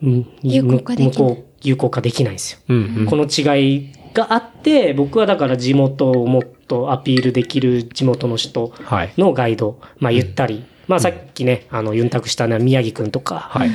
[0.03, 2.59] うん有効化できない有効化できないんですよ。
[2.69, 9.13] うんうんこの違いがあって、僕はだから地元をもっとアピールできる地元の人はい。
[9.17, 13.71] のガイド、まあゆったり、まあさっきね、あの、ユンタクしたのは宮城くんとか、はい。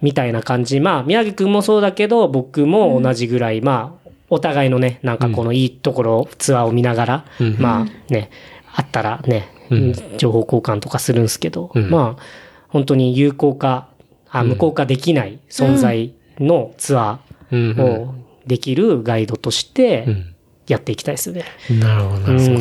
[0.00, 0.80] みたいな感じ。
[0.80, 7.56] まあ宮城くんもそうだけど、僕も同じぐらい、まあ、お互いのね、なんかこのいいところ、ツアーを見ながら、うん。
[7.58, 8.30] まあね、
[8.74, 9.92] あったらね、うん。
[10.16, 11.90] 情報交換とかするんですけど、うん。
[11.90, 12.22] まあ、
[12.68, 13.88] 本当に有効化、
[14.30, 17.20] あ無効化できない存在のツア
[17.52, 17.70] うん。
[17.72, 18.14] ーを
[18.46, 20.34] できるガイドとしてうん。
[20.66, 21.44] やっていきたいですよね。
[21.70, 22.58] なるほど、なるほ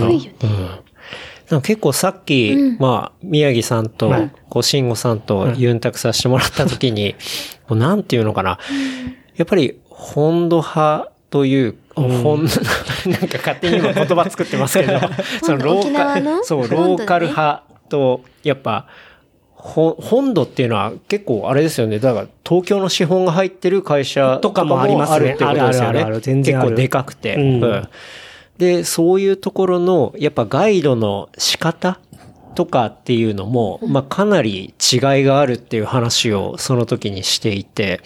[1.49, 1.61] ど。
[1.61, 7.15] 結構さっき、まあ、宮城さんとはい、こう、慎吾さんとユンタクさせてもらった時に、
[7.67, 8.59] こうなんていうのかな。
[9.35, 12.45] やっぱり、本土派という、本、
[13.09, 14.99] なんか勝手に今言葉作ってますけど、
[15.41, 18.85] そのロ沖ーカル、そう、ローカル派と、やっぱ、
[19.55, 21.97] ほ本土っていうのは結構あれですよね。
[21.97, 25.87] だから東京の資本が入ってる会社とかもありますねあてことですよね。
[25.87, 26.69] あるあるある全然ある。
[26.69, 27.35] 結構でかくて。
[27.35, 27.63] うん。
[27.63, 27.87] うん。
[28.59, 31.99] で、そういうところの、やっぱガイドの仕方
[32.53, 38.01] とかっていうのも、まあかなり違いがあるっていう話をその時にしていて、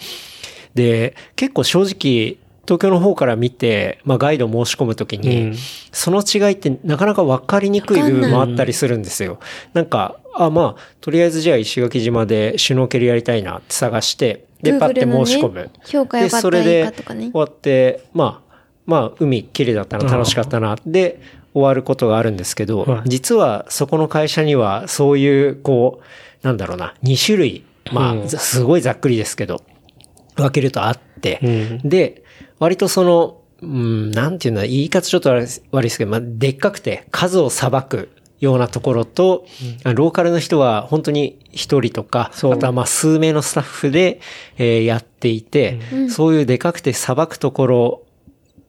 [0.74, 2.38] で、結構正直、
[2.68, 5.54] 東京の方から見て、まあガイド申し込むときに、うん。
[5.90, 9.38] その違いってなかなか分かりにくい部分もあったりするんですよ。
[9.72, 15.70] なんか、あ、まあ、とりあえずじゃあ石垣島でシュノーケルやりたいなって探して、で、パッて申し込む。
[15.86, 17.30] 評価良かったでそれでいいかとかね。
[17.32, 21.20] 終わって、まあ、まあ、海綺麗だったな、楽しかったな、で、
[21.54, 23.08] 終わることがあるんですけど、はい。
[23.08, 28.28] 実はそこの会社には、そういう、こう、なんだろうな、2種類、まあ、うん。
[28.28, 29.62] すごいざっくりですけど、
[30.36, 31.88] 分けるとあって、うん。
[31.88, 32.22] で、
[32.58, 38.10] 割とその、うん、なんていうの、言い方ちょっと悪いです悪いですけど、まあ、でっかくて数を裁く
[38.40, 39.46] ようなところと、
[39.84, 42.52] あローカルの人は本当に一人とか、そう。
[42.52, 44.20] あとはまあ数名のスタッフで、
[44.56, 48.02] えーやっていて、そういうでかくて裁くところ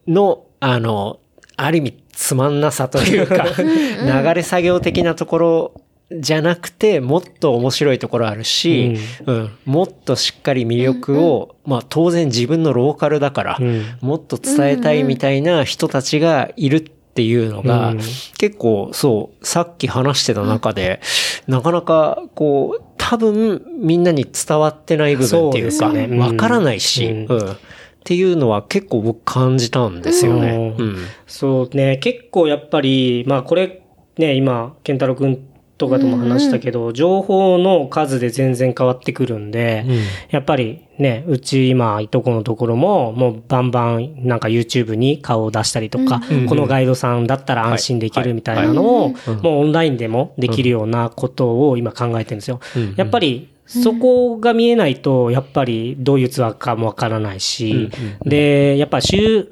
[0.08, 1.20] の、あの、
[1.56, 8.96] ある意味つまんなさというか、流れ作業的なところじゃなくて、もっと面白いところあるし、
[9.26, 13.84] うん、もっとしっかり魅力を、まあ当然自分のローカルだから、うん。
[14.02, 17.98] もっと伝えたいみたいな人たちがいるっていうのが、うん。
[18.38, 21.00] 結構そう、さっき話してた中で、
[21.48, 26.08] なかなかこう、多分みんなに伝わってない部分っていうか、そうですね。
[26.12, 27.38] うんわからないし、うん。
[27.38, 27.52] うん。
[27.52, 27.56] っ
[28.04, 30.76] ていうのは結構僕感じたんですよね。
[30.76, 30.98] ううんん。
[31.28, 33.84] そうね、結構やっぱり、まあこれ
[34.20, 35.40] ね、今、健太郎くん
[35.80, 39.86] とかとも話したけど、情報の数で全然変わってくるんで、
[40.30, 49.10] やっぱりね、うち今、いとこのところも、もうバンバンなんか YouTube に顔を出したりとか、このガイドさんだったら安心できるみたいなのを、
[49.42, 52.60] もうオンラインでもできるようなことを今考えてるんですよ。
[52.98, 57.90] やっぱり、そこが見えないと、やっぱりどういうツアーかもわからないし、
[58.26, 59.48] で、やっぱ失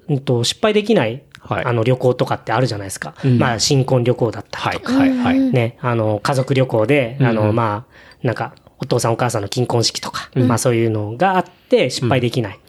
[0.62, 1.66] 敗できない、はい。
[1.66, 3.16] あの旅行とかってあるじゃないですか。
[3.38, 5.40] まあ新婚旅行だったはい、りとか、はい、はい。
[5.40, 7.56] ね、あの、家族旅行で、あの、うん。
[7.56, 12.60] まあ、なんか、お父さんお母さんの金婚式とか、まあそういうのがあって失敗できない。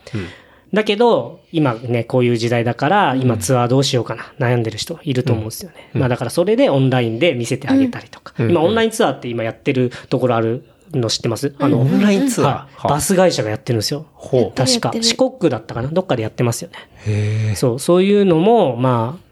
[0.72, 5.90] だけど、今ね、こういう時代だから、今ツアーどうしようかな、悩んでる人いると思うんですよね。
[5.94, 8.34] まあだからそれでオンラインで見せてあげたりとか。
[8.38, 8.50] うん。
[8.50, 11.54] 今オンラインツアーって今やってるところあるの知ってます？
[11.58, 14.06] あの、オンラインツアーはいバス会社がやってるんですよ。
[14.14, 14.52] ほう。
[14.54, 14.92] 確か。
[15.00, 15.88] 四国だったかな？
[15.88, 16.76] どっかでやってますよね。
[17.06, 19.24] へそう、そういうのも、まあ、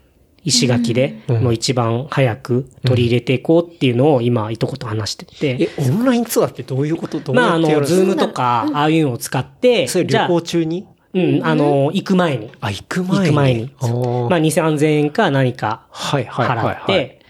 [0.43, 5.57] 石垣で、もう一番早く取り入れていこうっていうのを今、いとこと話してて。
[5.59, 7.19] え、オンラインツアーってどういうこと？
[7.19, 7.97] どうまあ、あの、やってやるんですか？
[7.97, 10.87] ズームとか、ああいうのを使って、それ旅じゃあ行中に？
[11.13, 12.51] うん、あの、行く前に。
[12.59, 13.25] あ、行く前に。
[13.25, 13.71] 行く前に。
[13.79, 16.57] まあ、2、3000円か何かはい、はい、はい。
[16.59, 17.21] 払って、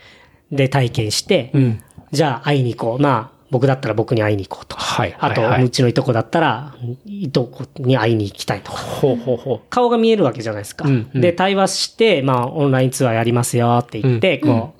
[0.52, 1.84] で、体験して、うん。
[2.12, 3.02] じゃあ会いに行こう。
[3.02, 4.76] まあ、僕だったら僕に会いに行こうと。
[4.76, 6.76] はい、あと、はいはいうちのいとこだったら、
[7.06, 8.72] いとこに会いに行きたいと。
[8.72, 10.88] ほうほうほ顔が見えるわけじゃないですか。
[10.88, 14.77] うんうんで、対話して、まあ、オンラインツアーやりますよって言って、うんこう、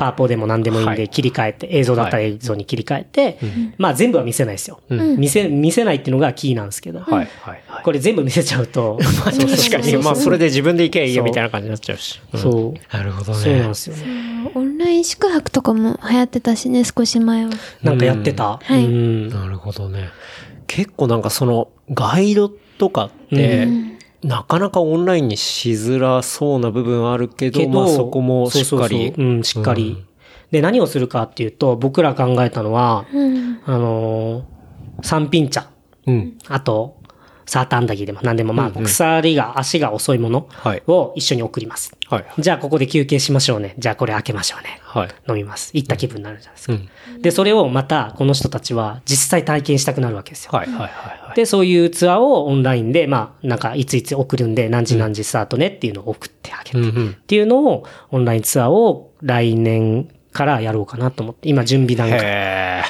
[0.00, 3.38] パワポでも何でもいいんではい切り替えて、映像だったら映像に切り替えて、
[3.76, 4.80] まあ全部は見せないですよ。
[4.88, 7.02] 見せ、見せないっていうのがキーなんですけど、う。
[7.02, 7.82] はい、はい、はい。
[7.84, 12.18] これ全部見せちゃうと、 まあ確かに、まあそれで自分で行けばいいよみたいな感じになっちゃうし。
[12.32, 13.38] うんそう、なるほどね。
[13.38, 14.50] そうなんですよね。
[14.54, 17.50] オンライン宿泊とかも流行ってたしね、少し前は。
[17.82, 18.58] なんかやってた？
[18.62, 20.08] はいうんなるほどね。
[20.66, 23.68] 結構なんかそのガイドとかって、
[24.22, 28.64] なかなかオンラインにしづらそうな部分あるけど、けど、まあそこもしっかり。
[28.64, 30.04] そうそうそううん、しっかり。
[30.50, 33.60] で、何をするかっていうと、僕ら考えたのは、うん。
[33.64, 34.44] あのー
[35.02, 35.70] 三品茶。
[36.06, 36.38] うん。
[36.48, 36.99] あと、
[37.50, 41.92] サーターアンダギーでも何でも、まあ、鎖が、足が遅いものはいを一緒に送ります。
[42.08, 42.24] はい。
[42.38, 43.74] じゃあ、ここで休憩しましょうね。
[43.76, 44.78] じゃあ、これ開けましょうね。
[44.82, 45.08] はい。
[45.28, 45.72] 飲みます。
[45.74, 46.74] 行った気分になるじゃないですか。
[46.74, 46.76] う
[47.16, 47.22] ん。
[47.22, 50.52] で、それをまた、この人たちは実際体験したくなるわけですよ。
[50.52, 51.34] はい、はい、はいはい。
[51.34, 57.10] で、そういうツアーをオンラインで、まあ、なんか、いついつ送るんで、何時何時スタートねっていうのを送ってあげる。
[57.10, 62.84] っていうのを、オンラインツアーを来年からやろうかなと思って、今準備段階。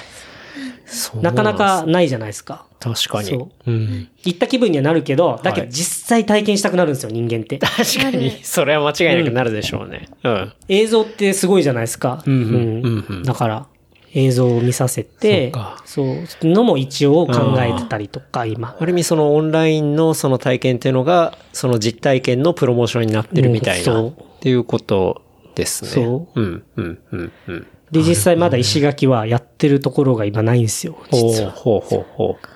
[1.20, 2.66] なかなかないじゃないですか。
[2.80, 3.28] 確かに。
[3.28, 4.08] そううん。
[4.24, 7.58] 行った気分にはなるけど、だけはいど実際体験したくなるんですよ、人間って。
[7.58, 10.08] 確かに、それは間違いなくなるでしょうね。
[10.24, 10.52] うん。
[10.68, 12.22] 映像ってすごいじゃないですか。
[12.26, 12.50] うんうんう
[12.88, 13.66] んうんだから、
[14.12, 18.76] 映像を見させてそうか、そう、のも一応考えてたりとか、今。
[18.78, 25.22] ある意味そのオンラインのその体験っていうのが、その実体験のプロモーションになってるみたいな、うんそうっていうこと
[25.54, 25.90] ですね。。
[25.90, 27.66] そううん、うん、うん、うん。
[27.90, 31.50] で、実際まだ石垣はやってるところが今ないんですよ、ほう実は。
[31.50, 32.46] ほうほうほう。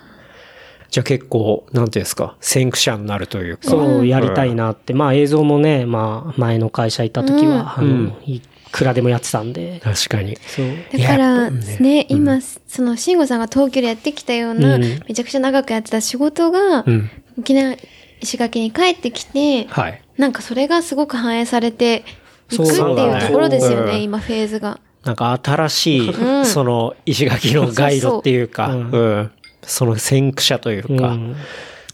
[0.91, 3.69] じゃあ結構、なんていうんですか、先駆者になるというか。
[3.69, 4.95] そう、やりたいなって。
[4.95, 8.41] まあ映像もね、まあ前の会社いた時は、あうんの、い
[8.71, 9.81] くらでもやってたんで。
[9.83, 10.37] 確かに。
[10.47, 10.67] そう。
[10.97, 17.11] だから、ね、今、その、慎吾さんが東京でやってきたような、うんめちゃくちゃ長くやってた仕事が、うん。
[17.41, 17.77] 沖縄、
[18.21, 20.01] 石垣に帰ってきて、はい。
[20.17, 22.05] なんかそれがすごく反映されて
[22.53, 24.79] いくっていうところですよね、うん今フェーズが。
[25.05, 26.47] なんか新しい、うん。
[26.47, 29.03] その石垣のガイドっていうか、そううそう。
[29.03, 29.31] ん。
[29.63, 31.37] その先駆者というか、うん。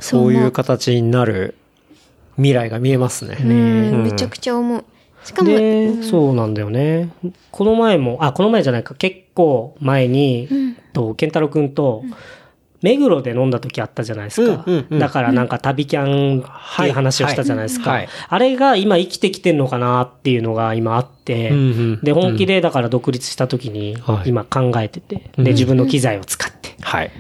[0.01, 1.55] そういう形になる
[2.37, 3.37] 未来が見えますね。
[3.41, 4.85] うん、めちゃくちゃ思う。
[5.24, 6.03] しかも、で、うん。
[6.03, 7.11] そうなんだよね。
[7.51, 10.77] この前も、あ、この前じゃないか、結構前に、ん。
[10.93, 12.05] と、健太郎くんと、
[12.82, 14.65] 目黒で飲んだ時あったじゃないですか。
[14.66, 17.90] うんうんうんだからなんか旅キャンっていう話をしたじゃないですか。
[17.90, 21.61] はいはいあれが今生きてきてんのかなっていうのが今あって、うんう
[21.97, 27.11] んで、本気でだから独立した時にはい今考えてて、で、自分の機材を使ってはい。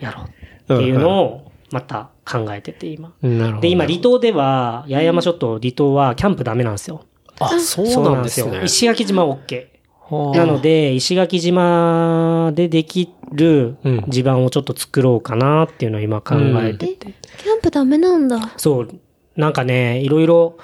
[0.00, 0.24] やろ
[0.68, 3.12] うっていうのをまた考えてて今。
[3.60, 7.04] で、今離島では、八重山諸島離島はキャンプダメなんですよ。
[7.38, 8.62] あ、そうなんですね。
[8.64, 9.66] 石垣島は OK。
[10.10, 17.06] はあなので、石垣島でできるうん地盤をちょっと作ろうかなっていうのを今考えてて。
[17.38, 18.52] キャンプダメなんだ。
[18.56, 18.88] そう。
[19.36, 20.58] なんかね、いろいろ、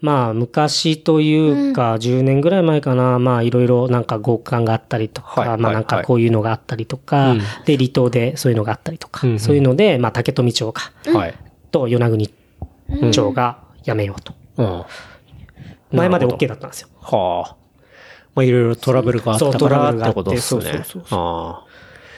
[0.00, 10.80] まあ、昔というか、10年ぐらい前かな、まあ、いろいろなんか極寒があったりとか、はいまあ、なんかこういうのがあったりとか、うんで、離島でそういうのがあったりとか、うんうんそういうので、まあ、竹富町が、
[11.12, 11.34] はい。
[11.70, 12.30] と与那国
[13.12, 14.34] 町がやめようと。
[14.56, 14.84] うん。
[15.92, 16.88] 前まで OK だったんですよ。
[17.00, 17.61] はあ。
[18.34, 20.62] まあいろいろトラブルがあったそうからってことですね。
[20.62, 21.72] そうそうそうああ。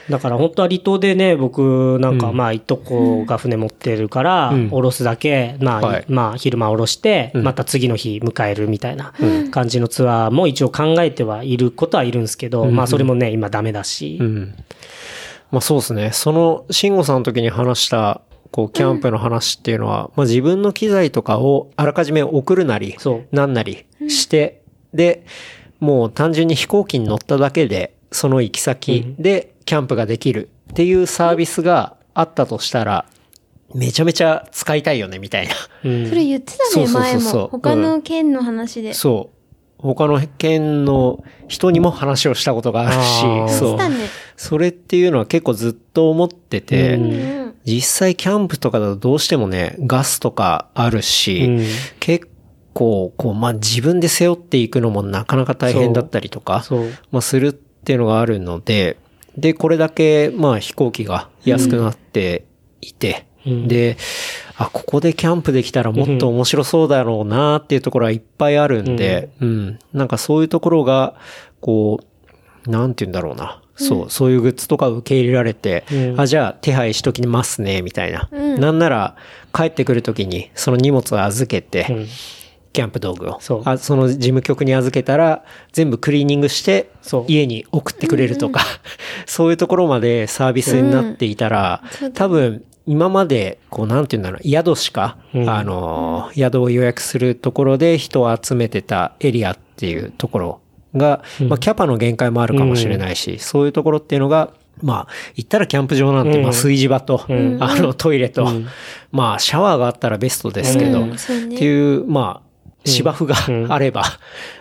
[0.09, 2.37] だから本当は離島でね、僕なんかうん。
[2.37, 4.69] まあいとこが船持ってるから、うん。
[4.69, 6.05] 降ろすだけ、まあ、はい。
[6.07, 7.43] まあ昼間降ろして、うん。
[7.43, 9.13] また次の日迎えるみたいな
[9.51, 12.75] 感じのツアーも一応考えてはいることはいるんですけど、うん。
[12.75, 14.17] まあそれもね、今ダメだし。
[14.21, 14.55] うん。
[15.51, 16.11] まあそうですね。
[16.11, 18.21] その、慎吾さんの時に話した、
[18.51, 23.35] こう、キャンプの話っていうのは、まあ自分の機材とかをあらかじめ送るなり、そう。
[23.35, 24.61] なんなりして、
[24.93, 25.25] で、
[25.79, 33.05] もう単純に飛行機に乗っただけで、その行き先でキャンプができるっていうサービスがあったとしたら、
[33.73, 35.53] めちゃめちゃ使いたいよね、みたいな。
[35.83, 37.47] うんそれ言ってたね、そうそうそう前そうも。
[37.49, 38.93] 他の県の話で。
[38.93, 39.35] そう。
[39.77, 43.03] 他の県の人にも話をしたことがある
[43.49, 43.89] し、そうした。
[43.89, 43.95] ね。
[44.37, 47.45] それっていうのは結構ずっと思ってて。
[47.65, 51.65] 実際キャンプとかだとどうしてもね、ガスとかあるし、うん
[51.99, 52.27] 結
[52.75, 56.63] 構、こう、まあ、自分で背負っていくのもなかなか大変だったりとか。
[57.09, 58.97] まあ、するっていうのがあるので、
[59.37, 62.45] で、これだけ、まあ、飛行機が安くなって
[62.81, 63.67] いて、うん。
[63.67, 63.97] で、
[64.57, 71.15] あ、ここでキャンプできたらもっと面白そうだろうなっていうところはいっぱいあるんで、うん、なんかそういうところが、
[71.61, 71.99] こ
[72.65, 73.61] う、なんて言うんだろうな。
[73.75, 76.19] そう、そういうグッズとか受け入れられて、うん。
[76.19, 78.29] あ、じゃあ手配しときますね、みたいな。
[78.31, 78.59] うん。
[78.59, 79.15] なんなら、
[79.53, 82.07] 帰ってくるときに、その荷物を預けて、うん
[82.75, 83.37] キャンプ道具を。
[83.39, 83.61] そう。
[83.65, 86.91] あその事務局に預けたら、全部クリーニングして
[87.27, 88.61] 家に送ってくれるとか、
[89.25, 92.11] そういうところまでサービスになっていたら、うん。
[92.11, 95.49] 多分、今まで、こう、なんていうんだろう、宿しか、うん。
[95.49, 100.59] あの、宿を予約するところで人を集めてたエリアっていうところ
[100.95, 106.43] が、まあ、キャパの限界もあるかもしれないし、そういうところっていうのが、まあ、行ったらキャンプ場なんて、うん。
[106.43, 107.57] まあ、炊事場と、ん。
[107.61, 108.67] あの、トイレと、うん。
[109.11, 111.07] まあ、シャワーがあったらベストですけど、っ
[111.57, 112.44] ていう、まあ、
[112.85, 113.71] 芝生がうん。
[113.71, 114.03] あれば、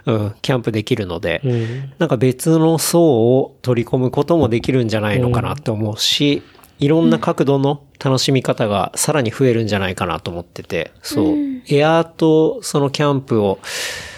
[0.07, 1.93] うん、キャンプできるので、うん。
[1.99, 6.43] なんか別の層を取り込むこともできるんじゃないのかなって思うし、
[6.79, 11.37] いろんな角度の楽しみ方がさらに増えるんじゃないかなと思ってて、そう、
[11.69, 13.59] エアーとそのキャンプを、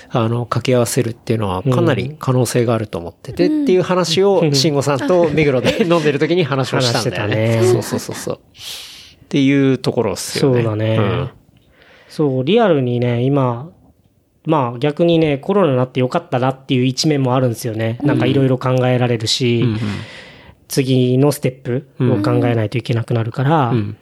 [0.08, 7.60] あの、掛け合わせるっていうのはかなり可能性があると思ってて、っていう話を、慎吾さんと目黒で飲んでる時に話をしたんだよね。
[7.60, 7.66] ね。
[7.66, 8.34] そうそうそうそう。
[8.36, 10.62] っていうところっすよね。
[10.62, 10.96] そうだね。
[10.96, 11.30] ん。
[12.08, 13.68] そう、リアルにね、今、
[14.46, 17.98] まあ逆にね、コロナになってよかったなっていう一面もあるんですよね。
[18.02, 19.78] なんかいろいろ考えられるし、うん
[20.68, 23.96] 次のステップを考えないといけなくなるから、うん。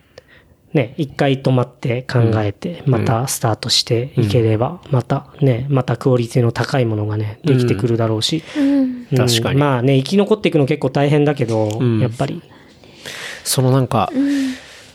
[0.72, 8.42] ね、一回止まって考えて、またスタートしていければ、またね、またクオリティの高いものがね、できてくるだろうし。
[8.56, 8.68] うん。
[8.68, 9.60] うん確かに。
[9.60, 12.42] まあね、生き残っていくの結構大変だけど、んやっぱり。
[13.44, 14.10] そのなんか、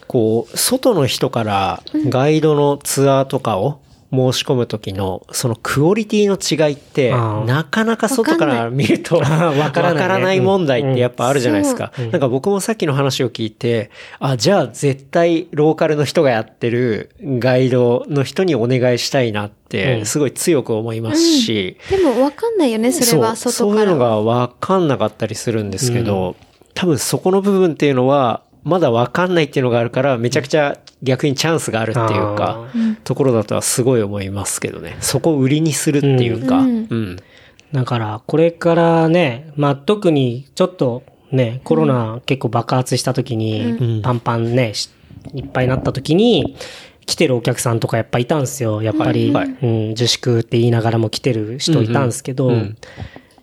[0.07, 3.79] こう、外の人からガイドのツアーとかを
[4.11, 11.91] 申し込む時の、そのクオリティの違いって、なかなか外から見ると、わ わからない問題ってやっぱあるじゃないですか。
[11.97, 12.11] うん。
[12.11, 20.05] なんか僕もさっきの話を聞いて、あ、じゃあ絶対ローカルの人がやってるガイドの人にお願いしたいなっうて、ん。
[20.05, 23.85] すごい強く思いますし、でもわかんないよね、それはそう外から。
[23.85, 26.35] そういうのが分かんなかったりするんですけど、
[26.73, 32.67] 多分そこの部分っていうのは、まだ分かんないっていうのがあるから、めちゃくちゃ逆にチャンスがあるっていうか、
[33.03, 34.97] ところだとはすごい思いますけどね。
[34.99, 36.81] そこを売りにするっていうか、ううん。
[36.81, 37.17] ん。
[37.71, 44.89] だから、これからね、まあ特にちょっとね、コロナ結構爆発した時に、パンパンね、し
[45.33, 46.55] いっぱいになった時に、
[47.05, 48.83] 来てるお客さんとかやっぱいたんですよ。
[48.83, 52.53] やっぱり、うん、自粛って言いながらも来てる人いたんですけど、うん。
[52.53, 52.77] うん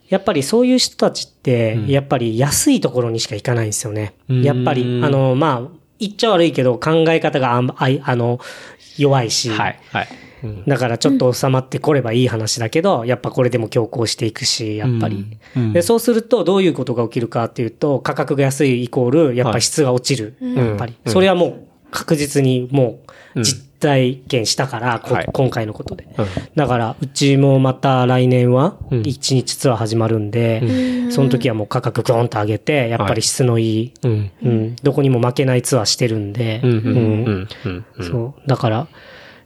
[0.08, 4.14] やっぱりそういう人たちって、やっぱり安いところにしか行かないんですよね。
[4.28, 4.42] うん。
[4.42, 8.40] やっぱり、あの、まあ、言っちゃ悪いけど考え方があんあの、
[8.98, 10.08] 弱いし、はい、はい。
[10.44, 15.26] うんだからちょっと収まってこればいい話だけど、やっぱこれでも強行していくし、やっぱり。
[15.56, 20.36] うんで、そうするとどういうことが起きるかっていうと、価格が安いイコール、やっぱ質が落ちる。
[20.40, 20.94] やっぱり。
[21.04, 23.00] うんそれはもう確実にも
[23.34, 26.08] ううん実体験したから、こはい今回のことで。
[26.16, 34.30] うんだから、うちもまた来年はうん1日ツアー始まるんで、その時はもう価格ゴーンと上げて、やっぱり質のいい、うん。
[34.42, 36.70] うん、どこにも負けないツアーしてるんで、うん。
[36.70, 36.76] うん。
[36.76, 37.48] うんうん。
[37.64, 37.86] うん。
[37.98, 38.10] うん。
[38.10, 38.48] そう。
[38.48, 38.88] だから、や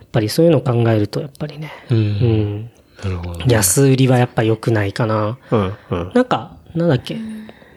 [0.04, 1.94] っぱりそういうのを考えると、やっぱりね、う。
[1.94, 2.70] うんん、
[3.02, 3.44] なるほど。
[3.48, 5.38] 安売りはやっぱ良くないかな。
[5.50, 5.74] うん。
[5.90, 6.12] うん。
[6.14, 7.16] なんか、なんだっけ、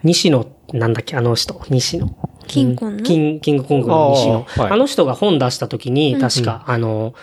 [0.03, 2.15] 西野、なんだっけ、あの人、西野。
[2.47, 3.03] キンコンの？
[3.03, 4.39] キン、キングコングの西野。
[4.39, 7.13] あーはいあの人が本出した時に、確か、あの、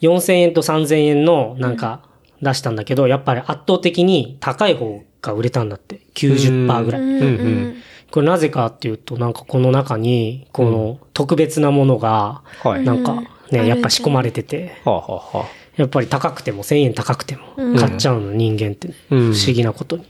[0.00, 2.02] 4000円と3000円の、なんか、
[2.42, 6.00] 出したんだけど、やっぱり圧倒的に高い方が売れたんだって。
[6.14, 7.00] 90%ぐらい。
[7.00, 7.76] うんうん
[8.10, 12.84] これなぜかっていうと、なんかこの中に、この特別なものが、はい。
[12.84, 15.04] なんかうんね、やっぱ仕込まれてて、はあ、は
[15.34, 15.48] あ、はあ。
[15.76, 17.42] やっぱり高くても、1000円高くても、
[17.76, 18.90] 買っちゃうの、人間って。
[19.10, 20.04] うん不思議なことに。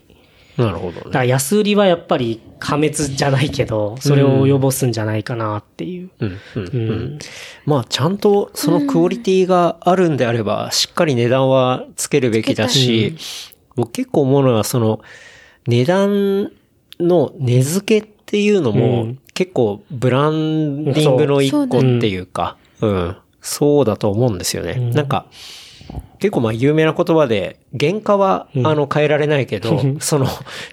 [0.56, 1.28] なるほどだからね。
[1.28, 6.10] 安売りはやっぱり破滅じゃないけど、それを及ぼすんじゃないかなっていう。
[6.20, 6.90] うん、うん、ううん。
[7.14, 7.18] ん。
[7.66, 13.16] まあ、ちゃんとそのクオリティがあるんであれば、しっかり値段はつけるべきだし、
[13.76, 15.00] 僕結構思うのは、その、
[15.66, 16.52] 値段
[17.00, 24.74] の値付けっていうのうもん、結構ブランディングの一個っていうか、うん、そうだと思うんですよね。
[24.74, 24.90] ん。
[24.90, 25.26] なんか、
[26.18, 28.66] 結構まあ有名な言葉で、原価は、うん。
[28.66, 30.26] あの変えられないけど、その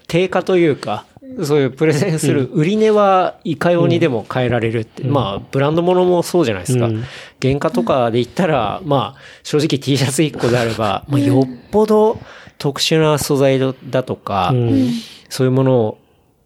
[0.08, 1.04] 定価というか、
[1.42, 6.86] そういうプレゼンする売り値はいかようにでも変えられるって、まあブランドものもそうじゃないですか。
[6.86, 7.04] うん。
[7.40, 12.18] 原価とかで言ったら、まあ正直 T シャツ1個であれば、まあよっぽど
[12.58, 14.90] 特殊な素材だとか、うん。
[15.28, 15.98] そういうものを、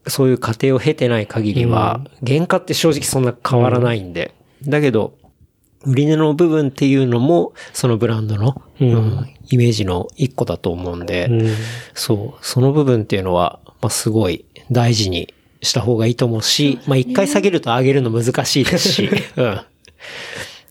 [0.09, 4.35] そういう過程を経てない限りは、原価って正直そんな変わらないんで。
[4.67, 5.15] だけど、
[5.85, 8.93] 売り値の部分っていうのも、そのブランドの、うん。
[8.93, 11.55] うんイメージの一個だと思うんで、うん。
[11.95, 15.33] そう、その部分っていうのは、まあ、すごい大事に
[15.63, 19.53] した方がいいと思うし、まあ、一回下げると上げるの難しいですし、 うん。
[19.53, 19.65] っ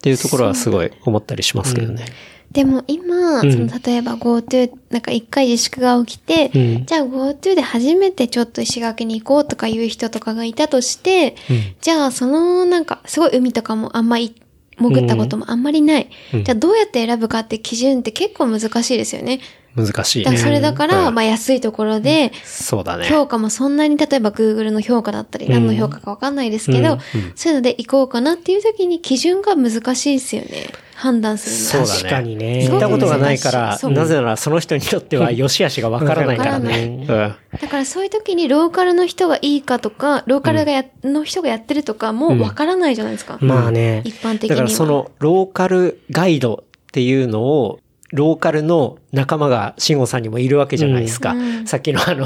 [0.01, 2.05] ていうところはすごい思ったりしますけどね。
[2.51, 3.51] でも今、うん。
[3.51, 6.85] その例えば GoTo、なんか一回自粛が起きて、うん。
[6.85, 11.35] じゃあ GoTo で初めてちょっと石垣に行こうとかいう人とかがいたとして、
[11.81, 14.35] じゃあそのなんかすごい海とかもあんまり
[14.77, 16.09] 潜ったこともあんまりない。
[16.33, 19.39] うんじゃあどうやって選ぶかって基準って結構難しいですよね。
[19.75, 20.25] 難しいね。
[20.25, 23.07] だからそれだから、うんまあ安いところで、そうだね。
[23.07, 26.99] 評価もそんなに、例えば Google の評価だったり、うん何の評価かわかんないですけど、うん
[27.35, 30.69] そういうので行こうかなっていう時に基準が難しいですよね。
[30.95, 32.09] 判断するのそうだね。
[32.09, 36.85] 確かにね行ったことがないから、なぜならその人にとっては良し悪しがわからないからね。
[37.01, 37.07] うん。
[37.07, 43.37] だからそういう時にローカルの人がいいかとか、ローカルがや、の人がやってるとかもわからないじゃないですか。
[43.41, 44.03] まあね。
[44.05, 44.55] 一般的には。
[44.55, 47.79] だからそのローカルガイドっていうのを、
[48.15, 51.31] ローカルの仲間が慎吾さんにもいるわけじゃないですか。
[51.31, 51.67] うん。
[51.67, 52.25] さっきのあの、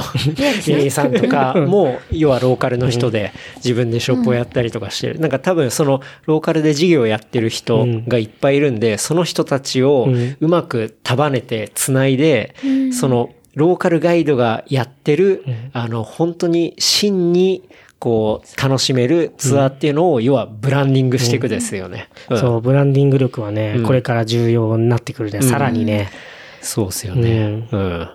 [0.68, 5.20] ミニさんとかも、要はローカルの人で自分でショップをやったりとかしてる。
[5.20, 10.38] なんか多分そのローカルで事業をやってる人がいっぱいいるんで、その人たちをうん。
[10.40, 12.56] うまく束ねて繋いで、
[12.92, 15.44] そのローカルガイドがやってる、
[15.74, 17.68] あの、本当に真に
[18.00, 22.10] こう、楽しめるツアーっていうのを、要はブランディングしていくですよね。
[22.30, 25.42] うんそう、ブランディング力はね、うんこれから重要になってくるね。
[25.42, 26.10] さらにね。
[26.62, 27.68] そうですよね。
[27.72, 28.10] うん。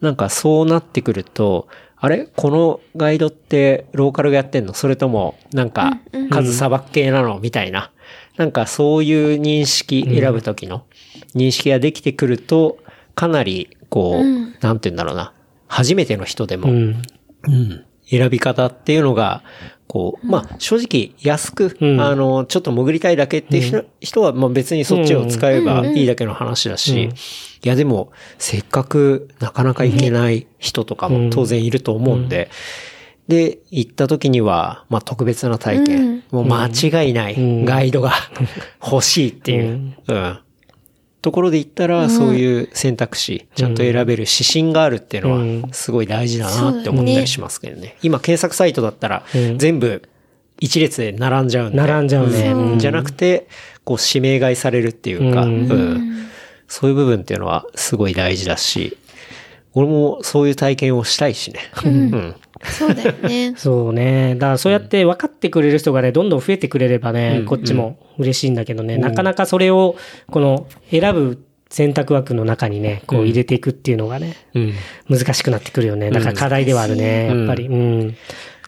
[0.00, 2.28] なんかそうなってくると、あれ？
[2.36, 4.74] このガイドってローカルがやってんの？
[4.74, 5.98] それとも、なんか、
[6.30, 7.40] 数さばっ系なの？
[7.40, 7.90] みたいな。
[8.36, 10.84] なんかそういう認識選ぶときの
[11.34, 12.78] 認識ができてくると、
[13.16, 15.32] かなり、こう、うんなんて言うんだろうな。
[15.66, 17.84] 初めての人でも、うん。
[18.12, 19.42] うん選び方っていうのが、
[19.86, 22.00] こう、まあ、正直安く、うん。
[22.00, 27.10] あの、ちょっと潜りたいだけっていう人,、人は、まあ別にそっちを使えばいいだけの話だし、うん。
[27.10, 27.14] い
[27.62, 32.50] やでも、せっかくなかなか行けない人とかも当然いると思うんで、
[33.28, 37.64] で、行った時には、まあ特別な体験、もう間違いないうん。
[37.64, 38.12] ガイドが
[38.82, 40.38] 欲しいっていう、うん
[41.20, 45.62] ところで言ったら、そういう選択肢、ちゃんと選べる指針があるっていうのうん。
[45.62, 47.96] は、すごい大事だなって思ったりしますけどね。
[48.02, 50.02] 今検索サイトだったらうん、全部
[50.60, 51.76] 一列で並んじゃうんで。
[51.76, 52.52] 並んじゃうね。
[52.52, 52.78] うん。
[52.78, 53.48] じゃなくて、
[53.84, 55.44] こう指名買いされるっていうか、
[56.68, 58.96] そういう部分っていうのはすごい大事だし、
[59.74, 61.60] 俺もそういう体験をしたいしね。
[61.84, 62.34] うん
[62.64, 63.54] そうだよね。
[63.58, 64.34] そうね。
[64.34, 69.96] だからそうやって分かってくれる人がね、どんどん増えてくれればね、こっちも嬉しいんだけどね、なかなかそれを、
[70.30, 71.38] この選ぶ
[71.70, 74.72] 選択枠の中にね、こう入れていくっていうのがね、うん。
[75.08, 76.10] 難しくなってくるよね。
[76.10, 77.38] だから課題ではあるね、うん。
[77.40, 77.66] やっぱり。
[77.66, 78.16] うん。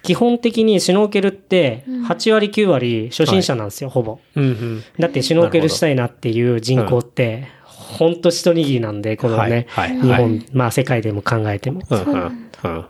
[0.03, 4.19] 基本的にシュノーケルって、8割9割初心者なんですよ、ほぼ。
[4.37, 4.83] うんうん。
[4.99, 9.97] だってシュノーケルしたいなっていう人口って、ほんと一握りなんで、このね、はい。
[9.97, 10.01] はい。
[10.01, 11.83] 日本、まあ世界でも考えても。
[11.89, 12.49] うんうん。
[12.65, 12.85] うん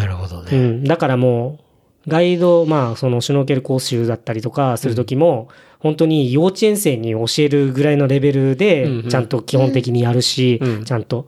[0.00, 0.48] なるほどね。
[0.52, 0.84] うん。
[0.84, 1.58] だからも
[2.06, 5.48] う、ガイド、まあ、そのシュノーケル講習だったりとかするときも、
[5.78, 11.26] 本当に幼稚園生に教えるぐらいのレベルうんうでん、ちゃんと基本的にやるし、うんちゃんと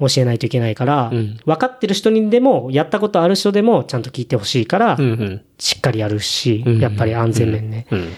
[0.00, 7.86] 教えないといけないから、うん分かってる人にでも、やったことある人でも、ちゃんと聞いてほしいから、うんうんしっかりやるし、うんやっぱり安全面ね。
[7.90, 8.08] うん。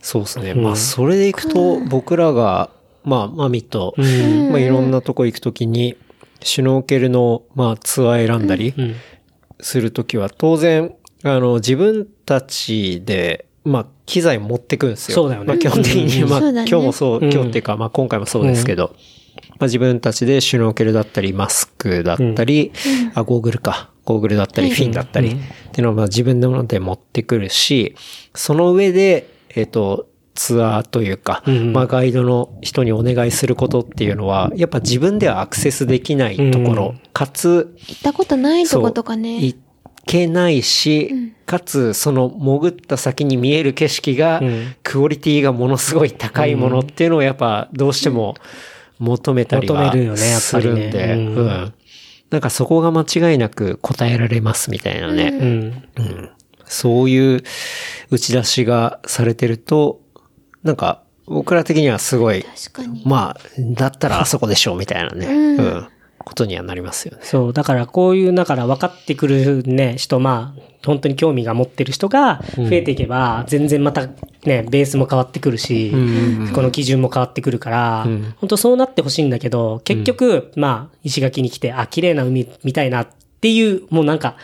[0.00, 0.52] そうですね。
[0.52, 2.70] うんまあ、それでいくと、僕らが、
[3.04, 5.96] まあ、マミと、うんまあ、いろんなとこ行くときに、
[6.42, 8.94] シュノーケルの、まあ、ツアー選んだりうん。
[9.60, 15.14] するときは、当然、あの、自分たちで、まあ、機材持ってくんですよ。
[15.14, 15.48] そうだよね。
[15.48, 17.32] まあ、基本的に、まあ、今日もそう、うん。
[17.32, 18.94] 今日っていうか、まあ、今回もそうですけど、
[19.58, 22.72] まあ、自分たちでシュノーケルだったり、マスクだったり、
[23.14, 23.90] あ、ゴーグルか。
[24.04, 25.32] ゴーグルだったり、フィンだったり、っ
[25.72, 27.94] ていうのをまあ自分のもので持ってくるし、
[28.34, 30.08] その上で、えっ、と、
[30.40, 31.72] ツアーというか、うん。
[31.74, 39.38] まあガイドの人にお願いすることっていうのは、やっぱ自分ではアクセスできないところかつ、行ったことないとことかね。
[39.44, 39.54] 行
[40.06, 44.74] けないし、かつ、その潜った先に見える景色が、うん。
[44.82, 48.34] クオリティがものすごい高いものっていうのをやっぱどうしても
[48.98, 50.80] 求めたりは求めるよねやっすぱりね。
[50.80, 51.34] るんで、うん。
[51.34, 51.74] うん。
[52.30, 55.82] なんかそこが間違いなく答えられますみたいなね。
[55.96, 56.30] うん。
[56.64, 57.42] そういう
[58.10, 60.00] 打ち出しがされてると、
[60.62, 62.44] なんか僕ら的にはすごい。
[63.04, 65.88] まあ、だったらあそこでしょうみたいなね、うん、
[66.18, 67.22] ことにはなりますよね。
[67.22, 67.52] そう。
[67.52, 74.08] だからこういう、だから分かってくるね、人、まあ、本当に興味が持ってる人が増えていけば、全然また
[74.44, 75.92] ね、ベースも変わってくるし、
[76.52, 78.06] この基準も変わってくるから、
[78.38, 83.08] 本当そうなってほしいんだけど、結局、まあ、石垣に来て、あ、綺麗な海見たいなっ
[83.40, 84.36] ていう、もうなんか、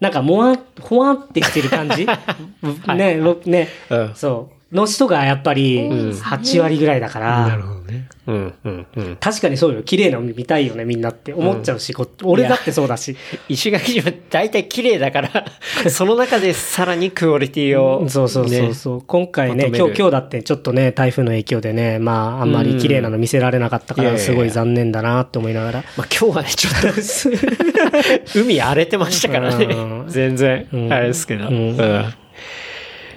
[0.00, 2.06] なんか、もわ、ほわってしてる感じ？
[2.94, 4.12] ね、ろね、うん。
[4.14, 4.53] そう。
[4.74, 8.08] の人がやっぱり、8割ぐらいだから、ほどね。
[8.26, 9.16] うん、うん、うん。
[9.16, 9.82] 確かにそうよ。
[9.82, 13.16] 綺麗な海見たいよね、みんなって思っちゃうし、こ俺だってそうだし。
[13.48, 15.44] 石垣島大体綺麗だから、
[15.90, 25.84] その中でさらにクオリティを、そうそうそうそう、今回ね、今日、今日だってちょっとね、台風の影響でね、まあ、あんまり綺麗なの見せられなかったから、うんいやいやいやすごい残念だなって思いながら。
[25.96, 29.68] まあ今日はね、ちょっと、 海荒れてましたからねう。
[29.68, 31.48] ん全然、んあれですけど。
[31.48, 32.04] うんうん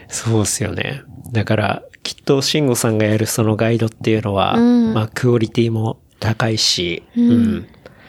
[0.09, 1.01] そうっすよね。
[1.31, 7.67] だから、きっと、慎吾さんがやるそのガイドっていうのは、うんまあ、クオリティも高いし、うん。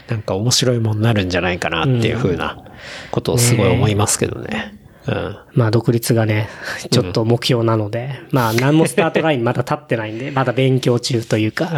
[0.09, 2.65] なんか面白いもんになるんじゃないかなっていう風な
[3.11, 4.75] ことをすごい思いますけどね。
[5.07, 5.39] うん。
[5.55, 6.49] まあ、独立がね、
[6.91, 11.71] ちょっと目標なので、まあ、何もスタートラインまだ立ってないんで、 まだ勉強中というか、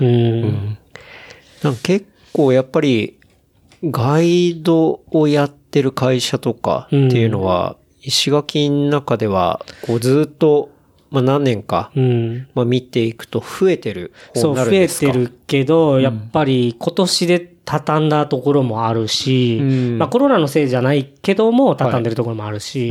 [0.00, 0.78] うん。
[1.62, 3.18] なんか結構やっぱり、
[3.84, 10.70] ガイドをやってる会社とかっていうのは、石垣の中では、こうずっと、
[11.12, 12.48] まあ何年か、うん。
[12.54, 15.12] まあ見ていくと増えてるそう、増えるんですか？
[15.12, 19.98] てるけど、やっぱり今年で畳んだところもあるし、うん。
[19.98, 22.90] まあコロナのせいじゃないけども、畳んでるところもあるし、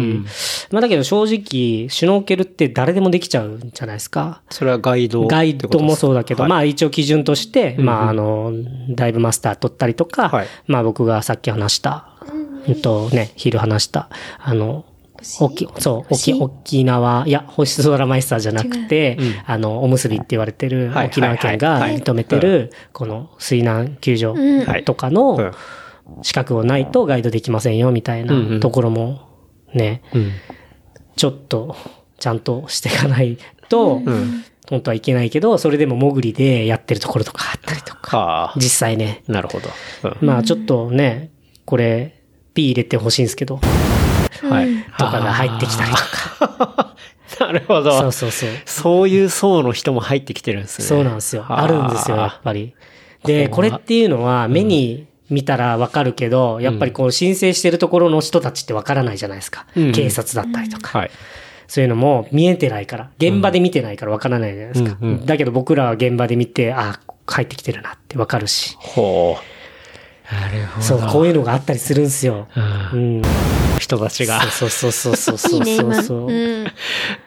[0.72, 4.42] まあだけど正直、シュノーケルって誰でもできちゃうんじゃないですか？
[4.50, 8.54] それはガイドガイドもそうだけど、まあ、あ一応基準として、まああの、
[8.90, 12.06] ダイブマスター取ったりとか、はいまあ僕がさっき話した、
[12.68, 12.82] うん。
[12.82, 14.86] とね、昼話した、あの、
[15.40, 24.34] 沖、そう、沖、沖縄、いや、星空マイスターじゃなくて、あの、おむすびって言われてるはい沖縄県が認めてる、この水難救助
[24.84, 25.14] とかうん。
[25.14, 25.54] の
[26.24, 29.22] 資格をないとガイドできませんよ、みたいなところも
[29.74, 30.32] ね、うん。
[31.16, 31.76] ちょっと、
[32.20, 33.38] ちゃんとしていかない
[33.70, 34.44] と、ん。
[34.70, 38.54] 本当はいけないけど、それでも潜りでやってるところとかあったりとか、はあ。
[38.56, 39.24] 実際ね。
[39.28, 39.70] なるほど。
[40.22, 40.28] うん。
[40.28, 41.32] まあちょっとね、
[41.66, 42.22] これ、
[42.54, 43.60] P 入れてほしいんですけど、
[44.44, 44.84] はい。
[44.98, 46.96] とかが入ってきたりとか。
[47.40, 47.98] なるほど。
[48.00, 48.50] そうそうそう。
[48.66, 50.86] そういう層の人も入ってきてるんですね。
[50.86, 51.44] そうなんですよ。
[51.44, 52.74] はあるんですよ、やっぱり。
[53.24, 59.66] で、これっていうのは目に見たらわかるけど、やっぱりこう申請してるところの人たちってわからないじゃないですか。
[59.76, 61.00] うん警察だったりとか。
[61.00, 61.12] はい。
[61.68, 64.98] そういうのも見えてないから、現場で見てないからわからないじゃないですか。
[65.02, 68.76] うんうんだけど僕らは現場で見て、あ、入ってきてるなってわかるし。
[68.78, 69.61] ほう。
[70.32, 70.86] なるほど。
[70.86, 72.48] そう、こういうのがあったりするんですよ。
[72.94, 73.22] ううんん。
[73.80, 75.96] 人たちがそうそうそうそうそういいね、今。
[75.96, 76.32] そうそう。
[76.32, 76.68] うん。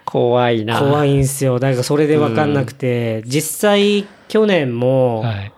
[0.04, 0.78] 怖いな。
[0.78, 1.58] 怖いんすよ。
[1.58, 5.52] だからそれでわかんなくて、実際去年も、はい。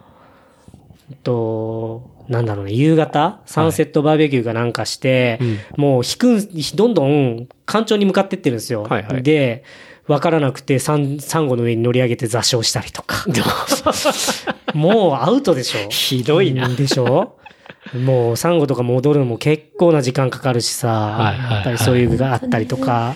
[1.10, 5.38] えっと、なんだろうね、夕方、サンセットバーベキューかなんかして、
[5.76, 8.82] もう引くん、どんどん干潮に向かってってるんですよ。
[8.82, 9.62] はいはいで、
[10.08, 13.26] わからなくて、サン、サンゴの上に乗り上げて座礁したりとか。
[14.76, 15.88] もうアウトでしょ。
[15.90, 16.68] ひどいな。
[16.68, 17.38] でしょ。
[17.94, 21.54] もうサンゴとか戻るのも結構な時間かかるしさ、はいはいはい。
[21.54, 23.14] やっぱりそういうのがあったりとか、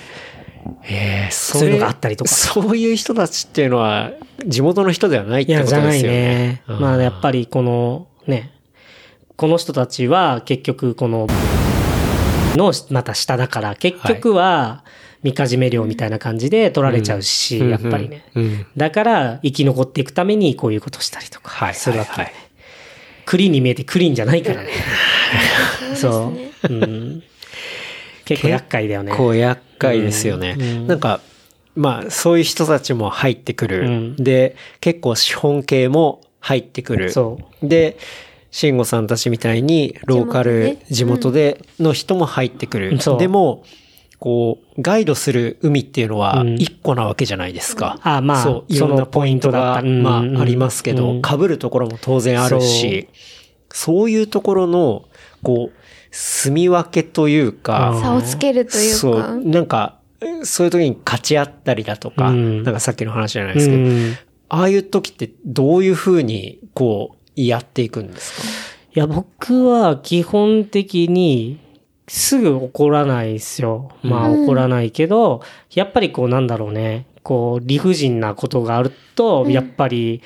[0.84, 2.30] ええそそういうのがあったりとか。
[2.30, 4.12] そういう人たちっていうのは、
[4.46, 6.18] 地元の人ではないっいや、てことじゃないですよね。
[6.18, 6.62] ね。
[6.68, 6.80] うん。
[6.80, 8.52] まあ、やっぱりこの、ね、
[9.36, 11.26] この人たちは結局この、
[12.56, 14.84] の、また下だから、結局は、
[15.22, 18.24] みかじめ料みたいな感じで取られちゃうし、うんやっぱりね。
[18.34, 22.34] うんうんだから、生き残っていくためにこういうことしたりとはいか、するわけ、はいはい
[23.30, 24.70] クリーンに見えてクリーンじゃないから ね。
[25.94, 26.32] そ
[26.68, 26.68] う。
[26.68, 27.22] うん。
[28.24, 29.12] 結構厄介だよね。
[29.12, 30.56] 結構厄介ですよね。
[30.88, 31.20] なんか、
[31.76, 33.86] まあ、そういう人たちも入ってくる。
[33.86, 37.12] うんで、結構資本系も入ってくる。
[37.12, 37.98] そで、
[38.50, 43.00] 慎吾さんたちみたいに、ローカル、地地元元での人も入ってくる。
[43.00, 43.64] そうでも、
[44.20, 47.98] こう、ガイドする海っていうのはうん一個なわけじゃないですか。
[48.02, 53.08] あまあそう、いろんなポイントが、まうんあ、ありますけど、うん被るところも当然あるし、
[53.70, 55.04] そういうところの、
[55.42, 55.76] こう、
[56.12, 58.96] 住み分けというか、差をつけるというか。
[58.96, 59.96] そう、なんか、
[60.42, 63.62] そういう時に勝ち合ったりだとか、うんなんかさっきの話じゃないでう。
[63.62, 64.16] すけど、ん。
[64.50, 68.48] ああいう時ってどういうふうに、こう、やっていくんですか？
[68.96, 71.58] いや、僕は基本的に
[72.12, 73.92] すぐ怒らないですよ。
[74.02, 75.42] まあうん怒らないけど、
[75.72, 77.06] やっぱりこうなんだろうね。
[77.22, 80.20] こう理不尽なことがあると、やっぱり、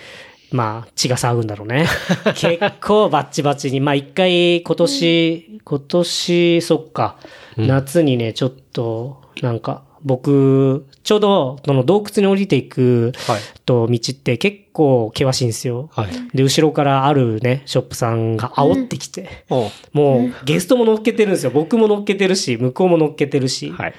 [0.50, 1.86] まあ血が騒ぐんだろうね。
[2.36, 3.80] 結構バッチバチに。
[3.80, 7.16] まあ一回今年、今年、そっか、
[7.58, 13.40] 夏にね、ちょっと、なんか、僕、ちょうど、その洞窟に降りていく、はい。
[13.64, 15.88] と道って結構険しいんですよ。
[15.92, 16.08] はい。
[16.34, 21.50] で、後ろからあるね、ショップさんが煽ってきて、おうもうゲストも乗っけてるんですよ。
[21.50, 23.70] 僕も乗っけてるし、向こうも乗っけてるし。
[23.70, 23.94] はい。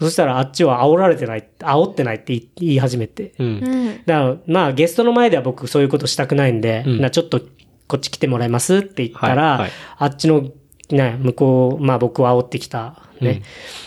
[0.00, 3.34] そしたらあっちは煽られてない、煽ってないって言い言い始めて。
[3.38, 3.44] う。
[3.44, 4.00] うんん。
[4.06, 7.40] だから、まあゲストの前では僕そういうことしたくないんで、うんなちょっと
[7.86, 10.48] こっち来てもらえますって言ったら、はいはいあっちの、
[10.90, 13.42] ね、向こう、まあ僕を煽ってきた、ね。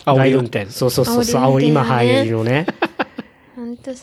[0.06, 2.66] うん煽り運転そうそうそうそう、煽り、今入るの ね。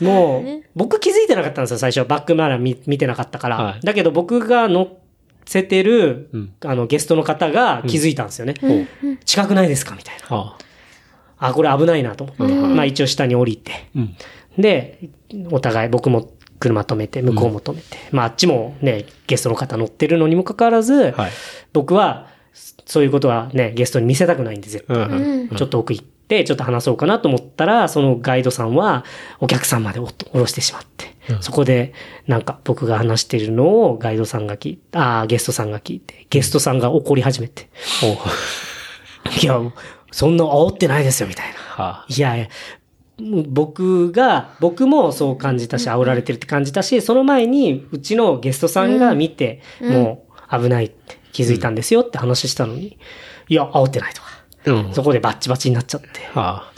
[0.01, 2.05] もうね。、僕気づいてなかったんですよ、最初。
[2.07, 3.57] バックマラー見見てなかったから。
[3.57, 4.87] はいだけど僕が乗
[5.45, 8.53] せてる、うんあの、ゲストの方が気づいたんですよね。
[8.63, 8.87] おう
[9.25, 9.95] 近くないですか？
[9.95, 10.37] みたいな。
[10.37, 10.55] あ
[11.39, 12.43] あ、これ危ないなと思って。
[12.43, 13.71] うんまあ一応下に降りて。
[13.95, 14.15] うん。
[14.57, 15.09] で、
[15.51, 17.97] お互い僕も車止めて、向こうも止めて。
[18.11, 21.31] まああっちもね、ゲストの方乗ってるのにもかかわらず、はい。
[21.73, 22.27] 僕は、
[22.89, 24.97] そういうことはね、ゲストに見せたくないんで、絶対。
[24.97, 25.41] うんうん。
[25.41, 25.49] うん。
[25.49, 29.05] ちょっと奥行って、ちょっと話そうかなと思ったら、そのガイドさんは
[29.39, 31.93] お客さんまでお降ろしてしまって、そこで
[32.25, 37.69] なんか僕が話してるのをガイドさんが聞いて、ああ、ゲストさんが聞いて、ゲストさんが怒り始めて、
[39.39, 39.61] いや、
[40.11, 41.53] そんな煽ってないですよ、みたいな。
[41.59, 42.05] はあ。
[42.09, 42.47] いやいや、
[43.47, 52.97] 僕が、僕もそう感じたし、煽られてるって感じたし、その前に、うちのゲストさんが見て、うんもう危ないって気づいたんですよって話したのに、
[53.47, 54.27] いや、煽ってないとか。
[54.65, 54.93] うん。
[54.93, 56.07] そこでバッチバチになっちゃって。
[56.33, 56.73] はあ。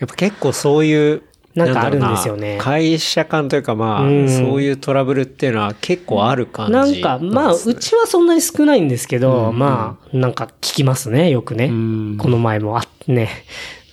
[0.00, 1.22] やっぱ結構そういう、
[1.54, 11.66] なんかあるんですよね会社間というかまあ、うんそういうトラブルっていうのは結構ある感じなんか、まあ、ですねうちはそんなに少ないんですけど、うんまあ、なんか聞きますね、よくね。
[11.66, 13.30] うんこの前もあね。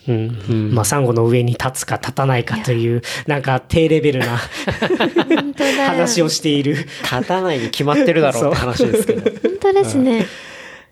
[0.07, 0.15] うん。
[0.49, 4.37] うんまあ、サンゴの上に立つか立たないかという、なんか低レベルな
[5.27, 5.83] 本当だよ。
[5.83, 6.73] 話をしている。
[6.75, 9.21] 立たないに決まってるだろうって話ですけど。
[9.21, 10.25] 本当ですね。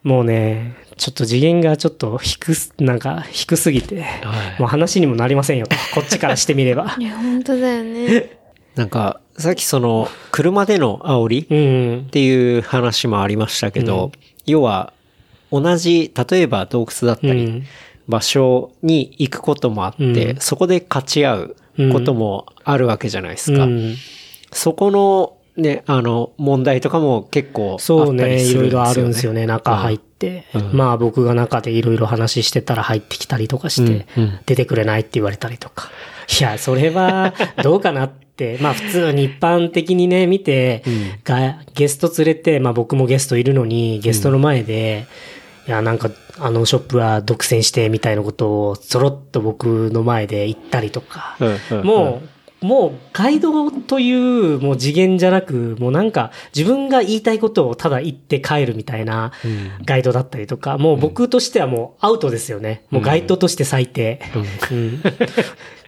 [0.04, 5.76] もうね、ちょっと次元がちょっと低す、なんか低すぎて、はいもう話にもなりませんよと。
[5.96, 7.04] こっちからしてみれば い。
[7.04, 8.38] や、本当だよね。
[8.76, 12.10] なんか、さっきその、車での煽りうんっ。
[12.10, 14.12] ていう話もありましたけど、
[14.46, 14.94] 要は、
[15.52, 17.64] 同じ、例えば洞窟だったり、うん
[18.10, 20.40] 場所に行くこともあって、うん。
[20.40, 21.56] そこで勝ち合う
[21.94, 23.66] こともあるわけじゃないですか。
[23.66, 23.96] うん。
[24.52, 28.64] そこの、ね、あの、問題とかも結構あったそうね、りするんですよね。
[28.64, 30.46] いろいろあるんですよね、中入って。
[30.56, 30.72] うん。
[30.74, 34.40] まあ僕が中でいろいろ話してたら入ってきたりとかして、うんうん。
[34.48, 35.90] 出てくれないって言われたりとか。
[36.40, 40.84] いや、それは どうかなって、まあ普通に一般的にね、見て、
[41.24, 45.39] がゲスト連れて、まあ僕もゲストいるのに、ゲストの前で、い
[45.72, 51.38] や、なんか、あのショップは独占してみたいなことを、そろっと僕の前で言ったりとか、
[51.84, 52.22] も
[52.62, 59.32] う、もうガイドというもう次元じゃなく、もうなんか自分が言いたいことをただ言って帰るみたいな
[59.86, 62.84] ガイドだったりとか、もう僕としてはもうアウトですよね。
[62.90, 64.22] もうガイドとして最低。
[64.72, 65.02] うん。
[65.02, 65.10] で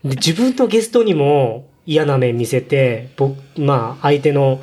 [0.03, 4.61] 自分のゲストにも嫌な面見せて、僕、まあ相手の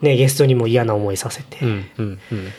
[0.00, 1.58] ね、ゲストにも嫌な思いさせて。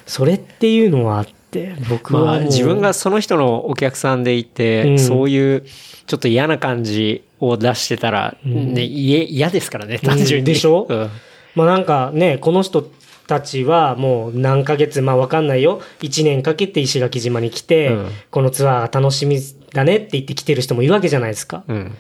[0.06, 1.26] それっていうのは
[1.58, 5.64] て、僕はまあ、自分がその人のお客さんでいて、うんそういう
[6.06, 10.46] ちょっと嫌な感じを出してたら、ね、いえ嫌ですからね、単純に。
[10.46, 10.88] でしょ？
[10.90, 11.10] うん
[11.56, 12.88] まあなんかね、この人
[13.26, 15.82] たちはもう何ヶ月、まあわかんないよ。
[16.02, 19.40] 1年かけて石垣島に来て、うんこのツアーが楽しみ
[19.74, 21.64] だねって言って来てる人もいるわけじゃないですか。
[21.68, 21.96] うん。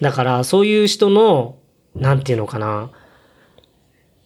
[0.00, 1.56] だからそういう人の、
[1.94, 2.90] なんていうのかな、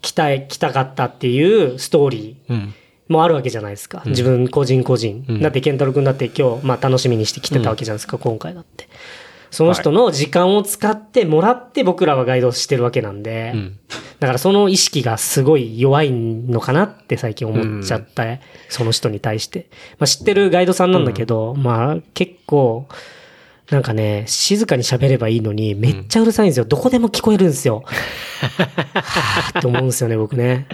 [0.00, 2.52] 来たい、来たかったっていうストーリー。
[2.52, 2.74] うん。
[3.08, 4.02] もあるわけじゃないですか。
[4.06, 5.24] 自分個人個人。
[5.28, 8.88] うんだって、ケンタロウ君だって今日、まあ楽しみにして来てたわけじゃないですか、今回だって。
[9.50, 13.78] その人の時間を使ってもらって僕らはガイドしてるわけなんで、うん。
[14.18, 18.24] だからその意識がすごい弱いのかなって最近思っちゃった、
[18.68, 19.68] その人に対して。
[19.98, 22.88] まあ知ってるガイドさんなんだけど、まあ結構、
[23.70, 26.64] なんかね、静かに喋ればいいのに、めっちゃうるさいんですよ。
[26.66, 27.82] どこでも聞こえるんですよ。
[27.84, 30.68] はぁって思うんですよね、僕ね。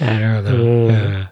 [0.00, 0.56] なるほど。
[0.56, 1.28] うん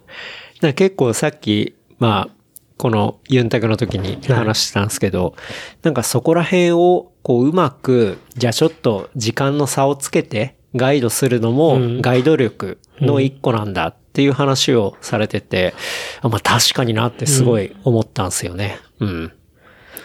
[0.63, 2.35] だから結構さっき、まあ、
[2.77, 5.35] このユンタクの時に話してたんですけど、
[5.83, 15.75] なんかそこら辺をこううまく、じゃあちょっと時間の差をつけてガイドするのもうんガイド力の一個なんだっていう話をされてて、
[16.21, 18.79] あまあ確かになってすごい思ったんですよね。
[19.01, 19.33] うん。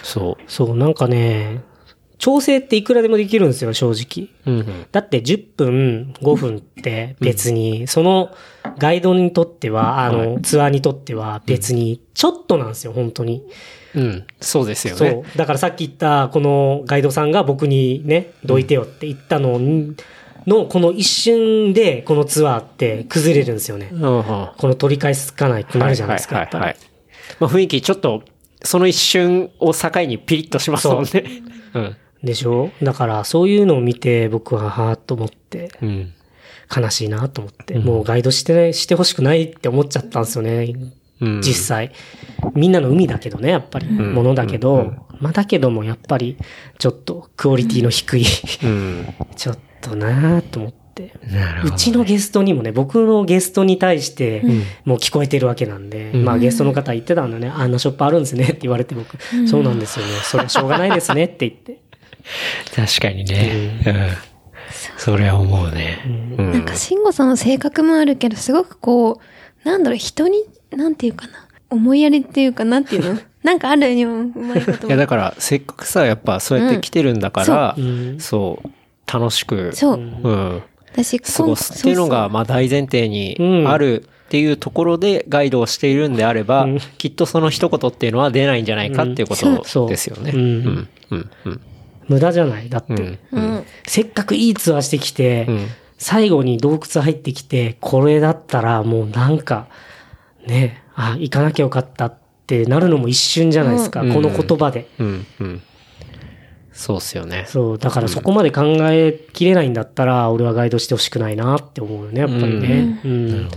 [0.03, 0.43] そう。
[0.47, 1.61] そう、なんかね、
[2.17, 4.29] 調整っていくらでもできるんですよ、正直。
[4.45, 4.85] うんうん。
[4.91, 8.31] だって10分、5分って別に、その
[8.79, 13.43] ガイドにとっては、あの、ツアーにとっては別にちょっとなんですよ、本当に。
[13.95, 14.27] うん。
[14.41, 15.23] そうですよそね。
[15.33, 15.37] う。
[15.37, 19.59] だからさっき言った、このガイドさんが僕にね、どいてよって言ったの
[20.47, 23.89] の、この一瞬で、このツアーって崩れるんですよね。
[23.91, 24.23] うんうん。
[24.23, 26.63] この取り返すかないくなるじゃないですか、やっぱり。
[27.39, 28.23] まあ雰囲気ちょっと、
[28.67, 31.23] その一瞬を境にピリッとしますもんね。
[31.73, 31.95] うん。
[32.23, 32.71] でしょ？
[32.83, 36.13] だから、そういうのを見て、僕は、はーっと思って、うん。
[36.75, 40.73] 悲しいなと思って、もうガイドしてしてほしくないって思っちゃったんですよね。
[41.21, 41.91] うん実際。
[42.53, 43.89] みんなの海だけどね、やっぱり。
[43.89, 46.37] ものだけど、まあだけども、やっぱり、
[46.77, 48.25] ちょっと、クオリティの低い、
[48.63, 49.07] うん。
[49.37, 50.86] ちょっとなーと思って。
[51.63, 54.41] うちのゲストにもね、僕のゲストに対して、
[54.85, 59.17] もう聞こえてるわけなんで、まあゲストの方言ってたんだね、あんなショップあるんですねって言われて僕、
[59.47, 61.87] そうなんですよね、それはしょうがないですねって言って。
[62.75, 63.81] 確かにね。
[63.85, 63.93] うん。
[64.97, 65.99] それは思うね。
[66.37, 66.51] うん。
[66.51, 69.21] なんか、慎吾さんの性格もあるけど、すごくこ
[69.63, 71.47] う、なんだろう、人に、なんていうかな。
[71.69, 73.19] 思いやりっていうか、なんていうの。
[73.43, 74.87] なんかあるよ、うまいこと。
[74.87, 78.19] いや、だから、せっかくさ、やっぱそうやって来てるんだから、うん。
[78.19, 78.69] そう、
[79.11, 79.97] 楽しく、そう。
[79.97, 80.03] うん、
[80.55, 80.63] 私、
[81.03, 81.79] 過ごす。
[81.79, 83.37] っていうのが、まあ大前提に
[83.67, 86.79] あるっていうところでガイドをしているんであれば、うん。
[86.97, 90.33] きっとその一言っていうのは出ないんじゃないかっていうことですよね。
[92.07, 92.69] 無駄じゃない。
[92.69, 93.19] だって。
[93.85, 95.67] せっかくいいツアーしてきて、うん。
[95.97, 99.67] 最後に洞窟入ってきて、これだったらもうなんか、
[100.45, 104.13] ね、あ、行かなきゃよかったってなるのも一瞬じゃないですか、うん。
[104.13, 104.87] この言葉で。
[104.99, 105.25] うん。
[105.39, 105.61] うん。
[106.77, 107.45] そうっすよね。
[107.47, 113.01] そう、だからそこまで考えきれないんだったら、俺はガイドしてほしくないなって思うよね、やっぱりね。
[113.03, 113.49] うん。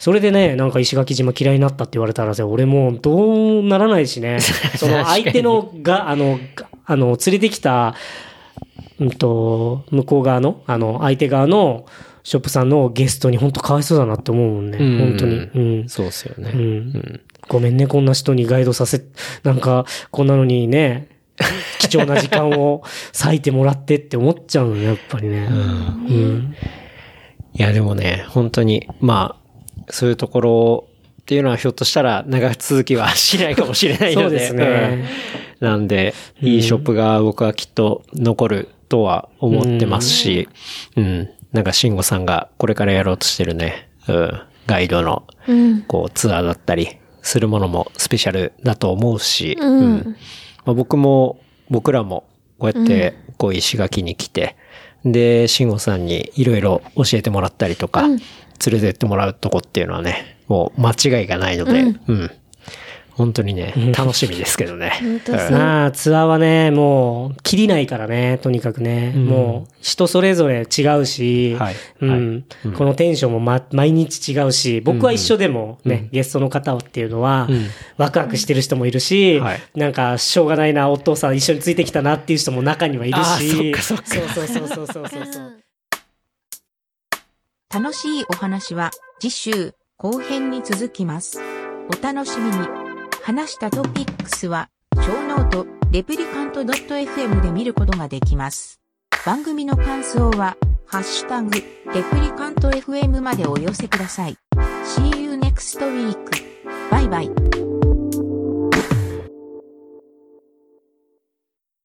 [0.00, 4.40] それでね、なんか石垣島嫌いになったって言われたらさ、俺もうどうならないしね。
[4.76, 7.94] その相手のが、あの、があの、連れてきた、
[8.98, 11.86] うんと、向こう側の、あの、相手側の
[12.24, 14.78] ショップさんのゲストに本当かわいそうだなって思うもんね。
[14.80, 15.36] うん本当に。
[15.36, 15.88] うん。
[15.88, 16.50] そうっすよね。
[16.52, 17.20] うんうん。
[17.48, 19.00] ごめんね、こんな人にガイドさせ、
[19.44, 21.08] なんか、こんなのにね、
[21.94, 22.82] 貴重な時間を
[23.24, 25.46] 割いてもらってって思っちゃうのね、やっぱりね。
[25.50, 26.54] うん。
[27.52, 30.88] いや、でもね、本当に、まあ、そういうところ
[31.22, 34.28] っていうのはひょっとしたら長続きはしないかもしれないので。
[34.28, 34.64] そうですね
[35.60, 40.48] うんなんで、いいショップが僕はきっと残るとは思ってますし、
[40.96, 41.30] うん。
[41.52, 44.40] なんか、慎吾さんがこれからやろうとしてるね、うん。
[44.66, 45.82] ガイドの、うん。
[45.82, 50.16] こう、ツアーだったり、するものもスペシャルだと思うし、うん
[50.66, 52.24] まあ、僕も、僕らも、
[52.58, 54.56] こうやって、こう、石垣に来て、
[55.04, 58.18] で、慎吾さんにいろいろ教えてもらったりとか、連
[58.66, 62.30] れてってもらうとこっていうのはね、もう間違いがないので、うん。
[63.16, 64.92] 本当にね、楽しみですけどね。
[65.50, 69.12] まあ、ツアーはね、もう、切りないからね、とにかくね。
[69.12, 71.74] もう、人それぞれ違うし、はい。
[72.00, 72.44] うん、
[72.76, 77.48] このテンションも、ま、毎日違うし、僕は一緒でもね、ゲストの方っていうのは、
[77.98, 79.60] ワクワクしてる人もいるし、はい。
[79.76, 84.34] なんか、しょうがないな、お父さん一緒についてきたなっていう人も中にはいるあし、ーそっかそっか。
[84.34, 85.52] そうそうそうそうそうそう。
[87.72, 91.40] 楽しいお話は次週後編に続きます。
[91.88, 92.83] お楽しみに。
[93.24, 98.82] 話したトピックスは、ショーノート、レプリカント .fm で見ることができます。
[99.24, 104.36] 番組の感想は、ハッシュタグ、レプリカント FM までお寄せください。
[104.84, 106.18] See you next week.
[106.90, 107.63] バイバイ。